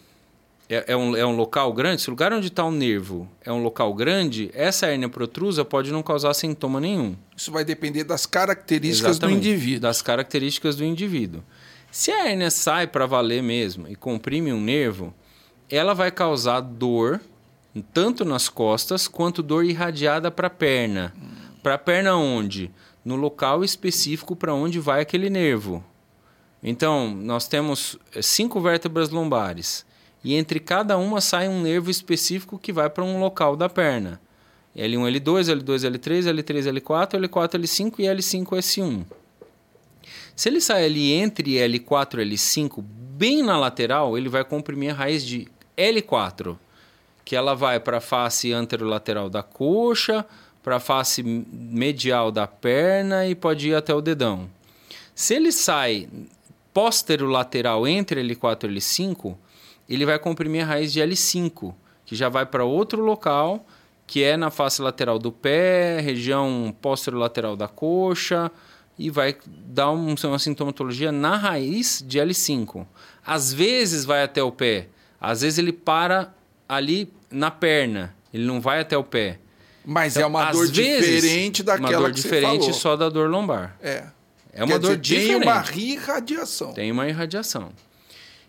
[0.69, 3.51] é, é um, é um local grande, se o lugar onde está o nervo é
[3.51, 7.15] um local grande, essa hérnia protrusa pode não causar sintoma nenhum.
[7.35, 9.81] Isso vai depender das características Exatamente, do indivíduo.
[9.81, 11.43] Das características do indivíduo.
[11.91, 15.13] Se a hérnia sai para valer mesmo e comprime um nervo,
[15.69, 17.21] ela vai causar dor
[17.93, 21.13] tanto nas costas quanto dor irradiada para a perna.
[21.61, 22.71] Para a perna onde?
[23.03, 25.83] No local específico para onde vai aquele nervo.
[26.63, 29.85] Então, nós temos eh, cinco vértebras lombares.
[30.25, 34.19] E entre cada uma sai um nervo específico que vai para um local da perna.
[34.75, 39.05] L1, L2, L2, L3, L3, L4, L4, L5 e L5, S1.
[40.35, 44.95] Se ele sai ali entre L4 e L5, bem na lateral, ele vai comprimir a
[44.95, 45.47] raiz de
[45.77, 46.57] L4,
[47.23, 50.25] que ela vai para a face anterolateral da coxa,
[50.63, 54.49] para a face medial da perna e pode ir até o dedão.
[55.13, 56.09] Se ele sai
[56.73, 59.35] posterolateral entre L4 e L5,
[59.89, 61.73] ele vai comprimir a raiz de L5,
[62.05, 63.65] que já vai para outro local,
[64.07, 68.51] que é na face lateral do pé, região posterolateral da coxa,
[68.97, 69.35] e vai
[69.67, 72.85] dar um- uma sintomatologia na raiz de L5.
[73.25, 74.87] Às vezes vai até o pé,
[75.19, 76.33] às vezes ele para
[76.69, 79.39] ali na perna, ele não vai até o pé.
[79.83, 82.73] Mas é Então, uma às dor vezes, diferente daquela uma dor que diferente você falou.
[82.73, 83.75] só da dor lombar.
[83.81, 84.05] É.
[84.53, 85.41] É uma Quer dor dizer, diferente.
[85.41, 86.73] Tem uma irradiação.
[86.73, 87.71] Tem uma irradiação.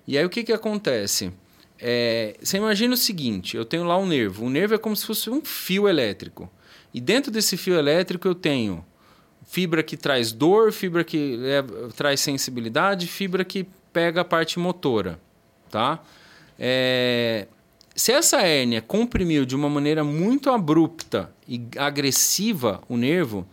[0.07, 1.33] E aí o que, que acontece?
[1.79, 4.47] É, você imagina o seguinte: eu tenho lá um nervo.
[4.47, 6.51] O nervo é como se fosse um fio elétrico.
[6.95, 8.85] E dentro desse fio elétrico eu tenho
[9.47, 11.63] fibra que traz dor, fibra que é,
[11.95, 15.21] traz sensibilidade, fibra que pega a parte motora.
[15.71, 16.03] Tá?
[16.59, 17.47] É,
[17.95, 23.47] se essa hérnia comprimiu de uma maneira muito abrupta e agressiva o nervo,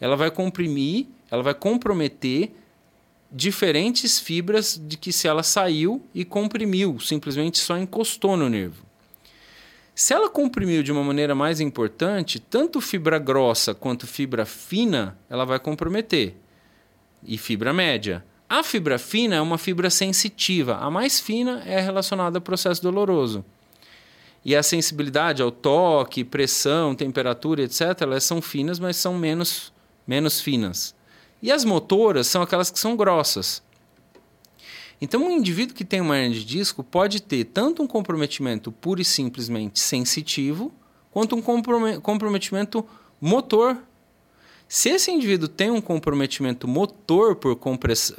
[0.00, 2.52] ela vai comprimir, ela vai comprometer
[3.30, 8.84] diferentes fibras de que se ela saiu e comprimiu, simplesmente só encostou no nervo.
[9.94, 15.44] Se ela comprimiu de uma maneira mais importante, tanto fibra grossa quanto fibra fina, ela
[15.44, 16.34] vai comprometer.
[17.22, 18.24] E fibra média.
[18.48, 20.76] A fibra fina é uma fibra sensitiva.
[20.78, 23.44] A mais fina é relacionada ao processo doloroso.
[24.44, 29.70] E a sensibilidade ao toque, pressão, temperatura, etc., elas são finas, mas são menos,
[30.06, 30.94] menos finas.
[31.42, 33.62] E as motoras são aquelas que são grossas.
[35.00, 39.00] Então, um indivíduo que tem uma hernia de disco pode ter tanto um comprometimento puro
[39.00, 40.70] e simplesmente sensitivo,
[41.10, 42.84] quanto um comprome- comprometimento
[43.18, 43.78] motor.
[44.68, 48.14] Se esse indivíduo tem um comprometimento motor por compress...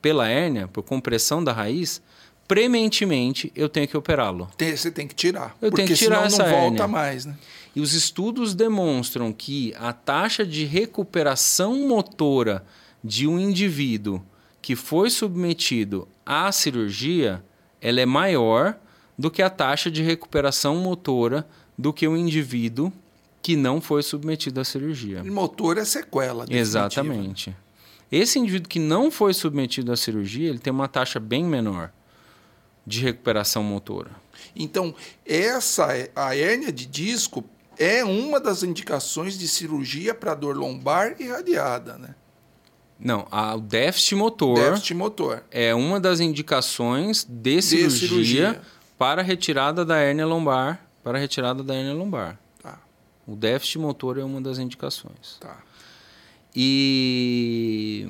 [0.00, 2.00] pela hérnia, por compressão da raiz,
[2.46, 4.48] prementemente eu tenho que operá-lo.
[4.58, 5.56] Você tem que tirar.
[5.60, 6.88] Eu porque tenho que tirar senão essa não volta hérnia.
[6.88, 7.36] mais, né?
[7.74, 12.64] E os estudos demonstram que a taxa de recuperação motora
[13.02, 14.22] de um indivíduo
[14.60, 17.42] que foi submetido à cirurgia,
[17.80, 18.76] ela é maior
[19.18, 21.46] do que a taxa de recuperação motora
[21.78, 22.92] do que o indivíduo
[23.42, 25.22] que não foi submetido à cirurgia.
[25.24, 26.44] Motor é sequela.
[26.44, 26.60] definitiva.
[26.60, 27.56] Exatamente.
[28.12, 31.92] Esse indivíduo que não foi submetido à cirurgia, ele tem uma taxa bem menor
[32.86, 34.10] de recuperação motora.
[34.54, 34.94] Então,
[35.24, 37.44] essa a hérnia de disco
[37.80, 42.14] é uma das indicações de cirurgia para dor lombar irradiada, né?
[42.98, 45.42] Não, a- o déficit motor Déficit motor.
[45.50, 48.62] é uma das indicações de cirurgia, cirurgia.
[48.98, 52.38] para retirada da hérnia lombar para a retirada da hernia lombar.
[52.62, 52.78] Tá,
[53.26, 55.38] O déficit motor é uma das indicações.
[55.40, 55.56] tá.
[56.54, 58.08] E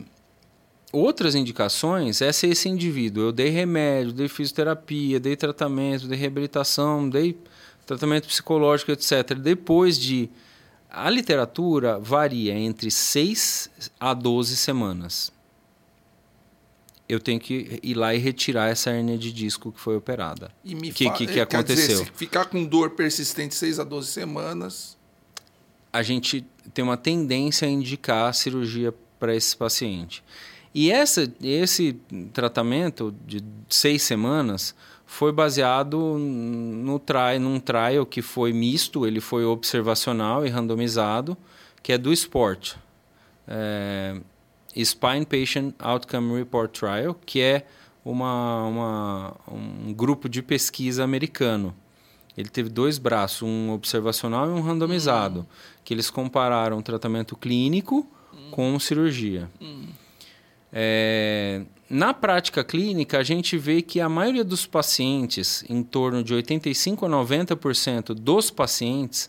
[0.92, 7.08] outras indicações é se esse indivíduo, eu dei remédio, dei fisioterapia, dei tratamento, dei reabilitação,
[7.08, 7.38] dei
[7.98, 9.34] tratamento psicológico, etc.
[9.34, 10.30] Depois de
[10.88, 15.32] a literatura varia entre 6 a 12 semanas.
[17.08, 20.52] Eu tenho que ir lá e retirar essa hernia de disco que foi operada.
[20.64, 21.98] E me Que- fa- que- que quer dizer, aconteceu?
[22.04, 24.96] se ficar com dor persistente 6 a 12 semanas,
[25.92, 30.22] a gente tem uma tendência a indicar cirurgia para esse paciente.
[30.72, 31.94] E essa, esse
[32.32, 34.72] tratamento de seis semanas
[35.10, 37.02] foi baseado no
[37.40, 41.36] num trial que foi misto, ele foi observacional e randomizado,
[41.82, 42.78] que é do esporte.
[43.46, 44.20] É,
[44.82, 47.66] Spine Patient Outcome Report Trial, que é
[48.04, 51.74] uma, uma, um grupo de pesquisa americano.
[52.36, 55.44] Ele teve dois braços, um observacional e um randomizado,
[55.84, 58.06] que eles compararam o tratamento clínico
[58.52, 59.50] com cirurgia.
[60.72, 66.32] É, na prática clínica, a gente vê que a maioria dos pacientes, em torno de
[66.32, 69.28] 85 a 90% dos pacientes,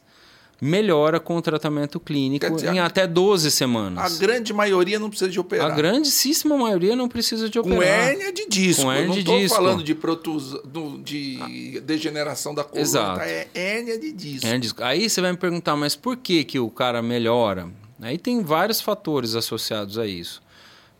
[0.63, 4.19] melhora com o tratamento clínico dizer, em a- até 12 a semanas.
[4.19, 5.71] grande maioria não precisa de operar.
[5.71, 8.09] A grandíssima maioria não precisa de Com operar.
[8.09, 8.83] hérnia de disco.
[8.83, 9.55] Com hérnia não de estou disco.
[9.57, 10.55] falando de, protus...
[11.03, 12.81] de degeneração da coluna.
[12.81, 13.19] Exato.
[13.19, 13.25] tá?
[13.25, 14.45] É hérnia de disco.
[14.45, 14.83] Hernia de disco.
[14.83, 17.67] Aí você vai me perguntar, mas por que, que o cara melhora?
[17.99, 20.43] Aí tem vários fatores associados a isso.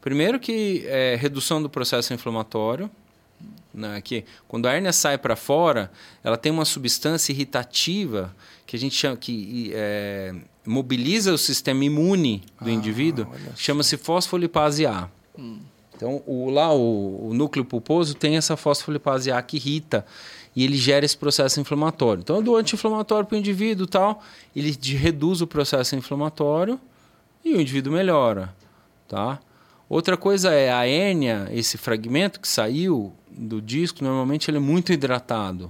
[0.02, 2.90] Primeiro que é redução do processo inflamatório,
[3.74, 5.92] né, que quando a hérnia sai para fora,
[6.24, 10.34] ela tem uma substância irritativa que a gente chama que é,
[10.66, 15.08] mobiliza o sistema imune do Ah, indivíduo, chama-se fosfolipase A.
[15.96, 20.06] Então, o, lá o, o núcleo pulposo tem essa fosfolipase A que irrita
[20.56, 22.22] e ele gera esse processo inflamatório.
[22.22, 24.22] Então, eu dou anti-inflamatório para o indivíduo e tal,
[24.56, 26.80] ele de- reduz o processo inflamatório
[27.46, 28.54] e o indivíduo melhora,
[29.08, 29.40] tá?
[29.92, 34.94] Outra coisa é a hérnia, esse fragmento que saiu do disco, normalmente ele é muito
[34.94, 35.70] hidratado.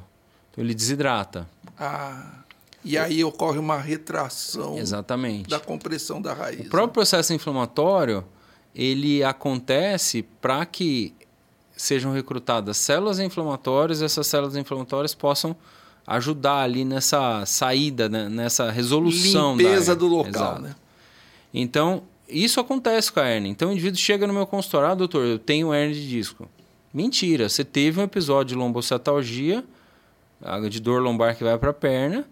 [0.51, 1.49] Então, ele desidrata.
[1.75, 2.43] Ah,
[2.85, 5.49] e aí ocorre uma retração Exatamente.
[5.49, 6.67] da compressão da raiz.
[6.67, 8.23] O próprio processo inflamatório,
[8.75, 11.15] ele acontece para que
[11.75, 15.55] sejam recrutadas células inflamatórias e essas células inflamatórias possam
[16.05, 18.29] ajudar ali nessa saída, né?
[18.29, 20.61] nessa resolução Limpeza da do local, Exato.
[20.61, 20.75] né?
[21.51, 23.49] Então, isso acontece com a hérnia.
[23.49, 26.49] Então, o indivíduo chega no meu consultório, ah, doutor, eu tenho hérnia de disco.
[26.93, 29.63] Mentira, você teve um episódio de lombocetalgia,
[30.69, 32.25] de dor lombar que vai para a perna,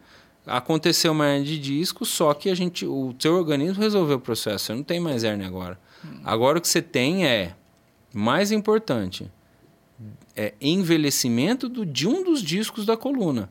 [0.45, 4.65] aconteceu uma hérnia de disco, só que a gente, o seu organismo resolveu o processo,
[4.65, 5.79] você não tem mais hérnia agora.
[6.23, 7.55] Agora o que você tem é,
[8.13, 9.29] mais importante,
[10.35, 13.49] é envelhecimento do, de um dos discos da coluna.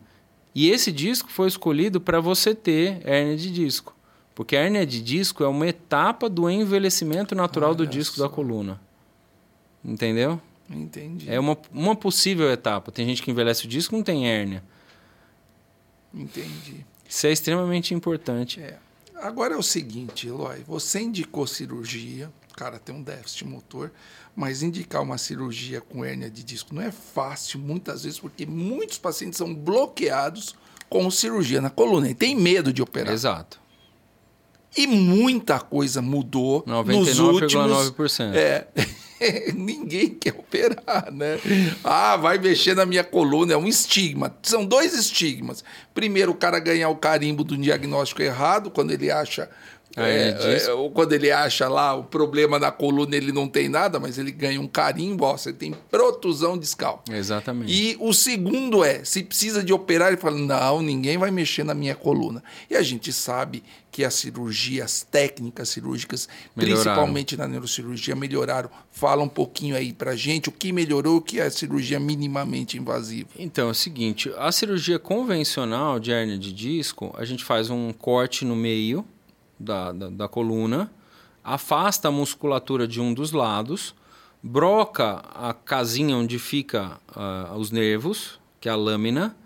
[0.54, 3.94] E esse disco foi escolhido para você ter hérnia de disco.
[4.38, 8.22] Porque a hérnia de disco é uma etapa do envelhecimento natural do Olha disco só.
[8.22, 8.80] da coluna.
[9.84, 10.40] Entendeu?
[10.70, 11.28] Entendi.
[11.28, 12.92] É uma, uma possível etapa.
[12.92, 14.62] Tem gente que envelhece o disco e não tem hérnia.
[16.14, 16.86] Entendi.
[17.08, 18.60] Isso é extremamente importante.
[18.60, 18.78] É.
[19.16, 23.90] Agora é o seguinte, Eloy, você indicou cirurgia, o cara tem um déficit motor,
[24.36, 28.98] mas indicar uma cirurgia com hérnia de disco não é fácil, muitas vezes, porque muitos
[28.98, 30.54] pacientes são bloqueados
[30.88, 33.12] com cirurgia na coluna e tem medo de operar.
[33.12, 33.66] Exato.
[34.78, 37.52] E muita coisa mudou nos últimos...
[37.52, 38.32] 99,9%.
[38.32, 38.68] É,
[39.52, 41.40] ninguém quer operar, né?
[41.82, 44.36] Ah, vai mexer na minha coluna, é um estigma.
[44.40, 45.64] São dois estigmas.
[45.92, 49.50] Primeiro, o cara ganhar o carimbo do diagnóstico errado, quando ele acha.
[49.96, 53.68] Ah, é, é, ou quando ele acha lá o problema na coluna, ele não tem
[53.68, 57.02] nada, mas ele ganha um carimbo, ó, você tem protusão discal.
[57.10, 57.72] Exatamente.
[57.72, 61.74] E o segundo é, se precisa de operar, ele fala, não, ninguém vai mexer na
[61.74, 62.44] minha coluna.
[62.70, 63.64] E a gente sabe
[63.98, 66.84] que as cirurgias, técnicas cirúrgicas, Melhoraram.
[66.84, 68.70] principalmente na neurocirurgia, melhoraram.
[68.92, 72.78] Fala um pouquinho aí pra gente o que melhorou, o que é a cirurgia minimamente
[72.78, 73.30] invasiva.
[73.36, 77.92] Então, é o seguinte, a cirurgia convencional de hérnia de disco, a gente faz um
[77.92, 79.04] corte no meio
[79.58, 80.88] da, da, da coluna,
[81.42, 83.96] afasta a musculatura de um dos lados,
[84.40, 89.36] broca a casinha onde fica ah, os nervos, que é a lâmina,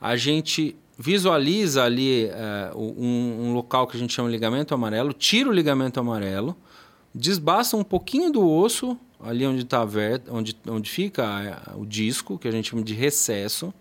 [0.00, 5.12] a gente visualiza ali eh, um, um local que a gente chama de ligamento amarelo,
[5.12, 6.56] tira o ligamento amarelo,
[7.14, 12.36] desbasta um pouquinho do osso, ali onde, tá aberto, onde, onde fica eh, o disco,
[12.36, 13.72] que a gente chama de recesso,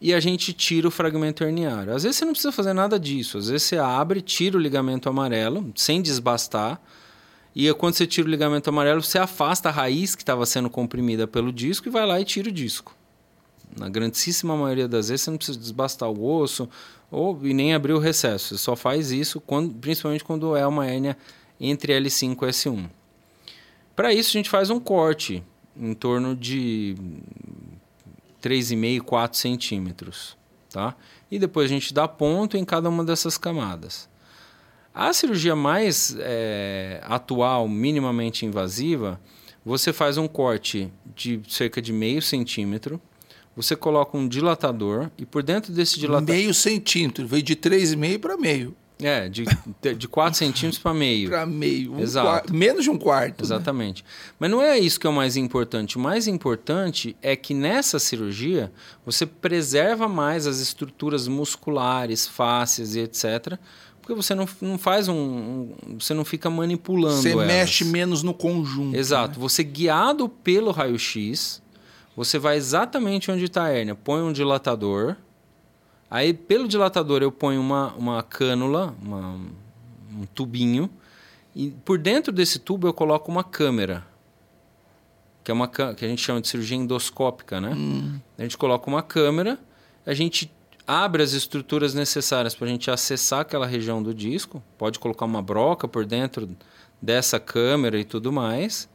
[0.00, 1.92] e a gente tira o fragmento herniário.
[1.92, 5.08] Às vezes você não precisa fazer nada disso, às vezes você abre, tira o ligamento
[5.08, 6.80] amarelo, sem desbastar,
[7.56, 11.26] e quando você tira o ligamento amarelo, você afasta a raiz que estava sendo comprimida
[11.26, 12.94] pelo disco e vai lá e tira o disco.
[13.76, 16.68] Na grandíssima maioria das vezes você não precisa desbastar o osso
[17.10, 18.56] ou e nem abrir o recesso.
[18.56, 21.16] Você só faz isso quando, principalmente quando é uma hérnia
[21.60, 22.90] entre L5 e S1.
[23.96, 25.42] Para isso a gente faz um corte
[25.76, 26.96] em torno de
[28.42, 30.36] 3,5, 4 centímetros.
[30.70, 30.96] Tá?
[31.30, 34.08] E depois a gente dá ponto em cada uma dessas camadas.
[34.92, 39.20] A cirurgia mais é, atual, minimamente invasiva,
[39.64, 43.00] você faz um corte de cerca de meio centímetro,
[43.56, 46.34] você coloca um dilatador e por dentro desse dilatador...
[46.34, 48.74] Meio centímetro, veio de 3,5 para meio.
[49.02, 49.44] É, de,
[49.96, 51.28] de 4 centímetros para meio.
[51.28, 51.94] Para meio.
[51.94, 52.26] Um Exato.
[52.28, 53.40] Quarto, menos de um quarto.
[53.40, 53.44] né?
[53.44, 54.02] Exatamente.
[54.02, 54.08] Né?
[54.38, 55.96] Mas não é isso que é o mais importante.
[55.96, 58.72] O mais importante é que nessa cirurgia
[59.04, 63.58] você preserva mais as estruturas musculares, fáscias e etc.
[64.00, 67.20] Porque você não, não faz um, um Você não fica manipulando.
[67.20, 67.46] Você elas.
[67.46, 68.96] mexe menos no conjunto.
[68.96, 69.38] Exato.
[69.38, 69.42] Né?
[69.42, 71.60] Você guiado pelo raio-x,
[72.16, 73.94] você vai exatamente onde está a hérnia.
[73.94, 75.16] Põe um dilatador.
[76.10, 79.40] Aí, pelo dilatador, eu ponho uma, uma cânula, uma,
[80.12, 80.88] um tubinho,
[81.54, 84.04] e por dentro desse tubo eu coloco uma câmera,
[85.42, 87.72] que é uma que a gente chama de cirurgia endoscópica, né?
[87.74, 88.18] Hum.
[88.38, 89.58] A gente coloca uma câmera,
[90.06, 90.52] a gente
[90.86, 95.42] abre as estruturas necessárias para a gente acessar aquela região do disco, pode colocar uma
[95.42, 96.48] broca por dentro
[97.00, 98.88] dessa câmera e tudo mais,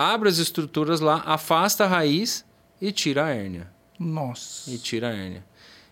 [0.00, 2.44] abre as estruturas lá, afasta a raiz
[2.80, 3.70] e tira a hérnia.
[3.98, 4.70] Nossa.
[4.70, 5.44] E tira a hérnia.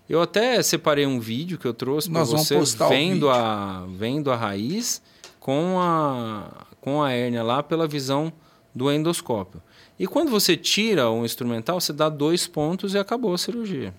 [0.09, 2.59] Eu até separei um vídeo que eu trouxe para você
[2.89, 5.03] vendo a, vendo a raiz
[5.39, 8.33] com a, com a hérnia lá pela visão
[8.75, 9.63] do endoscópio.
[9.99, 13.95] E quando você tira o instrumental, você dá dois pontos e acabou a cirurgia.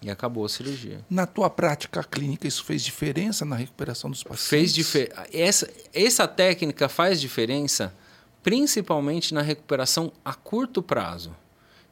[0.00, 1.04] E acabou a cirurgia.
[1.08, 4.48] Na tua prática clínica, isso fez diferença na recuperação dos pacientes?
[4.48, 5.28] Fez diferença.
[5.32, 7.94] Essa, essa técnica faz diferença
[8.42, 11.34] principalmente na recuperação a curto prazo.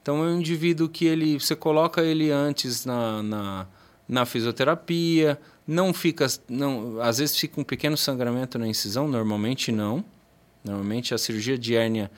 [0.03, 3.67] Então é um indivíduo que ele, você coloca ele antes na, na,
[4.09, 10.05] na, fisioterapia, não fica, não, às vezes fica um pequeno sangramento na incisão, normalmente não.
[10.65, 12.11] Normalmente a cirurgia de hérnia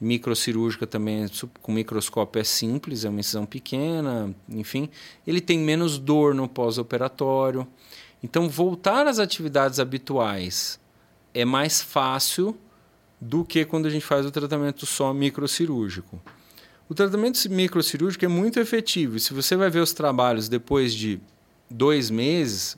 [0.00, 1.26] microcirúrgica também
[1.62, 4.88] com microscópio é simples, é uma incisão pequena, enfim,
[5.26, 7.66] ele tem menos dor no pós-operatório.
[8.22, 10.80] Então voltar às atividades habituais
[11.32, 12.56] é mais fácil
[13.24, 16.20] do que quando a gente faz o tratamento só microcirúrgico.
[16.86, 19.18] O tratamento microcirúrgico é muito efetivo.
[19.18, 21.18] Se você vai ver os trabalhos depois de
[21.70, 22.76] dois meses,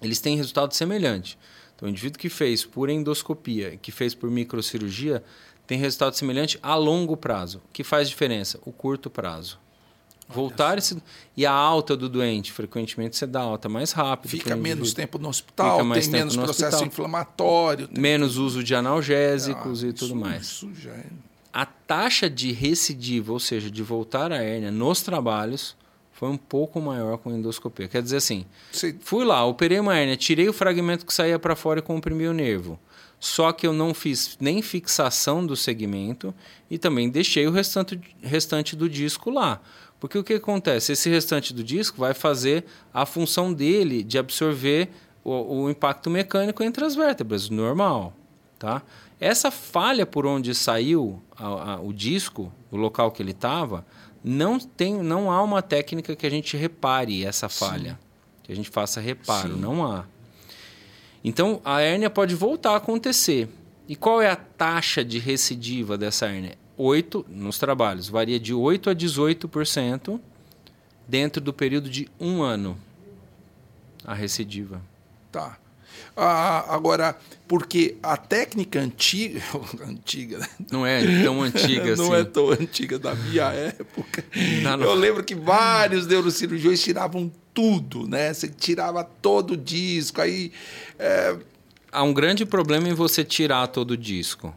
[0.00, 1.36] eles têm resultado semelhante.
[1.74, 5.24] Então, o indivíduo que fez por endoscopia, que fez por microcirurgia,
[5.66, 7.60] tem resultado semelhante a longo prazo.
[7.68, 8.60] O que faz diferença?
[8.64, 9.58] O curto prazo.
[10.28, 10.78] Voltar
[11.36, 14.30] e a alta do doente, frequentemente você dá alta mais rápido.
[14.30, 17.88] Fica menos tempo no hospital, tem menos processo hospital, inflamatório.
[17.96, 20.42] Menos uso de analgésicos ah, e tudo isso, mais.
[20.42, 21.04] Isso já é
[21.54, 25.76] a taxa de recidiva, ou seja, de voltar à hérnia nos trabalhos,
[26.12, 27.86] foi um pouco maior com endoscopia.
[27.86, 28.98] Quer dizer assim, Sim.
[29.00, 32.32] fui lá, operei uma hérnia, tirei o fragmento que saía para fora e comprimi o
[32.32, 32.76] nervo.
[33.20, 36.34] Só que eu não fiz nem fixação do segmento
[36.68, 39.60] e também deixei o restante, restante do disco lá.
[40.04, 40.92] Porque o que acontece?
[40.92, 44.90] Esse restante do disco vai fazer a função dele de absorver
[45.24, 48.12] o, o impacto mecânico entre as vértebras, normal.
[48.58, 48.82] Tá?
[49.18, 53.86] Essa falha por onde saiu a, a, o disco, o local que ele estava,
[54.22, 57.98] não tem, não há uma técnica que a gente repare essa falha, Sim.
[58.42, 59.58] que a gente faça reparo, Sim.
[59.58, 60.04] não há.
[61.24, 63.48] Então a hérnia pode voltar a acontecer.
[63.88, 66.62] E qual é a taxa de recidiva dessa hérnia?
[66.76, 70.20] 8 nos trabalhos, varia de 8 a 18%
[71.06, 72.78] dentro do período de um ano
[74.04, 74.82] a recidiva.
[75.32, 75.58] Tá.
[76.16, 77.16] Ah, agora,
[77.48, 79.40] porque a técnica antiga.
[79.86, 80.48] antiga, né?
[80.70, 82.02] Não é tão antiga assim.
[82.02, 84.24] Não é tão antiga da minha época.
[84.62, 84.86] Não, não.
[84.86, 88.32] Eu lembro que vários neurocirurgiões tiravam tudo, né?
[88.32, 90.52] Você tirava todo o disco, aí.
[90.98, 91.36] É...
[91.90, 94.54] Há um grande problema em você tirar todo o disco.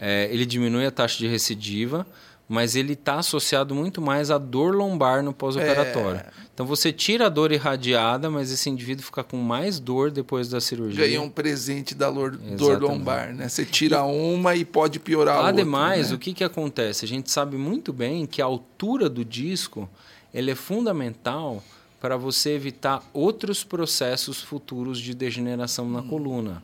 [0.00, 2.06] É, ele diminui a taxa de recidiva,
[2.48, 6.20] mas ele está associado muito mais à dor lombar no pós-operatório.
[6.20, 6.26] É...
[6.52, 10.60] Então você tira a dor irradiada, mas esse indivíduo fica com mais dor depois da
[10.60, 11.06] cirurgia.
[11.06, 13.48] Ganha um presente da dor, dor lombar, né?
[13.48, 15.52] Você tira uma e pode piorar a outra.
[15.52, 16.16] Ademais, né?
[16.16, 17.04] o que, que acontece?
[17.04, 19.88] A gente sabe muito bem que a altura do disco
[20.34, 21.62] ele é fundamental
[22.00, 26.08] para você evitar outros processos futuros de degeneração na hum.
[26.08, 26.62] coluna.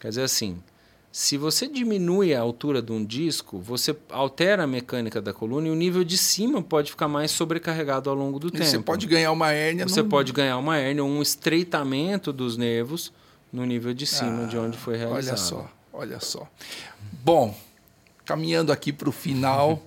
[0.00, 0.58] Quer dizer assim,
[1.16, 5.70] se você diminui a altura de um disco, você altera a mecânica da coluna e
[5.70, 8.66] o nível de cima pode ficar mais sobrecarregado ao longo do e tempo.
[8.66, 9.88] Você pode ganhar uma hérnia.
[9.88, 13.14] Você pode ganhar uma hérnia ou um estreitamento dos nervos
[13.50, 15.32] no nível de cima ah, de onde foi realizado.
[15.32, 16.46] Olha só, olha só.
[17.24, 17.58] Bom,
[18.26, 19.82] caminhando aqui para o final,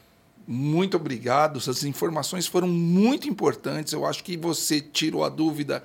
[0.46, 1.60] muito obrigado.
[1.60, 3.94] Essas informações foram muito importantes.
[3.94, 5.82] Eu acho que você tirou a dúvida.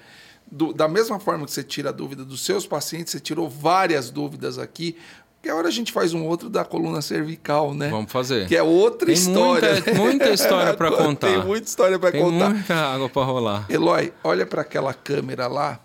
[0.51, 4.09] Do, da mesma forma que você tira a dúvida dos seus pacientes, você tirou várias
[4.09, 4.95] dúvidas aqui.
[5.35, 7.89] Porque agora a gente faz um outro da coluna cervical, né?
[7.89, 8.47] Vamos fazer.
[8.47, 9.73] Que é outra Tem história.
[9.73, 11.27] Muita, muita história para contar.
[11.27, 12.49] Tem muita história para Tem contar.
[12.49, 13.65] muita água para rolar.
[13.69, 15.79] Eloy, olha para aquela câmera lá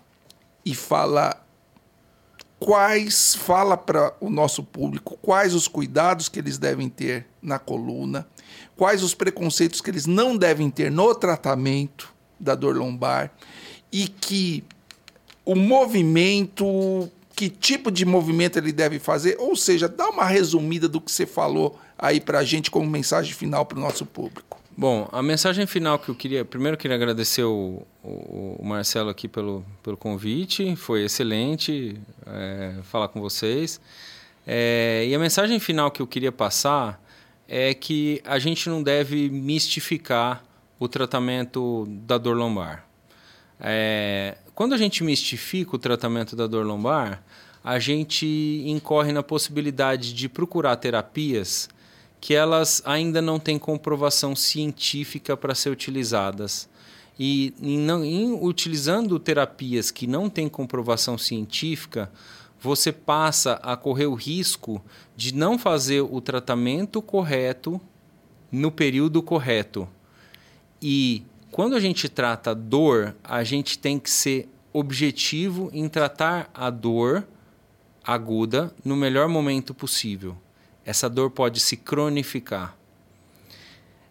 [0.65, 1.41] e fala
[2.59, 8.27] quais fala para o nosso público quais os cuidados que eles devem ter na coluna,
[8.75, 13.31] quais os preconceitos que eles não devem ter no tratamento da dor lombar
[13.95, 14.61] e que
[15.45, 20.99] o movimento, que tipo de movimento ele deve fazer, ou seja, dá uma resumida do
[20.99, 24.59] que você falou aí para a gente como mensagem final para o nosso público.
[24.75, 26.43] Bom, a mensagem final que eu queria.
[26.43, 30.75] Primeiro, eu queria agradecer o, o, Marcelo aqui pelo, pelo convite.
[30.75, 33.79] Foi excelente é, falar com vocês.
[34.45, 37.01] É, e a mensagem final que eu queria passar
[37.47, 40.43] é que a gente não deve mistificar
[40.77, 42.85] o tratamento da dor lombar.
[43.59, 47.23] É, quando a gente mistifica o tratamento da dor lombar,
[47.63, 51.67] a gente incorre na possibilidade de procurar terapias
[52.21, 56.67] que elas ainda não têm comprovação científica para ser utilizadas.
[57.19, 62.11] E em, em utilizando terapias que não têm comprovação científica,
[62.59, 64.83] você passa a correr o risco
[65.15, 67.79] de não fazer o tratamento correto
[68.51, 69.87] no período correto.
[70.81, 71.23] E
[71.55, 77.25] quando a gente trata dor, a gente tem que ser objetivo em tratar a dor
[78.03, 80.35] aguda no melhor momento possível.
[80.83, 82.75] Essa dor pode se cronificar.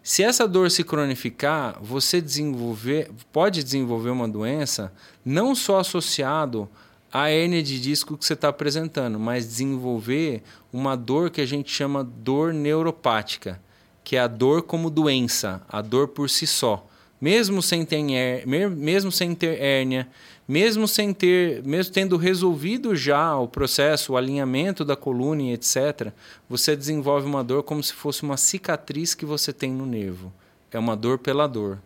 [0.01, 4.91] Se essa dor se cronificar, você desenvolver, pode desenvolver uma doença
[5.23, 6.67] não só associado
[7.13, 10.41] à hernia de disco que você está apresentando, mas desenvolver
[10.73, 13.61] uma dor que a gente chama dor neuropática,
[14.03, 16.87] que é a dor como doença, a dor por si só.
[17.19, 18.03] Mesmo sem ter,
[18.45, 20.07] mesmo sem ter hérnia,
[20.47, 26.11] mesmo sem ter, mesmo tendo resolvido já o processo, o alinhamento da coluna etc,
[26.47, 30.31] você desenvolve uma dor como se fosse uma cicatriz que você tem no nervo.
[30.71, 31.79] É uma dor pela dor,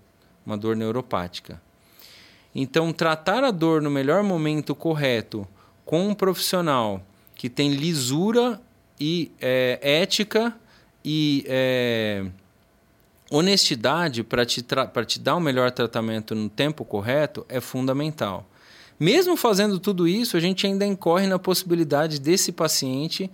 [0.46, 1.62] uma dor neuropática.
[2.54, 5.48] Então, tratar a dor no melhor momento correto
[5.86, 7.02] com um profissional
[7.36, 8.60] que tem lisura
[9.00, 10.54] e é, ética
[11.06, 12.26] e é,
[13.32, 14.66] honestidade para te,
[15.06, 18.50] te dar o melhor tratamento no tempo correto é fundamental.
[19.00, 23.32] Mesmo fazendo tudo isso, a gente ainda incorre na possibilidade desse paciente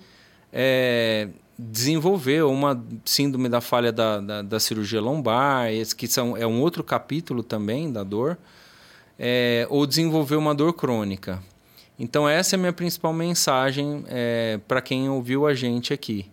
[0.53, 5.67] é, desenvolver uma síndrome da falha da, da, da, cirurgia lombar,
[5.97, 8.37] que são, é um outro capítulo também da dor,
[9.17, 11.41] é, ou desenvolver uma dor crônica.
[11.97, 16.29] Então, essa é a minha principal mensagem é, para quem ouviu a gente aqui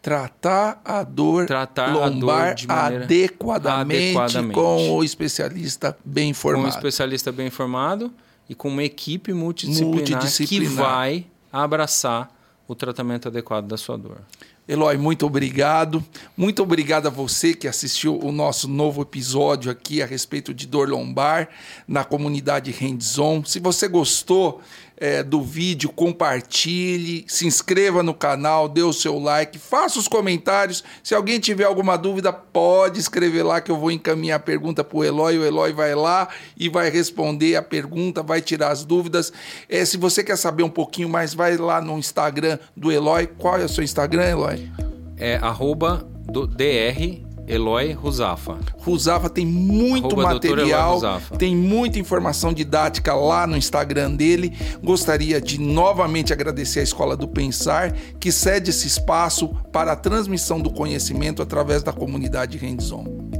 [0.00, 6.62] tratar a dor tratar lombar a dor adequadamente, adequadamente, com o especialista bem informado.
[6.62, 8.12] Com um especialista bem informado
[8.48, 12.30] e com uma equipe multidisciplinar, multidisciplinar, que vai abraçar
[12.66, 14.20] o tratamento adequado da sua dor.
[14.68, 16.04] Eloy, muito obrigado.
[16.36, 20.90] Muito obrigado a você que assistiu o nosso novo episódio aqui a respeito de dor
[20.90, 21.48] lombar
[21.86, 23.42] na comunidade Hands-On.
[23.46, 24.60] Se você gostou,
[24.98, 30.82] é, do vídeo, compartilhe, se inscreva no canal, dê o seu like, faça os comentários.
[31.02, 34.98] Se alguém tiver alguma dúvida, pode escrever lá que eu vou encaminhar a pergunta para
[34.98, 35.38] o Eloy.
[35.38, 39.32] O Eloy vai lá e vai responder a pergunta, vai tirar as dúvidas.
[39.68, 43.26] É, se você quer saber um pouquinho mais, vai lá no Instagram do Eloy.
[43.26, 44.70] Qual é o seu Instagram, Eloy?
[45.16, 48.58] É arroba do DR Eloy Ruzafa.
[48.78, 51.00] Ruzafa tem muito Arroba material,
[51.38, 54.56] tem muita informação didática lá no Instagram dele.
[54.82, 60.60] Gostaria de novamente agradecer a Escola do Pensar, que cede esse espaço para a transmissão
[60.60, 63.37] do conhecimento através da comunidade Hands-On.